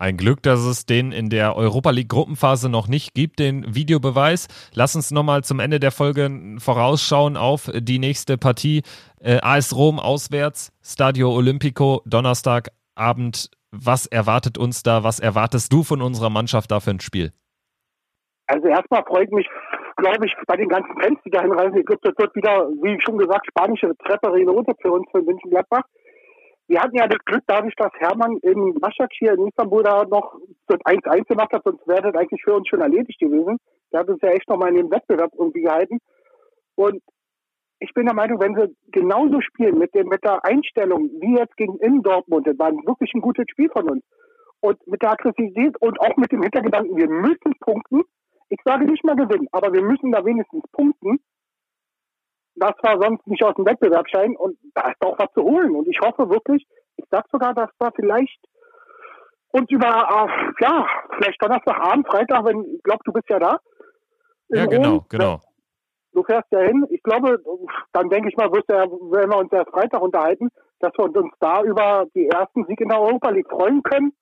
Ein 0.00 0.16
Glück, 0.16 0.42
dass 0.42 0.60
es 0.60 0.86
den 0.86 1.12
in 1.12 1.28
der 1.28 1.56
Europa 1.56 1.90
League 1.90 2.08
Gruppenphase 2.08 2.70
noch 2.70 2.88
nicht 2.88 3.12
gibt, 3.12 3.38
den 3.38 3.74
Videobeweis. 3.74 4.48
Lass 4.72 4.96
uns 4.96 5.10
nochmal 5.10 5.44
zum 5.44 5.60
Ende 5.60 5.78
der 5.78 5.90
Folge 5.90 6.56
vorausschauen 6.58 7.36
auf 7.36 7.70
die 7.74 7.98
nächste 7.98 8.38
Partie. 8.38 8.80
Äh, 9.20 9.40
AS 9.42 9.76
Rom 9.76 10.00
auswärts, 10.00 10.72
Stadio 10.82 11.30
Olimpico, 11.30 12.00
Donnerstagabend. 12.06 13.50
Was 13.72 14.06
erwartet 14.06 14.56
uns 14.56 14.82
da? 14.82 15.04
Was 15.04 15.20
erwartest 15.20 15.70
du 15.70 15.82
von 15.82 16.00
unserer 16.00 16.30
Mannschaft 16.30 16.70
da 16.70 16.80
für 16.80 16.92
ein 16.92 17.00
Spiel? 17.00 17.34
Also 18.46 18.68
erstmal 18.68 19.04
freut 19.04 19.30
mich, 19.32 19.46
glaube 19.98 20.24
ich, 20.24 20.34
bei 20.46 20.56
den 20.56 20.70
ganzen 20.70 20.98
Fans, 20.98 21.18
die 21.26 21.30
da 21.30 21.42
hinreisen. 21.42 21.76
Ich 21.76 21.84
glaube, 21.84 22.00
das 22.04 22.14
wird 22.16 22.34
wieder, 22.34 22.70
wie 22.80 22.98
schon 23.02 23.18
gesagt, 23.18 23.46
spanische 23.48 23.92
Treppe 23.98 24.28
runter 24.28 24.72
für 24.80 24.92
uns 24.92 25.06
für 25.12 25.20
München 25.20 25.50
Gladbach 25.50 25.84
wir 26.70 26.80
hatten 26.80 26.96
ja 26.96 27.08
das 27.08 27.18
Glück 27.24 27.42
dadurch, 27.48 27.74
dass 27.74 27.92
Hermann 27.98 28.36
in 28.42 28.78
Maschak 28.80 29.10
hier 29.18 29.32
in 29.32 29.48
Istanbul 29.48 29.82
da 29.82 30.04
noch 30.04 30.36
das 30.68 30.78
1-1 30.82 31.26
gemacht 31.26 31.52
hat, 31.52 31.64
sonst 31.64 31.86
wäre 31.88 32.02
das 32.02 32.14
eigentlich 32.14 32.42
für 32.44 32.54
uns 32.54 32.68
schon 32.68 32.80
erledigt 32.80 33.18
gewesen. 33.18 33.58
Der 33.92 34.00
hat 34.00 34.08
uns 34.08 34.22
ja 34.22 34.28
echt 34.30 34.48
nochmal 34.48 34.68
in 34.68 34.76
den 34.76 34.90
Wettbewerb 34.90 35.32
irgendwie 35.36 35.62
gehalten. 35.62 35.98
Und 36.76 37.02
ich 37.80 37.92
bin 37.92 38.06
der 38.06 38.14
Meinung, 38.14 38.40
wenn 38.40 38.54
sie 38.54 38.72
genauso 38.92 39.40
spielen 39.40 39.78
mit, 39.78 39.92
dem, 39.96 40.06
mit 40.06 40.22
der 40.22 40.44
Einstellung 40.44 41.10
wie 41.20 41.38
jetzt 41.38 41.56
gegen 41.56 41.76
in 41.78 42.02
Dortmund, 42.02 42.46
das 42.46 42.56
war 42.56 42.70
wirklich 42.70 43.12
ein 43.14 43.20
gutes 43.20 43.46
Spiel 43.50 43.68
von 43.70 43.90
uns. 43.90 44.04
Und 44.60 44.86
mit 44.86 45.02
der 45.02 45.10
Aggressivität 45.10 45.74
und 45.80 46.00
auch 46.00 46.16
mit 46.18 46.30
dem 46.30 46.42
Hintergedanken, 46.42 46.96
wir 46.96 47.08
müssen 47.08 47.52
punkten. 47.60 48.02
Ich 48.48 48.60
sage 48.64 48.84
nicht 48.84 49.02
mal 49.02 49.16
gewinnen, 49.16 49.48
aber 49.50 49.72
wir 49.72 49.82
müssen 49.82 50.12
da 50.12 50.24
wenigstens 50.24 50.62
punkten 50.70 51.18
das 52.56 52.72
war 52.82 53.00
sonst 53.00 53.26
nicht 53.26 53.42
aus 53.42 53.54
dem 53.54 53.66
Wettbewerb 53.66 54.08
scheinen 54.08 54.36
und 54.36 54.58
da 54.74 54.90
ist 54.90 55.00
auch 55.00 55.18
was 55.18 55.32
zu 55.34 55.42
holen. 55.42 55.74
Und 55.74 55.88
ich 55.88 56.00
hoffe 56.00 56.28
wirklich, 56.28 56.66
ich 56.96 57.04
sag 57.10 57.26
sogar, 57.30 57.54
dass 57.54 57.70
da 57.78 57.90
vielleicht 57.94 58.38
uns 59.52 59.70
über, 59.70 59.86
äh, 59.86 60.64
ja, 60.64 60.86
vielleicht 61.16 61.42
Donnerstagabend, 61.42 62.06
Freitag, 62.06 62.44
wenn, 62.44 62.64
ich 62.76 62.82
glaube, 62.82 63.02
du 63.04 63.12
bist 63.12 63.28
ja 63.28 63.38
da. 63.38 63.58
Ja, 64.48 64.66
genau, 64.66 64.90
Rom, 64.90 65.06
genau. 65.08 65.40
Du 66.12 66.24
fährst 66.24 66.50
ja 66.50 66.60
hin. 66.60 66.84
Ich 66.90 67.02
glaube, 67.02 67.40
dann 67.92 68.08
denke 68.08 68.28
ich 68.28 68.36
mal, 68.36 68.50
wirst 68.52 68.68
ja, 68.68 68.84
wenn 68.84 69.30
wir 69.30 69.38
uns 69.38 69.50
ja 69.52 69.64
Freitag 69.64 70.02
unterhalten, 70.02 70.48
dass 70.80 70.92
wir 70.96 71.04
uns 71.04 71.32
da 71.38 71.62
über 71.62 72.06
die 72.14 72.26
ersten 72.26 72.64
Sieg 72.66 72.80
in 72.80 72.88
der 72.88 73.00
Europa 73.00 73.30
League 73.30 73.48
freuen 73.48 73.82
können. 73.82 74.12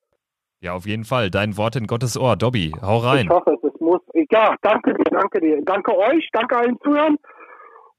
Ja, 0.61 0.75
auf 0.75 0.87
jeden 0.87 1.05
Fall. 1.05 1.31
Dein 1.31 1.57
Wort 1.57 1.77
in 1.77 1.87
Gottes 1.87 2.19
Ohr. 2.19 2.37
Dobby, 2.37 2.73
hau 2.83 2.99
rein. 2.99 3.27
Ich 3.27 3.31
hoffe 3.31 3.53
es. 3.53 3.73
Es 3.73 3.81
muss. 3.81 4.01
Ja, 4.31 4.55
danke 4.61 4.93
dir, 4.93 5.05
danke 5.11 5.41
dir. 5.41 5.63
Danke 5.63 5.97
euch, 5.97 6.29
danke 6.33 6.57
allen 6.57 6.79
Zuhörern. 6.81 7.17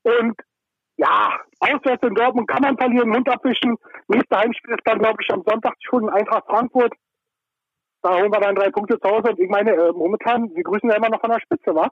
Und 0.03 0.35
ja, 0.97 1.39
auswärts 1.59 2.03
in 2.03 2.13
Dortmund 2.13 2.47
kann 2.49 2.61
man 2.61 2.77
verlieren, 2.77 3.09
Mund 3.09 3.29
abwischen. 3.29 3.77
Nächste 4.07 4.37
Heimspiel 4.37 4.73
ist 4.73 4.85
dann, 4.85 4.99
glaube 4.99 5.17
ich, 5.21 5.33
am 5.33 5.43
Sonntag 5.47 5.75
schon 5.79 6.09
Eintracht 6.09 6.45
Frankfurt. 6.47 6.93
Da 8.01 8.13
holen 8.15 8.31
wir 8.31 8.39
dann 8.39 8.55
drei 8.55 8.69
Punkte 8.69 8.99
zu 8.99 9.09
Hause. 9.09 9.29
Und 9.29 9.39
ich 9.39 9.49
meine, 9.49 9.71
äh, 9.71 9.91
momentan, 9.91 10.53
wir 10.53 10.63
grüßen 10.63 10.89
ja 10.89 10.95
immer 10.95 11.09
noch 11.09 11.21
von 11.21 11.31
der 11.31 11.39
Spitze, 11.39 11.73
wa? 11.73 11.89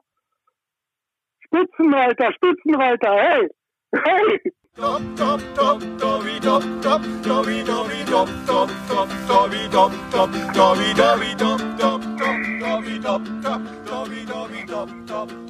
Spitzenreiter, 1.40 2.32
Spitzenreiter, 2.34 3.14
hey! 3.14 3.48
Hey! 3.92 4.52
Top, 4.76 5.02
top, 5.16 5.40
top, 5.54 5.80
dobi, 5.98 6.38
top, 6.40 6.62
top, 6.82 7.02
dobi, 7.22 7.64
dobi, 7.64 8.04
top, 8.04 8.28
top, 8.46 8.70
top, 8.88 9.08
dobi, 9.26 9.68
top, 9.70 9.92
top, 10.10 10.30
dobi, 10.54 10.94
dobi, 10.94 11.36
top, 11.36 11.58
top, 11.78 12.00
top, 12.16 12.36
dobi, 12.60 13.02
top, 13.02 13.22
top, 13.42 13.60
dobi, 13.86 14.24
dobi, 14.26 14.66
top, 14.68 14.88
top. 15.06 15.47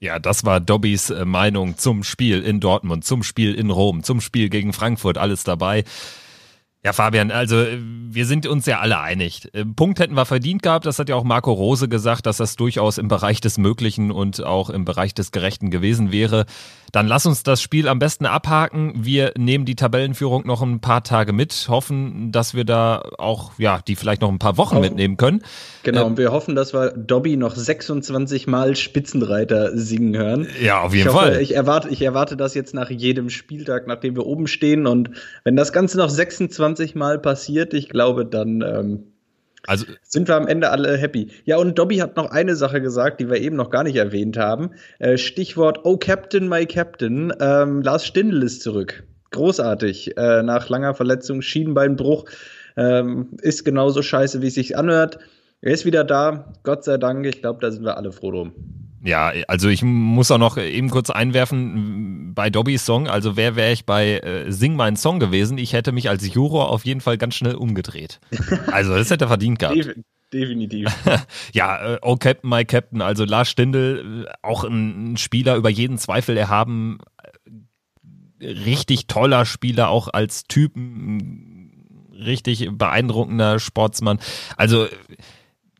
Ja, 0.00 0.20
das 0.20 0.44
war 0.44 0.60
Dobbys 0.60 1.10
äh, 1.10 1.24
Meinung 1.24 1.76
zum 1.76 2.04
Spiel 2.04 2.42
in 2.42 2.60
Dortmund, 2.60 3.04
zum 3.04 3.24
Spiel 3.24 3.54
in 3.54 3.70
Rom, 3.70 4.04
zum 4.04 4.20
Spiel 4.20 4.48
gegen 4.48 4.72
Frankfurt, 4.72 5.18
alles 5.18 5.42
dabei. 5.42 5.82
Ja, 6.84 6.92
Fabian, 6.92 7.32
also 7.32 7.56
äh, 7.56 7.78
wir 7.80 8.24
sind 8.24 8.46
uns 8.46 8.64
ja 8.66 8.78
alle 8.78 9.00
einig. 9.00 9.52
Äh, 9.52 9.64
Punkt 9.64 9.98
hätten 9.98 10.14
wir 10.14 10.24
verdient 10.24 10.62
gehabt, 10.62 10.86
das 10.86 11.00
hat 11.00 11.08
ja 11.08 11.16
auch 11.16 11.24
Marco 11.24 11.52
Rose 11.52 11.88
gesagt, 11.88 12.26
dass 12.26 12.36
das 12.36 12.54
durchaus 12.54 12.98
im 12.98 13.08
Bereich 13.08 13.40
des 13.40 13.58
Möglichen 13.58 14.12
und 14.12 14.44
auch 14.44 14.70
im 14.70 14.84
Bereich 14.84 15.14
des 15.14 15.32
Gerechten 15.32 15.72
gewesen 15.72 16.12
wäre. 16.12 16.46
Dann 16.92 17.06
lass 17.06 17.26
uns 17.26 17.42
das 17.42 17.60
Spiel 17.60 17.88
am 17.88 17.98
besten 17.98 18.26
abhaken. 18.26 18.92
Wir 18.96 19.32
nehmen 19.36 19.64
die 19.64 19.74
Tabellenführung 19.74 20.46
noch 20.46 20.62
ein 20.62 20.80
paar 20.80 21.02
Tage 21.02 21.32
mit, 21.32 21.66
hoffen, 21.68 22.32
dass 22.32 22.54
wir 22.54 22.64
da 22.64 23.02
auch, 23.18 23.52
ja, 23.58 23.80
die 23.86 23.96
vielleicht 23.96 24.22
noch 24.22 24.30
ein 24.30 24.38
paar 24.38 24.56
Wochen 24.56 24.80
mitnehmen 24.80 25.16
können. 25.16 25.42
Genau, 25.82 26.06
und 26.06 26.18
wir 26.18 26.32
hoffen, 26.32 26.54
dass 26.54 26.72
wir 26.72 26.90
Dobby 26.90 27.36
noch 27.36 27.54
26 27.54 28.46
Mal 28.46 28.76
Spitzenreiter 28.76 29.76
singen 29.76 30.16
hören. 30.16 30.48
Ja, 30.62 30.82
auf 30.82 30.94
jeden 30.94 31.08
ich 31.08 31.14
hoffe, 31.14 31.26
Fall. 31.26 31.40
Ich 31.40 31.54
erwarte, 31.54 31.88
ich 31.88 32.02
erwarte 32.02 32.36
das 32.36 32.54
jetzt 32.54 32.74
nach 32.74 32.90
jedem 32.90 33.30
Spieltag, 33.30 33.86
nachdem 33.86 34.16
wir 34.16 34.26
oben 34.26 34.46
stehen. 34.46 34.86
Und 34.86 35.10
wenn 35.44 35.56
das 35.56 35.72
Ganze 35.72 35.98
noch 35.98 36.10
26 36.10 36.94
Mal 36.94 37.18
passiert, 37.18 37.74
ich 37.74 37.88
glaube, 37.88 38.24
dann 38.24 38.62
ähm, 38.62 39.04
also 39.68 39.84
sind 40.02 40.28
wir 40.28 40.34
am 40.34 40.46
Ende 40.46 40.70
alle 40.70 40.96
happy. 40.96 41.30
Ja, 41.44 41.58
und 41.58 41.78
Dobby 41.78 41.98
hat 41.98 42.16
noch 42.16 42.30
eine 42.30 42.56
Sache 42.56 42.80
gesagt, 42.80 43.20
die 43.20 43.28
wir 43.28 43.36
eben 43.36 43.54
noch 43.54 43.68
gar 43.68 43.84
nicht 43.84 43.96
erwähnt 43.96 44.38
haben. 44.38 44.70
Äh, 44.98 45.18
Stichwort 45.18 45.80
Oh 45.84 45.98
Captain, 45.98 46.48
my 46.48 46.64
Captain. 46.64 47.34
Ähm, 47.38 47.82
Lars 47.82 48.06
Stindl 48.06 48.42
ist 48.42 48.62
zurück. 48.62 49.04
Großartig. 49.30 50.16
Äh, 50.16 50.42
nach 50.42 50.70
langer 50.70 50.94
Verletzung, 50.94 51.42
Schienenbeinbruch. 51.42 52.24
Ähm, 52.78 53.36
ist 53.42 53.64
genauso 53.64 54.00
scheiße, 54.00 54.40
wie 54.40 54.46
es 54.46 54.54
sich 54.54 54.78
anhört. 54.78 55.18
Er 55.60 55.74
ist 55.74 55.84
wieder 55.84 56.04
da. 56.04 56.54
Gott 56.62 56.84
sei 56.84 56.96
Dank. 56.96 57.26
Ich 57.26 57.42
glaube, 57.42 57.60
da 57.60 57.70
sind 57.70 57.84
wir 57.84 57.98
alle 57.98 58.10
froh 58.10 58.30
drum. 58.30 58.87
Ja, 59.08 59.32
also 59.48 59.70
ich 59.70 59.82
muss 59.82 60.30
auch 60.30 60.36
noch 60.36 60.58
eben 60.58 60.90
kurz 60.90 61.08
einwerfen 61.08 62.34
bei 62.34 62.50
Dobbys 62.50 62.84
Song. 62.84 63.08
Also 63.08 63.38
wer 63.38 63.56
wäre 63.56 63.72
ich 63.72 63.86
bei 63.86 64.18
äh, 64.18 64.52
Sing 64.52 64.76
meinen 64.76 64.96
Song 64.96 65.18
gewesen? 65.18 65.56
Ich 65.56 65.72
hätte 65.72 65.92
mich 65.92 66.10
als 66.10 66.34
Juror 66.34 66.68
auf 66.68 66.84
jeden 66.84 67.00
Fall 67.00 67.16
ganz 67.16 67.34
schnell 67.34 67.54
umgedreht. 67.54 68.20
Also 68.70 68.94
das 68.94 69.10
hätte 69.10 69.24
er 69.24 69.28
verdient 69.28 69.58
gehabt. 69.58 69.96
Definitiv. 70.30 70.94
ja, 71.54 71.94
äh, 71.94 71.98
Oh 72.02 72.16
Captain, 72.16 72.50
my 72.50 72.66
Captain. 72.66 73.00
Also 73.00 73.24
Lars 73.24 73.48
Stindl, 73.48 74.26
äh, 74.26 74.32
auch 74.42 74.64
ein, 74.64 75.16
Spieler 75.16 75.56
über 75.56 75.70
jeden 75.70 75.96
Zweifel 75.96 76.36
erhaben. 76.36 76.98
Äh, 78.40 78.46
richtig 78.46 79.06
toller 79.06 79.46
Spieler, 79.46 79.88
auch 79.88 80.08
als 80.08 80.44
Typen. 80.44 82.10
Richtig 82.12 82.68
beeindruckender 82.72 83.58
Sportsmann. 83.58 84.18
Also 84.58 84.86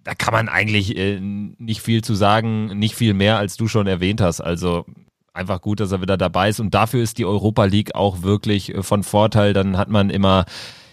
da 0.09 0.15
kann 0.15 0.33
man 0.33 0.49
eigentlich 0.49 0.97
äh, 0.97 1.21
nicht 1.21 1.83
viel 1.83 2.03
zu 2.03 2.15
sagen, 2.15 2.79
nicht 2.79 2.95
viel 2.95 3.13
mehr, 3.13 3.37
als 3.37 3.59
du 3.59 3.69
schon 3.69 3.87
erwähnt 3.87 4.23
hast. 4.23 4.41
Also 4.41 4.87
einfach 5.35 5.61
gut, 5.61 5.81
dass 5.81 5.93
er 5.93 6.01
wieder 6.01 6.17
dabei 6.17 6.49
ist. 6.49 6.61
Und 6.61 6.73
dafür 6.73 7.03
ist 7.03 7.19
die 7.19 7.27
Europa 7.27 7.67
League 7.67 7.95
auch 7.95 8.23
wirklich 8.23 8.75
äh, 8.75 8.83
von 8.83 9.03
Vorteil. 9.03 9.53
Dann 9.53 9.77
hat 9.77 9.91
man 9.91 10.09
immer 10.09 10.47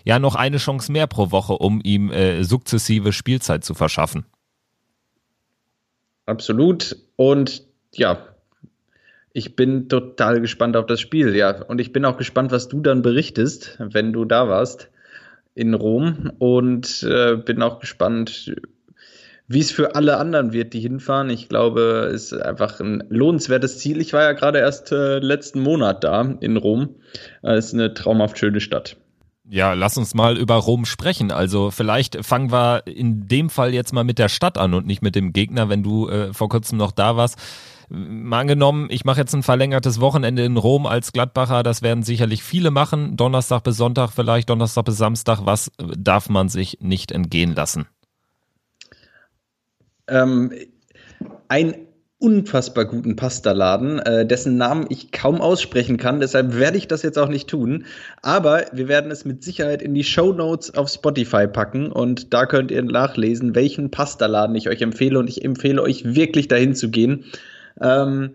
ja 0.03 0.19
noch 0.19 0.35
eine 0.35 0.57
Chance 0.57 0.91
mehr 0.91 1.07
pro 1.07 1.31
Woche, 1.31 1.53
um 1.53 1.79
ihm 1.81 2.11
äh, 2.11 2.43
sukzessive 2.43 3.13
Spielzeit 3.13 3.63
zu 3.63 3.73
verschaffen. 3.73 4.25
Absolut. 6.25 6.97
Und 7.15 7.63
ja, 7.93 8.17
ich 9.31 9.55
bin 9.55 9.87
total 9.87 10.41
gespannt 10.41 10.75
auf 10.75 10.87
das 10.87 10.99
Spiel, 10.99 11.37
ja. 11.37 11.63
Und 11.63 11.79
ich 11.79 11.93
bin 11.93 12.03
auch 12.03 12.17
gespannt, 12.17 12.51
was 12.51 12.67
du 12.67 12.81
dann 12.81 13.01
berichtest, 13.01 13.77
wenn 13.79 14.11
du 14.11 14.25
da 14.25 14.49
warst 14.49 14.89
in 15.53 15.73
Rom. 15.73 16.33
Und 16.37 17.01
äh, 17.03 17.37
bin 17.37 17.61
auch 17.61 17.79
gespannt, 17.79 18.53
wie 19.47 19.59
es 19.59 19.71
für 19.71 19.95
alle 19.95 20.17
anderen 20.17 20.53
wird, 20.53 20.73
die 20.73 20.79
hinfahren. 20.79 21.29
Ich 21.29 21.49
glaube, 21.49 22.09
es 22.13 22.31
ist 22.31 22.41
einfach 22.41 22.79
ein 22.79 23.03
lohnenswertes 23.09 23.79
Ziel. 23.79 24.01
Ich 24.01 24.13
war 24.13 24.23
ja 24.23 24.33
gerade 24.33 24.59
erst 24.59 24.91
äh, 24.91 25.19
letzten 25.19 25.59
Monat 25.61 26.03
da 26.03 26.21
in 26.39 26.57
Rom. 26.57 26.95
Es 27.41 27.67
ist 27.67 27.73
eine 27.73 27.93
traumhaft 27.93 28.37
schöne 28.39 28.59
Stadt. 28.59 28.97
Ja, 29.47 29.73
lass 29.73 29.97
uns 29.97 30.15
mal 30.15 30.37
über 30.37 30.55
Rom 30.55 30.85
sprechen. 30.85 31.31
Also 31.31 31.69
vielleicht 31.69 32.25
fangen 32.25 32.51
wir 32.51 32.87
in 32.87 33.27
dem 33.27 33.51
Fall 33.51 33.73
jetzt 33.73 33.93
mal 33.93 34.03
mit 34.03 34.17
der 34.17 34.29
Stadt 34.29 34.57
an 34.57 34.73
und 34.73 34.87
nicht 34.87 35.03
mit 35.03 35.15
dem 35.15 35.33
Gegner, 35.33 35.69
wenn 35.69 35.83
du 35.83 36.09
äh, 36.09 36.33
vor 36.33 36.49
kurzem 36.49 36.79
noch 36.79 36.91
da 36.91 37.15
warst. 37.15 37.37
Mal 37.89 38.39
angenommen, 38.39 38.87
ich 38.89 39.05
mache 39.05 39.19
jetzt 39.19 39.35
ein 39.35 39.43
verlängertes 39.43 40.01
Wochenende 40.01 40.43
in 40.43 40.57
Rom 40.57 40.87
als 40.87 41.13
Gladbacher, 41.13 41.61
das 41.61 41.83
werden 41.83 42.01
sicherlich 42.01 42.41
viele 42.41 42.71
machen, 42.71 43.15
Donnerstag 43.15 43.63
bis 43.63 43.77
Sonntag 43.77 44.09
vielleicht, 44.09 44.49
Donnerstag 44.49 44.85
bis 44.85 44.97
Samstag, 44.97 45.41
was 45.43 45.71
darf 45.77 46.27
man 46.27 46.49
sich 46.49 46.79
nicht 46.81 47.11
entgehen 47.11 47.53
lassen? 47.53 47.85
Ähm, 50.07 50.51
einen 51.47 51.75
unfassbar 52.17 52.85
guten 52.85 53.15
Pastaladen, 53.15 53.99
äh, 53.99 54.25
dessen 54.25 54.57
Namen 54.57 54.87
ich 54.89 55.11
kaum 55.11 55.41
aussprechen 55.41 55.97
kann. 55.97 56.19
Deshalb 56.19 56.57
werde 56.57 56.77
ich 56.77 56.87
das 56.87 57.03
jetzt 57.03 57.19
auch 57.19 57.27
nicht 57.27 57.49
tun. 57.49 57.85
Aber 58.21 58.65
wir 58.71 58.87
werden 58.87 59.11
es 59.11 59.25
mit 59.25 59.43
Sicherheit 59.43 59.81
in 59.81 59.93
die 59.93 60.03
Show 60.03 60.31
Notes 60.31 60.73
auf 60.75 60.89
Spotify 60.89 61.45
packen 61.47 61.91
und 61.91 62.33
da 62.33 62.45
könnt 62.45 62.71
ihr 62.71 62.81
nachlesen, 62.81 63.53
welchen 63.53 63.91
Pastaladen 63.91 64.55
ich 64.55 64.69
euch 64.69 64.81
empfehle. 64.81 65.19
Und 65.19 65.29
ich 65.29 65.43
empfehle 65.43 65.81
euch 65.81 66.15
wirklich 66.15 66.47
dahin 66.47 66.73
zu 66.73 66.89
gehen. 66.89 67.25
Ähm, 67.81 68.31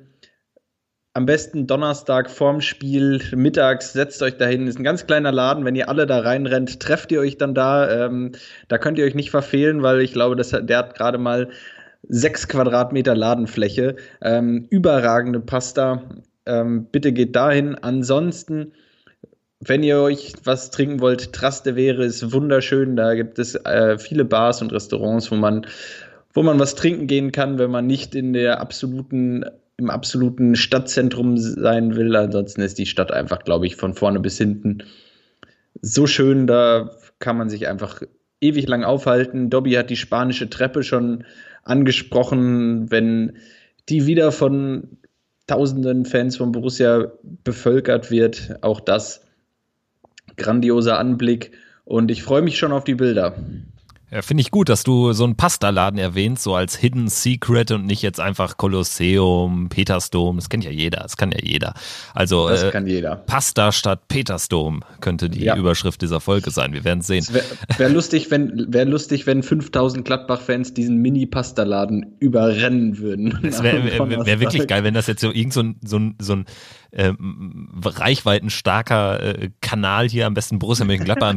am 1.20 1.26
besten 1.26 1.66
Donnerstag 1.66 2.30
vorm 2.30 2.62
Spiel, 2.62 3.20
mittags, 3.36 3.92
setzt 3.92 4.22
euch 4.22 4.38
dahin. 4.38 4.66
Ist 4.66 4.78
ein 4.78 4.84
ganz 4.84 5.06
kleiner 5.06 5.32
Laden. 5.32 5.66
Wenn 5.66 5.76
ihr 5.76 5.90
alle 5.90 6.06
da 6.06 6.20
reinrennt, 6.20 6.80
trefft 6.80 7.12
ihr 7.12 7.20
euch 7.20 7.36
dann 7.36 7.54
da. 7.54 8.06
Ähm, 8.06 8.32
da 8.68 8.78
könnt 8.78 8.96
ihr 8.96 9.04
euch 9.04 9.14
nicht 9.14 9.30
verfehlen, 9.30 9.82
weil 9.82 10.00
ich 10.00 10.14
glaube, 10.14 10.34
das, 10.34 10.48
der 10.48 10.78
hat 10.78 10.94
gerade 10.94 11.18
mal 11.18 11.50
sechs 12.08 12.48
Quadratmeter 12.48 13.14
Ladenfläche. 13.14 13.96
Ähm, 14.22 14.66
überragende 14.70 15.40
Pasta. 15.40 16.04
Ähm, 16.46 16.86
bitte 16.90 17.12
geht 17.12 17.36
dahin. 17.36 17.74
Ansonsten 17.74 18.72
wenn 19.62 19.82
ihr 19.82 19.98
euch 19.98 20.32
was 20.44 20.70
trinken 20.70 21.00
wollt, 21.00 21.34
Traste 21.34 21.76
wäre 21.76 22.02
ist 22.02 22.32
wunderschön. 22.32 22.96
Da 22.96 23.14
gibt 23.14 23.38
es 23.38 23.56
äh, 23.56 23.98
viele 23.98 24.24
Bars 24.24 24.62
und 24.62 24.72
Restaurants, 24.72 25.30
wo 25.30 25.34
man, 25.34 25.66
wo 26.32 26.42
man 26.42 26.58
was 26.58 26.76
trinken 26.76 27.06
gehen 27.06 27.30
kann, 27.30 27.58
wenn 27.58 27.70
man 27.70 27.86
nicht 27.86 28.14
in 28.14 28.32
der 28.32 28.58
absoluten, 28.62 29.44
im 29.80 29.90
absoluten 29.90 30.54
Stadtzentrum 30.54 31.36
sein 31.36 31.96
will. 31.96 32.14
Ansonsten 32.14 32.60
ist 32.60 32.78
die 32.78 32.86
Stadt 32.86 33.12
einfach, 33.12 33.40
glaube 33.44 33.66
ich, 33.66 33.76
von 33.76 33.94
vorne 33.94 34.20
bis 34.20 34.38
hinten 34.38 34.84
so 35.82 36.06
schön. 36.06 36.46
Da 36.46 36.90
kann 37.18 37.36
man 37.36 37.48
sich 37.48 37.66
einfach 37.66 38.02
ewig 38.40 38.68
lang 38.68 38.84
aufhalten. 38.84 39.50
Dobby 39.50 39.72
hat 39.72 39.90
die 39.90 39.96
spanische 39.96 40.48
Treppe 40.50 40.82
schon 40.82 41.24
angesprochen. 41.64 42.90
Wenn 42.90 43.36
die 43.88 44.06
wieder 44.06 44.32
von 44.32 44.98
tausenden 45.46 46.04
Fans 46.04 46.36
von 46.36 46.52
Borussia 46.52 47.12
bevölkert 47.22 48.10
wird, 48.10 48.58
auch 48.60 48.80
das 48.80 49.24
grandioser 50.36 50.98
Anblick 50.98 51.52
und 51.84 52.10
ich 52.10 52.22
freue 52.22 52.42
mich 52.42 52.56
schon 52.56 52.70
auf 52.70 52.84
die 52.84 52.94
Bilder. 52.94 53.34
Ja, 54.12 54.22
finde 54.22 54.40
ich 54.40 54.50
gut, 54.50 54.68
dass 54.68 54.82
du 54.82 55.12
so 55.12 55.22
einen 55.22 55.36
Pasta-Laden 55.36 55.98
erwähnst, 55.98 56.42
so 56.42 56.56
als 56.56 56.76
Hidden 56.76 57.06
Secret 57.06 57.70
und 57.70 57.86
nicht 57.86 58.02
jetzt 58.02 58.18
einfach 58.18 58.56
Kolosseum, 58.56 59.68
Petersdom. 59.68 60.34
Das 60.34 60.48
kennt 60.48 60.64
ja 60.64 60.72
jeder, 60.72 61.02
das 61.02 61.16
kann 61.16 61.30
ja 61.30 61.38
jeder. 61.40 61.74
Also 62.12 62.48
das 62.48 62.64
äh, 62.64 62.70
kann 62.72 62.88
jeder. 62.88 63.14
Pasta 63.14 63.70
statt 63.70 64.08
Petersdom 64.08 64.82
könnte 65.00 65.30
die 65.30 65.44
ja. 65.44 65.56
Überschrift 65.56 66.02
dieser 66.02 66.20
Folge 66.20 66.50
sein. 66.50 66.72
Wir 66.72 66.82
werden 66.82 67.02
sehen. 67.02 67.24
Wäre 67.30 67.44
wär 67.76 67.88
lustig, 67.88 68.32
wenn 68.32 68.72
wäre 68.72 68.88
lustig, 68.88 69.28
wenn 69.28 69.44
5000 69.44 70.04
Gladbach-Fans 70.04 70.74
diesen 70.74 70.96
Mini-Pasta-Laden 70.96 72.16
überrennen 72.18 72.98
würden. 72.98 73.38
Es 73.44 73.62
wäre 73.62 73.84
wär, 74.10 74.26
wär 74.26 74.40
wirklich 74.40 74.66
geil, 74.66 74.82
wenn 74.82 74.94
das 74.94 75.06
jetzt 75.06 75.20
so 75.20 75.30
irgend 75.30 75.52
so 75.52 75.60
ein, 75.60 75.76
so 75.84 75.98
ein, 75.98 76.16
so 76.18 76.32
ein 76.32 76.46
ähm, 76.92 77.68
reichweitenstarker 77.84 79.22
äh, 79.22 79.50
Kanal 79.60 80.08
hier, 80.08 80.26
am 80.26 80.34
besten 80.34 80.58
Borussia 80.58 80.84
Mönchengladbach, 80.84 81.34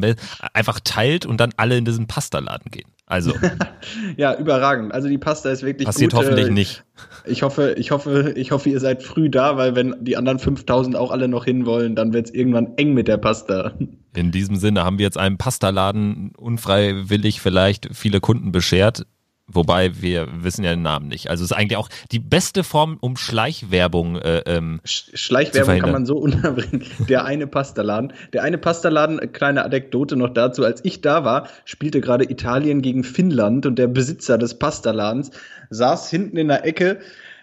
einfach 0.53 0.79
teilt 0.83 1.25
und 1.25 1.39
dann 1.39 1.51
alle 1.57 1.77
in 1.77 1.85
diesen 1.85 2.07
Pasta-Laden 2.07 2.71
gehen. 2.71 2.93
Also. 3.05 3.33
ja, 4.17 4.35
überragend. 4.37 4.93
Also 4.93 5.09
die 5.09 5.17
Pasta 5.17 5.49
ist 5.51 5.61
wirklich 5.61 5.85
Passiert 5.85 6.13
gut. 6.13 6.21
hoffentlich 6.21 6.47
äh, 6.47 6.51
nicht. 6.51 6.83
Ich 7.25 7.43
hoffe, 7.43 7.75
ich 7.77 7.91
hoffe, 7.91 8.33
ich 8.35 8.51
hoffe, 8.51 8.69
ihr 8.69 8.79
seid 8.79 9.03
früh 9.03 9.29
da, 9.29 9.57
weil 9.57 9.75
wenn 9.75 9.95
die 10.01 10.15
anderen 10.15 10.39
5000 10.39 10.95
auch 10.95 11.11
alle 11.11 11.27
noch 11.27 11.45
hinwollen, 11.45 11.95
dann 11.95 12.13
wird 12.13 12.27
es 12.27 12.33
irgendwann 12.33 12.73
eng 12.77 12.93
mit 12.93 13.07
der 13.07 13.17
Pasta. 13.17 13.73
In 14.15 14.31
diesem 14.31 14.55
Sinne 14.55 14.83
haben 14.83 14.99
wir 14.99 15.03
jetzt 15.03 15.17
einem 15.17 15.37
Pastaladen 15.37 16.31
unfreiwillig 16.37 17.41
vielleicht 17.41 17.89
viele 17.93 18.19
Kunden 18.19 18.51
beschert. 18.51 19.05
Wobei 19.47 20.01
wir 20.01 20.27
wissen 20.31 20.63
ja 20.63 20.71
den 20.71 20.83
Namen 20.83 21.09
nicht. 21.09 21.29
Also 21.29 21.43
es 21.43 21.51
ist 21.51 21.57
eigentlich 21.57 21.75
auch 21.75 21.89
die 22.13 22.19
beste 22.19 22.63
Form, 22.63 22.97
um 23.01 23.17
Schleichwerbung 23.17 24.15
äh, 24.15 24.39
ähm, 24.45 24.79
Schleichwerbung 24.85 25.79
kann 25.79 25.91
man 25.91 26.05
so 26.05 26.15
unterbringen. 26.15 26.85
Der 27.09 27.25
eine 27.25 27.45
Pastaladen, 27.45 28.13
der 28.31 28.43
eine 28.43 28.57
Pastaladen, 28.57 29.33
kleine 29.33 29.65
Anekdote 29.65 30.15
noch 30.15 30.29
dazu, 30.29 30.63
als 30.63 30.83
ich 30.85 31.01
da 31.01 31.25
war, 31.25 31.49
spielte 31.65 31.99
gerade 31.99 32.23
Italien 32.23 32.81
gegen 32.81 33.03
Finnland 33.03 33.65
und 33.65 33.77
der 33.77 33.87
Besitzer 33.87 34.37
des 34.37 34.57
Pastaladens 34.57 35.31
saß 35.69 36.09
hinten 36.09 36.37
in 36.37 36.47
der 36.47 36.65
Ecke 36.65 36.99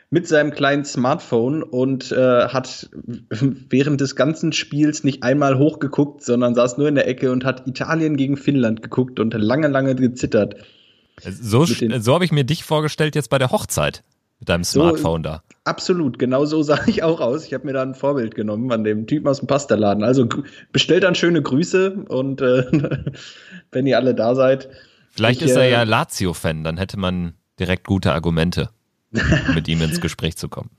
mit 0.08 0.26
seinem 0.26 0.52
kleinen 0.52 0.86
Smartphone 0.86 1.62
und 1.62 2.12
äh, 2.12 2.48
hat 2.48 2.88
während 3.28 4.00
des 4.00 4.16
ganzen 4.16 4.52
Spiels 4.52 5.04
nicht 5.04 5.22
einmal 5.22 5.58
hochgeguckt, 5.58 6.24
sondern 6.24 6.54
saß 6.54 6.78
nur 6.78 6.88
in 6.88 6.94
der 6.94 7.06
Ecke 7.06 7.30
und 7.30 7.44
hat 7.44 7.66
Italien 7.66 8.16
gegen 8.16 8.38
Finnland 8.38 8.82
geguckt 8.82 9.20
und 9.20 9.34
lange, 9.34 9.68
lange 9.68 9.94
gezittert. 9.94 10.56
So, 11.22 11.64
so 11.64 12.14
habe 12.14 12.24
ich 12.24 12.32
mir 12.32 12.44
dich 12.44 12.64
vorgestellt 12.64 13.14
jetzt 13.14 13.30
bei 13.30 13.38
der 13.38 13.50
Hochzeit 13.50 14.02
mit 14.40 14.48
deinem 14.48 14.64
Smartphone 14.64 15.22
so, 15.22 15.30
da. 15.30 15.42
Absolut, 15.64 16.18
genau 16.18 16.44
so 16.46 16.62
sah 16.64 16.80
ich 16.86 17.02
auch 17.02 17.20
aus. 17.20 17.44
Ich 17.46 17.54
habe 17.54 17.66
mir 17.66 17.74
da 17.74 17.82
ein 17.82 17.94
Vorbild 17.94 18.34
genommen 18.34 18.72
an 18.72 18.84
dem 18.84 19.06
Typen 19.06 19.28
aus 19.28 19.38
dem 19.38 19.46
Pastaladen. 19.46 20.02
Also 20.02 20.28
bestellt 20.72 21.04
dann 21.04 21.14
schöne 21.14 21.42
Grüße 21.42 22.04
und 22.08 22.40
äh, 22.40 22.64
wenn 23.70 23.86
ihr 23.86 23.98
alle 23.98 24.14
da 24.14 24.34
seid. 24.34 24.68
Vielleicht 25.10 25.42
ich, 25.42 25.48
ist 25.48 25.56
er 25.56 25.64
äh, 25.64 25.72
ja 25.72 25.82
Lazio-Fan, 25.82 26.64
dann 26.64 26.78
hätte 26.78 26.98
man 26.98 27.34
direkt 27.58 27.86
gute 27.86 28.12
Argumente, 28.12 28.70
mit 29.54 29.68
ihm 29.68 29.82
ins 29.82 30.00
Gespräch 30.00 30.36
zu 30.36 30.48
kommen. 30.48 30.70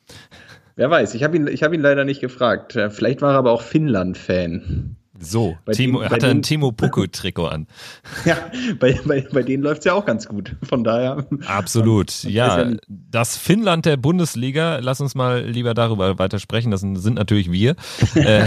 Wer 0.76 0.90
weiß, 0.90 1.14
ich 1.14 1.24
habe 1.24 1.36
ihn, 1.36 1.48
hab 1.48 1.74
ihn 1.74 1.82
leider 1.82 2.06
nicht 2.06 2.22
gefragt. 2.22 2.74
Vielleicht 2.90 3.22
war 3.22 3.34
er 3.34 3.38
aber 3.38 3.52
auch 3.52 3.62
Finnland-Fan. 3.62 4.96
So, 5.22 5.58
bei 5.66 5.74
Timo, 5.74 6.02
den, 6.02 6.10
hat 6.10 6.24
er 6.24 6.30
ein 6.30 6.42
Timo 6.42 6.72
Pucko-Trikot 6.72 7.48
an. 7.48 7.68
Ja, 8.26 8.38
bei, 8.80 9.00
bei, 9.06 9.28
bei 9.32 9.44
denen 9.44 9.64
läuft 9.64 9.80
es 9.80 9.86
ja 9.86 9.94
auch 9.94 10.06
ganz 10.06 10.28
gut. 10.28 10.56
Von 10.64 10.84
daher. 10.84 11.26
Absolut. 11.46 12.12
Ja, 12.32 12.62
ja 12.62 12.78
das 12.88 13.38
Finnland 13.38 13.86
der 13.86 13.98
Bundesliga, 13.98 14.80
lass 14.82 15.02
uns 15.02 15.16
mal 15.16 15.46
lieber 15.46 15.74
darüber 15.74 16.18
weiter 16.18 16.40
sprechen. 16.40 16.72
Das 16.72 16.82
sind 16.82 17.16
natürlich 17.16 17.52
wir. 17.52 17.76
äh, 18.16 18.46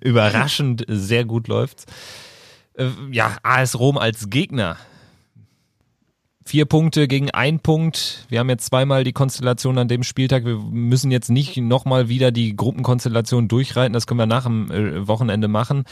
überraschend 0.00 0.84
sehr 0.88 1.24
gut 1.24 1.48
läuft's. 1.48 1.86
Äh, 2.74 2.86
ja, 3.10 3.36
AS 3.42 3.78
Rom 3.78 3.98
als 3.98 4.30
Gegner 4.30 4.76
Vier 6.46 6.66
Punkte 6.66 7.08
gegen 7.08 7.30
ein 7.30 7.58
Punkt. 7.58 8.26
Wir 8.28 8.40
haben 8.40 8.50
jetzt 8.50 8.66
zweimal 8.66 9.02
die 9.02 9.14
Konstellation 9.14 9.78
an 9.78 9.88
dem 9.88 10.02
Spieltag. 10.02 10.44
Wir 10.44 10.56
müssen 10.56 11.10
jetzt 11.10 11.30
nicht 11.30 11.56
nochmal 11.56 12.10
wieder 12.10 12.32
die 12.32 12.54
Gruppenkonstellation 12.54 13.48
durchreiten. 13.48 13.94
Das 13.94 14.06
können 14.06 14.20
wir 14.20 14.26
nach 14.26 14.44
dem 14.44 14.70
äh, 14.70 15.08
Wochenende 15.08 15.48
machen. 15.48 15.84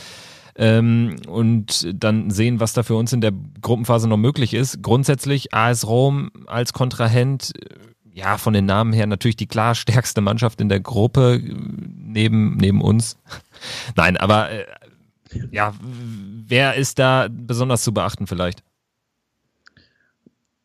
Ähm, 0.55 1.17
und 1.27 1.89
dann 1.95 2.31
sehen, 2.31 2.61
was 2.61 2.75
da 2.75 2.83
für 2.83 2.97
uns 2.97 3.15
in 3.15 3.23
der 3.23 3.33
Gruppenphase 3.63 4.07
noch 4.07 4.19
möglich 4.19 4.53
ist. 4.53 4.83
Grundsätzlich 4.83 5.55
AS 5.55 5.87
Rom 5.87 6.31
als 6.47 6.75
Kontrahent, 6.75 7.53
äh, 7.59 8.19
ja, 8.19 8.37
von 8.37 8.53
den 8.53 8.67
Namen 8.67 8.93
her 8.93 9.07
natürlich 9.07 9.37
die 9.37 9.47
klar 9.47 9.75
stärkste 9.75 10.21
Mannschaft 10.21 10.61
in 10.61 10.69
der 10.69 10.81
Gruppe 10.81 11.37
äh, 11.37 11.55
neben, 11.97 12.59
neben 12.59 12.83
uns. 12.83 13.17
Nein, 13.97 14.19
aber 14.19 14.51
äh, 14.51 14.67
ja, 15.51 15.73
wer 15.81 16.75
ist 16.75 16.99
da 16.99 17.29
besonders 17.31 17.83
zu 17.83 17.95
beachten 17.95 18.27
vielleicht? 18.27 18.63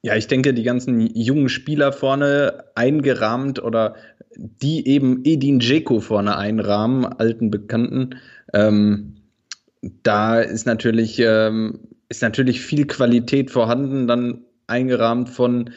Ja, 0.03 0.15
ich 0.15 0.27
denke, 0.27 0.53
die 0.53 0.63
ganzen 0.63 0.99
jungen 1.15 1.49
Spieler 1.49 1.91
vorne 1.91 2.65
eingerahmt 2.75 3.61
oder 3.61 3.95
die 4.35 4.87
eben 4.87 5.21
Edin 5.23 5.59
Dzeko 5.59 5.99
vorne 5.99 6.37
einrahmen, 6.37 7.05
alten 7.05 7.49
Bekannten, 7.49 8.11
ähm, 8.53 9.15
da 10.03 10.39
ist 10.39 10.65
natürlich, 10.65 11.19
ähm, 11.19 11.79
ist 12.09 12.21
natürlich 12.21 12.61
viel 12.61 12.85
Qualität 12.87 13.51
vorhanden, 13.51 14.07
dann 14.07 14.45
eingerahmt 14.67 15.29
von 15.29 15.71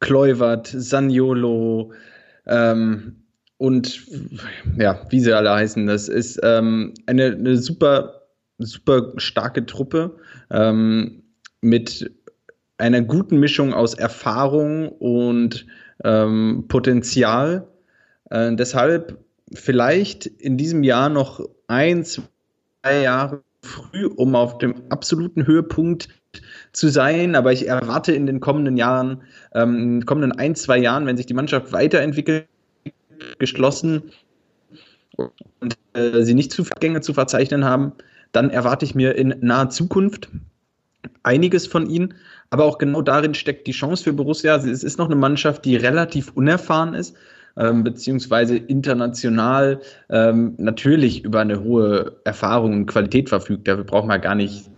Kluivert, 0.00 0.68
Saniolo 0.68 1.92
ähm, 2.46 3.24
und 3.56 4.06
ja, 4.78 5.00
wie 5.10 5.20
sie 5.20 5.32
alle 5.32 5.52
heißen. 5.52 5.86
Das 5.86 6.08
ist 6.08 6.38
ähm, 6.42 6.94
eine, 7.06 7.26
eine 7.26 7.56
super, 7.56 8.22
super 8.58 9.12
starke 9.16 9.66
Truppe 9.66 10.16
ähm, 10.50 11.22
mit 11.60 12.10
einer 12.78 13.02
guten 13.02 13.38
Mischung 13.38 13.74
aus 13.74 13.94
Erfahrung 13.94 14.88
und 14.88 15.66
ähm, 16.04 16.64
Potenzial. 16.68 17.68
Äh, 18.30 18.54
deshalb 18.54 19.18
vielleicht 19.52 20.26
in 20.26 20.56
diesem 20.56 20.82
Jahr 20.82 21.08
noch 21.08 21.40
ein, 21.66 22.04
zwei 22.04 23.02
Jahre 23.02 23.42
früh, 23.62 24.06
um 24.06 24.34
auf 24.34 24.58
dem 24.58 24.74
absoluten 24.90 25.46
Höhepunkt 25.46 26.08
zu 26.72 26.88
sein. 26.88 27.34
Aber 27.34 27.52
ich 27.52 27.66
erwarte 27.66 28.12
in 28.12 28.26
den 28.26 28.40
kommenden 28.40 28.76
Jahren, 28.76 29.22
ähm, 29.54 29.76
in 29.76 30.00
den 30.00 30.06
kommenden 30.06 30.32
ein, 30.32 30.54
zwei 30.54 30.78
Jahren, 30.78 31.06
wenn 31.06 31.16
sich 31.16 31.26
die 31.26 31.34
Mannschaft 31.34 31.72
weiterentwickelt, 31.72 32.46
geschlossen 33.38 34.12
und 35.16 35.76
äh, 35.94 36.22
sie 36.22 36.34
nicht 36.34 36.52
Zugänge 36.52 37.00
zu 37.00 37.12
verzeichnen 37.12 37.64
haben, 37.64 37.92
dann 38.30 38.50
erwarte 38.50 38.84
ich 38.84 38.94
mir 38.94 39.16
in 39.16 39.34
naher 39.40 39.70
Zukunft 39.70 40.28
einiges 41.22 41.66
von 41.66 41.88
ihnen. 41.88 42.14
Aber 42.50 42.64
auch 42.64 42.78
genau 42.78 43.02
darin 43.02 43.34
steckt 43.34 43.66
die 43.66 43.72
Chance 43.72 44.04
für 44.04 44.12
Borussia. 44.12 44.56
Es 44.56 44.82
ist 44.82 44.98
noch 44.98 45.06
eine 45.06 45.16
Mannschaft, 45.16 45.64
die 45.64 45.76
relativ 45.76 46.32
unerfahren 46.32 46.94
ist, 46.94 47.14
ähm, 47.56 47.84
beziehungsweise 47.84 48.56
international 48.56 49.80
ähm, 50.08 50.54
natürlich 50.56 51.24
über 51.24 51.40
eine 51.40 51.62
hohe 51.62 52.16
Erfahrung 52.24 52.72
und 52.72 52.86
Qualität 52.86 53.28
verfügt. 53.28 53.68
Dafür 53.68 53.84
brauchen 53.84 54.08
wir 54.08 54.18
gar 54.18 54.34
nicht, 54.34 54.70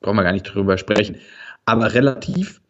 brauchen 0.00 0.16
wir 0.16 0.22
gar 0.22 0.32
nicht 0.32 0.44
drüber 0.44 0.78
sprechen. 0.78 1.16
Aber 1.66 1.92
relativ 1.92 2.60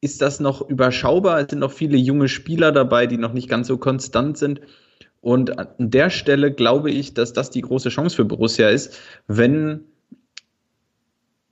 ist 0.00 0.22
das 0.22 0.40
noch 0.40 0.68
überschaubar. 0.68 1.40
Es 1.40 1.50
sind 1.50 1.58
noch 1.60 1.72
viele 1.72 1.98
junge 1.98 2.28
Spieler 2.28 2.72
dabei, 2.72 3.06
die 3.06 3.18
noch 3.18 3.32
nicht 3.32 3.48
ganz 3.48 3.68
so 3.68 3.76
konstant 3.78 4.38
sind. 4.38 4.60
Und 5.20 5.58
an 5.58 5.90
der 5.90 6.08
Stelle 6.08 6.50
glaube 6.50 6.90
ich, 6.90 7.12
dass 7.12 7.34
das 7.34 7.50
die 7.50 7.60
große 7.60 7.90
Chance 7.90 8.16
für 8.16 8.24
Borussia 8.24 8.70
ist, 8.70 8.98
wenn 9.26 9.84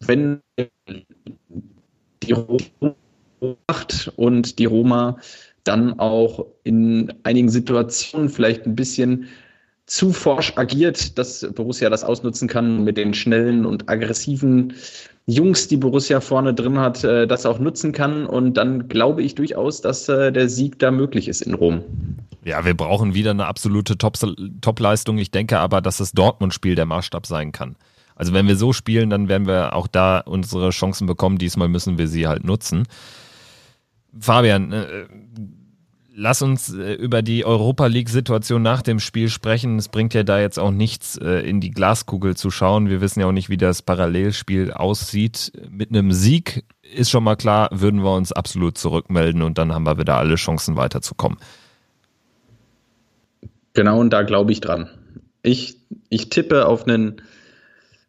wenn 0.01 0.41
die 2.29 2.35
Roma 2.35 2.95
macht 3.66 4.12
und 4.16 4.59
die 4.59 4.64
Roma 4.64 5.18
dann 5.64 5.99
auch 5.99 6.47
in 6.64 7.12
einigen 7.24 7.49
Situationen 7.49 8.29
vielleicht 8.29 8.66
ein 8.66 8.74
bisschen 8.74 9.26
zu 9.87 10.12
forsch 10.12 10.53
agiert, 10.57 11.18
dass 11.18 11.47
Borussia 11.55 11.89
das 11.89 12.05
ausnutzen 12.05 12.47
kann 12.47 12.85
mit 12.85 12.97
den 12.97 13.14
schnellen 13.14 13.64
und 13.64 13.89
aggressiven 13.89 14.74
Jungs, 15.26 15.68
die 15.68 15.76
Borussia 15.76 16.20
vorne 16.20 16.55
drin 16.55 16.79
hat, 16.79 17.05
äh, 17.05 17.26
das 17.26 17.47
auch 17.47 17.59
nutzen 17.59 17.93
kann. 17.93 18.26
Und 18.26 18.55
dann 18.55 18.89
glaube 18.89 19.22
ich 19.22 19.35
durchaus, 19.35 19.81
dass 19.81 20.09
äh, 20.09 20.33
der 20.33 20.49
Sieg 20.49 20.79
da 20.79 20.91
möglich 20.91 21.29
ist 21.29 21.43
in 21.43 21.55
Rom. 21.55 21.83
Ja, 22.45 22.64
wir 22.64 22.74
brauchen 22.74 23.14
wieder 23.14 23.33
eine 23.33 23.47
absolute 23.47 23.99
Top-Leistung. 23.99 25.18
ich 25.18 25.31
denke 25.31 25.59
aber, 25.59 25.83
dass 25.83 25.99
das 25.99 26.12
Dortmund-Spiel 26.12 26.74
der 26.74 26.87
Maßstab 26.87 27.26
sein 27.26 27.53
kann. 27.53 27.76
Also 28.19 28.33
wenn 28.33 28.49
wir 28.49 28.57
so 28.57 28.73
spielen, 28.73 29.11
dann 29.11 29.29
werden 29.29 29.47
wir 29.47 29.75
auch 29.75 29.87
da 29.87 30.19
unsere 30.19 30.71
Chancen 30.71 31.07
bekommen. 31.07 31.39
Diesmal 31.39 31.69
müssen 31.69 31.99
wir 31.99 32.09
sie 32.09 32.27
halt 32.27 32.45
nutzen. 32.45 32.87
Fabian, 34.19 34.73
äh, 34.73 35.07
lass 36.19 36.43
uns 36.43 36.75
äh, 36.75 36.95
über 36.95 37.23
die 37.23 37.45
Europa 37.45 37.87
League-Situation 37.87 38.61
nach 38.61 38.83
dem 38.83 38.99
Spiel 38.99 39.29
sprechen. 39.29 39.79
Es 39.79 39.89
bringt 39.89 40.14
ja 40.14 40.25
da 40.25 40.41
jetzt 40.41 40.59
auch 40.59 40.73
nichts, 40.73 41.16
äh, 41.16 41.49
in 41.49 41.61
die 41.61 41.71
Glaskugel 41.71 42.37
zu 42.37 42.51
schauen. 42.51 42.89
Wir 42.89 43.01
wissen 43.01 43.21
ja 43.21 43.27
auch 43.27 43.33
nicht, 43.33 43.51
wie 43.51 43.57
das 43.57 43.83
Parallelspiel 43.83 44.73
aussieht. 44.73 45.53
Mit 45.71 45.91
einem 45.91 46.11
Sieg 46.11 46.64
ist 46.83 47.11
schon 47.11 47.23
mal 47.23 47.37
klar, 47.37 47.69
würden 47.73 48.03
wir 48.03 48.14
uns 48.16 48.33
absolut 48.33 48.77
zurückmelden 48.79 49.43
und 49.43 49.59
dann 49.59 49.73
haben 49.73 49.87
wir 49.87 49.97
wieder 49.97 50.16
alle 50.16 50.35
Chancen 50.35 50.75
weiterzukommen. 50.77 51.39
Genau, 53.75 54.01
und 54.01 54.11
da 54.11 54.23
glaube 54.23 54.51
ich 54.51 54.61
dran. 54.61 54.89
Ich, 55.43 55.77
ich 56.09 56.31
tippe 56.31 56.66
auf 56.66 56.89
einen, 56.89 57.23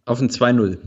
auf 0.09 0.19
einen 0.19 0.29
2-0. 0.29 0.77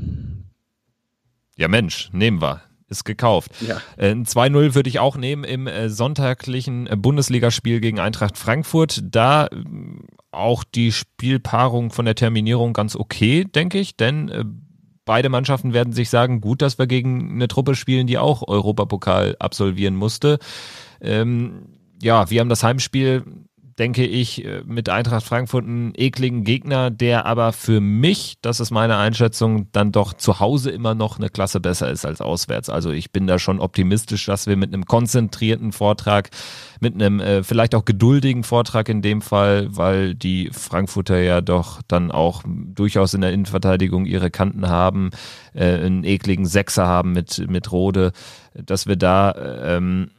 Ja, 1.56 1.68
Mensch, 1.68 2.10
nehmen 2.12 2.42
wir 2.42 2.62
ist 2.92 3.04
gekauft. 3.04 3.50
Ja. 3.66 3.80
Äh, 3.96 4.10
ein 4.10 4.26
2-0 4.26 4.74
würde 4.74 4.88
ich 4.90 5.00
auch 5.00 5.16
nehmen 5.16 5.44
im 5.44 5.66
äh, 5.66 5.88
sonntaglichen 5.88 6.86
äh, 6.86 6.94
Bundesligaspiel 6.94 7.80
gegen 7.80 7.98
Eintracht 7.98 8.36
Frankfurt. 8.36 9.00
Da 9.02 9.48
auch 10.30 10.62
die 10.62 10.92
Spielpaarung 10.92 11.90
von 11.90 12.04
der 12.04 12.14
Terminierung 12.14 12.74
ganz 12.74 12.94
okay, 12.94 13.44
denke 13.44 13.78
ich, 13.78 13.96
denn 13.96 14.30
beide 15.04 15.28
Mannschaften 15.28 15.72
werden 15.72 15.92
sich 15.92 16.10
sagen, 16.10 16.40
gut, 16.40 16.62
dass 16.62 16.78
wir 16.78 16.86
gegen 16.86 17.32
eine 17.32 17.48
Truppe 17.48 17.74
spielen, 17.74 18.06
die 18.06 18.18
auch 18.18 18.46
Europapokal 18.46 19.36
absolvieren 19.38 19.96
musste. 19.96 20.38
Ähm, 21.00 21.66
ja, 22.02 22.30
wir 22.30 22.40
haben 22.40 22.48
das 22.48 22.62
Heimspiel 22.62 23.24
denke 23.78 24.06
ich, 24.06 24.44
äh, 24.44 24.62
mit 24.66 24.88
Eintracht 24.88 25.24
Frankfurt 25.24 25.64
einen 25.64 25.92
ekligen 25.96 26.44
Gegner, 26.44 26.90
der 26.90 27.26
aber 27.26 27.52
für 27.52 27.80
mich, 27.80 28.36
das 28.42 28.60
ist 28.60 28.70
meine 28.70 28.96
Einschätzung, 28.96 29.68
dann 29.72 29.92
doch 29.92 30.12
zu 30.14 30.40
Hause 30.40 30.70
immer 30.70 30.94
noch 30.94 31.18
eine 31.18 31.28
Klasse 31.28 31.60
besser 31.60 31.90
ist 31.90 32.04
als 32.04 32.20
auswärts. 32.20 32.68
Also 32.68 32.90
ich 32.90 33.12
bin 33.12 33.26
da 33.26 33.38
schon 33.38 33.60
optimistisch, 33.60 34.26
dass 34.26 34.46
wir 34.46 34.56
mit 34.56 34.72
einem 34.72 34.84
konzentrierten 34.84 35.72
Vortrag, 35.72 36.30
mit 36.80 36.94
einem 36.94 37.20
äh, 37.20 37.42
vielleicht 37.42 37.74
auch 37.74 37.84
geduldigen 37.84 38.44
Vortrag 38.44 38.88
in 38.88 39.02
dem 39.02 39.22
Fall, 39.22 39.68
weil 39.70 40.14
die 40.14 40.50
Frankfurter 40.52 41.20
ja 41.20 41.40
doch 41.40 41.80
dann 41.88 42.10
auch 42.10 42.42
durchaus 42.46 43.14
in 43.14 43.20
der 43.22 43.32
Innenverteidigung 43.32 44.04
ihre 44.04 44.30
Kanten 44.30 44.68
haben, 44.68 45.10
äh, 45.54 45.64
einen 45.64 46.04
ekligen 46.04 46.46
Sechser 46.46 46.86
haben 46.86 47.12
mit, 47.12 47.48
mit 47.48 47.72
Rode, 47.72 48.12
dass 48.54 48.86
wir 48.86 48.96
da 48.96 49.34
ähm, 49.76 50.10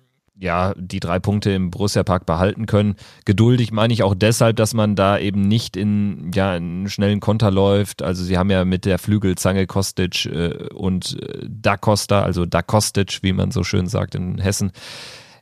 ja, 0.43 0.73
die 0.77 0.99
drei 0.99 1.19
Punkte 1.19 1.51
im 1.51 1.71
Borussia 1.71 2.03
Park 2.03 2.25
behalten 2.25 2.65
können. 2.65 2.95
Geduldig 3.23 3.71
meine 3.71 3.93
ich 3.93 4.03
auch 4.03 4.13
deshalb, 4.13 4.57
dass 4.57 4.73
man 4.73 4.95
da 4.95 5.17
eben 5.17 5.41
nicht 5.41 5.77
in 5.77 6.31
ja, 6.35 6.51
einen 6.51 6.89
schnellen 6.89 7.21
Konter 7.21 7.49
läuft. 7.49 8.03
Also 8.03 8.25
sie 8.25 8.37
haben 8.37 8.51
ja 8.51 8.65
mit 8.65 8.83
der 8.83 8.99
Flügelzange 8.99 9.65
Kostic 9.65 10.25
äh, 10.25 10.67
und 10.73 11.17
äh, 11.23 11.47
Da 11.49 11.77
Costa, 11.77 12.23
also 12.23 12.45
Da 12.45 12.61
Kostic, 12.61 13.19
wie 13.23 13.31
man 13.31 13.51
so 13.51 13.63
schön 13.63 13.87
sagt 13.87 14.15
in 14.15 14.37
Hessen, 14.37 14.73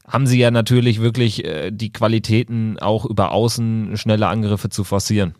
haben 0.07 0.27
sie 0.27 0.39
ja 0.39 0.51
natürlich 0.51 1.01
wirklich 1.01 1.45
äh, 1.45 1.71
die 1.71 1.91
Qualitäten 1.91 2.77
auch 2.77 3.05
über 3.05 3.31
außen 3.31 3.97
schnelle 3.97 4.27
Angriffe 4.27 4.69
zu 4.69 4.83
forcieren. 4.83 5.33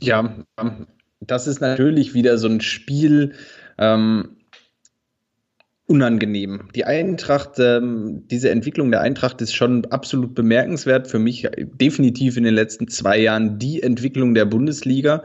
Ja, 0.00 0.36
das 1.20 1.46
ist 1.46 1.60
natürlich 1.60 2.14
wieder 2.14 2.38
so 2.38 2.48
ein 2.48 2.62
Spiel, 2.62 3.34
ähm, 3.76 4.33
unangenehm. 5.86 6.68
Die 6.74 6.84
Eintracht, 6.84 7.58
ähm, 7.58 8.24
diese 8.30 8.50
Entwicklung 8.50 8.90
der 8.90 9.02
Eintracht 9.02 9.42
ist 9.42 9.54
schon 9.54 9.84
absolut 9.86 10.34
bemerkenswert. 10.34 11.08
Für 11.08 11.18
mich 11.18 11.48
definitiv 11.56 12.36
in 12.36 12.44
den 12.44 12.54
letzten 12.54 12.88
zwei 12.88 13.18
Jahren 13.18 13.58
die 13.58 13.82
Entwicklung 13.82 14.34
der 14.34 14.46
Bundesliga. 14.46 15.24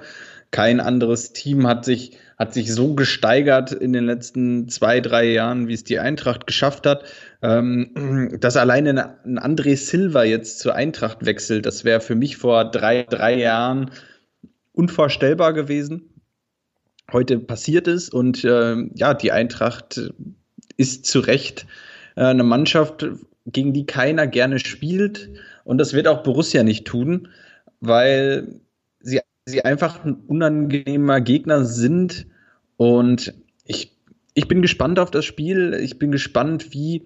Kein 0.52 0.80
anderes 0.80 1.32
Team 1.32 1.68
hat 1.68 1.86
sich, 1.86 2.18
hat 2.38 2.54
sich 2.54 2.74
so 2.74 2.96
gesteigert 2.96 3.72
in 3.72 3.94
den 3.94 4.06
letzten 4.06 4.68
zwei, 4.68 5.00
drei 5.00 5.32
Jahren, 5.32 5.68
wie 5.68 5.74
es 5.74 5.84
die 5.84 6.00
Eintracht 6.00 6.46
geschafft 6.48 6.86
hat. 6.86 7.06
Ähm, 7.42 8.38
dass 8.42 8.58
alleine 8.58 9.18
ein 9.24 9.40
André 9.40 9.78
Silva 9.78 10.24
jetzt 10.24 10.60
zur 10.60 10.76
Eintracht 10.76 11.26
wechselt, 11.26 11.66
das 11.66 11.86
wäre 11.86 12.02
für 12.02 12.16
mich 12.16 12.36
vor 12.36 12.66
drei, 12.70 13.04
drei 13.04 13.38
Jahren 13.38 13.92
unvorstellbar 14.74 15.54
gewesen 15.54 16.10
heute 17.12 17.40
passiert 17.40 17.88
ist. 17.88 18.14
Und 18.14 18.44
äh, 18.44 18.76
ja, 18.96 19.14
die 19.14 19.32
Eintracht 19.32 20.12
ist 20.80 21.06
zu 21.06 21.20
Recht 21.20 21.68
äh, 22.16 22.24
eine 22.24 22.44
Mannschaft, 22.44 23.06
gegen 23.46 23.74
die 23.74 23.86
keiner 23.86 24.28
gerne 24.28 24.60
spielt. 24.60 25.30
Und 25.66 25.78
das 25.78 25.94
wird 25.94 26.08
auch 26.08 26.24
Borussia 26.24 26.64
nicht 26.64 26.86
tun, 26.86 27.28
weil 27.82 28.62
sie, 29.02 29.20
sie 29.46 29.64
einfach 29.66 30.04
ein 30.06 30.16
unangenehmer 30.28 31.20
Gegner 31.20 31.66
sind. 31.66 32.28
Und 32.78 33.34
ich, 33.66 33.92
ich 34.34 34.48
bin 34.48 34.62
gespannt 34.62 35.00
auf 35.00 35.12
das 35.12 35.26
Spiel. 35.26 35.74
Ich 35.74 36.00
bin 36.00 36.12
gespannt, 36.12 36.74
wie, 36.74 37.04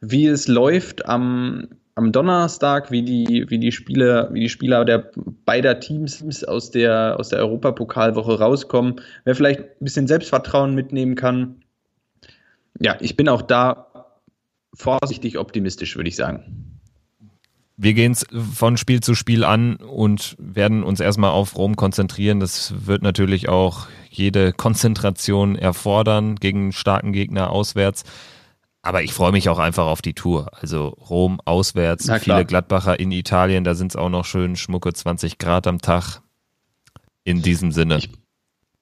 wie 0.00 0.26
es 0.26 0.46
läuft 0.46 1.06
am, 1.06 1.66
am 1.96 2.12
Donnerstag, 2.12 2.92
wie 2.92 3.02
die, 3.02 3.46
wie 3.48 3.58
die 3.58 3.72
Spieler, 3.72 4.32
wie 4.32 4.40
die 4.40 4.48
Spieler 4.48 4.84
der 4.84 5.10
beider 5.44 5.80
Teams 5.80 6.44
aus 6.44 6.70
der, 6.70 7.18
aus 7.18 7.30
der 7.30 7.40
Europapokalwoche 7.40 8.38
rauskommen, 8.38 9.00
wer 9.24 9.34
vielleicht 9.34 9.60
ein 9.60 9.70
bisschen 9.80 10.06
Selbstvertrauen 10.06 10.76
mitnehmen 10.76 11.16
kann 11.16 11.56
ja, 12.80 12.96
ich 13.00 13.16
bin 13.16 13.28
auch 13.28 13.42
da 13.42 13.86
vorsichtig 14.74 15.38
optimistisch, 15.38 15.96
würde 15.96 16.08
ich 16.08 16.16
sagen. 16.16 16.76
Wir 17.78 17.92
gehen 17.92 18.12
es 18.12 18.26
von 18.54 18.78
Spiel 18.78 19.02
zu 19.02 19.14
Spiel 19.14 19.44
an 19.44 19.76
und 19.76 20.34
werden 20.38 20.82
uns 20.82 20.98
erstmal 20.98 21.32
auf 21.32 21.58
Rom 21.58 21.76
konzentrieren. 21.76 22.40
Das 22.40 22.86
wird 22.86 23.02
natürlich 23.02 23.50
auch 23.50 23.86
jede 24.08 24.54
Konzentration 24.54 25.56
erfordern 25.56 26.36
gegen 26.36 26.60
einen 26.60 26.72
starken 26.72 27.12
Gegner 27.12 27.50
auswärts. 27.50 28.04
Aber 28.80 29.02
ich 29.02 29.12
freue 29.12 29.32
mich 29.32 29.48
auch 29.50 29.58
einfach 29.58 29.86
auf 29.86 30.00
die 30.00 30.14
Tour. 30.14 30.48
Also 30.58 30.88
Rom 30.88 31.40
auswärts, 31.44 32.10
viele 32.20 32.46
Gladbacher 32.46 32.98
in 32.98 33.10
Italien, 33.10 33.64
da 33.64 33.74
sind 33.74 33.92
es 33.92 33.96
auch 33.96 34.08
noch 34.08 34.24
schön 34.24 34.56
schmucke 34.56 34.92
20 34.92 35.38
Grad 35.38 35.66
am 35.66 35.80
Tag. 35.80 36.22
In 37.24 37.42
diesem 37.42 37.72
Sinne. 37.72 37.98
Ich, 37.98 38.10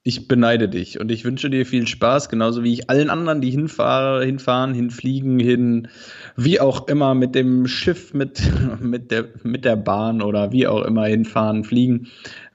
ich 0.07 0.29
beneide 0.29 0.69
dich 0.69 1.01
und 1.01 1.11
ich 1.11 1.25
wünsche 1.25 1.49
dir 1.49 1.65
viel 1.65 1.87
Spaß, 1.87 2.29
genauso 2.29 2.63
wie 2.63 2.75
ich 2.75 2.91
allen 2.91 3.09
anderen, 3.09 3.41
die 3.41 3.51
hinfahren, 3.51 4.23
hinfahren, 4.23 4.75
hinfliegen, 4.75 5.39
hin, 5.39 5.89
wie 6.37 6.61
auch 6.61 6.89
immer 6.89 7.15
mit 7.15 7.35
dem 7.35 7.67
Schiff, 7.67 8.13
mit, 8.13 8.43
mit, 8.81 9.11
der, 9.11 9.25
mit 9.43 9.65
der 9.65 9.77
Bahn 9.77 10.21
oder 10.21 10.53
wie 10.53 10.67
auch 10.67 10.83
immer 10.83 11.07
hinfahren, 11.07 11.65
fliegen. 11.65 12.09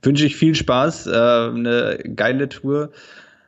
Wünsche 0.03 0.27
ich 0.27 0.35
viel 0.35 0.53
Spaß, 0.53 1.07
äh, 1.07 1.11
eine 1.11 1.97
geile 2.15 2.49
Tour 2.49 2.91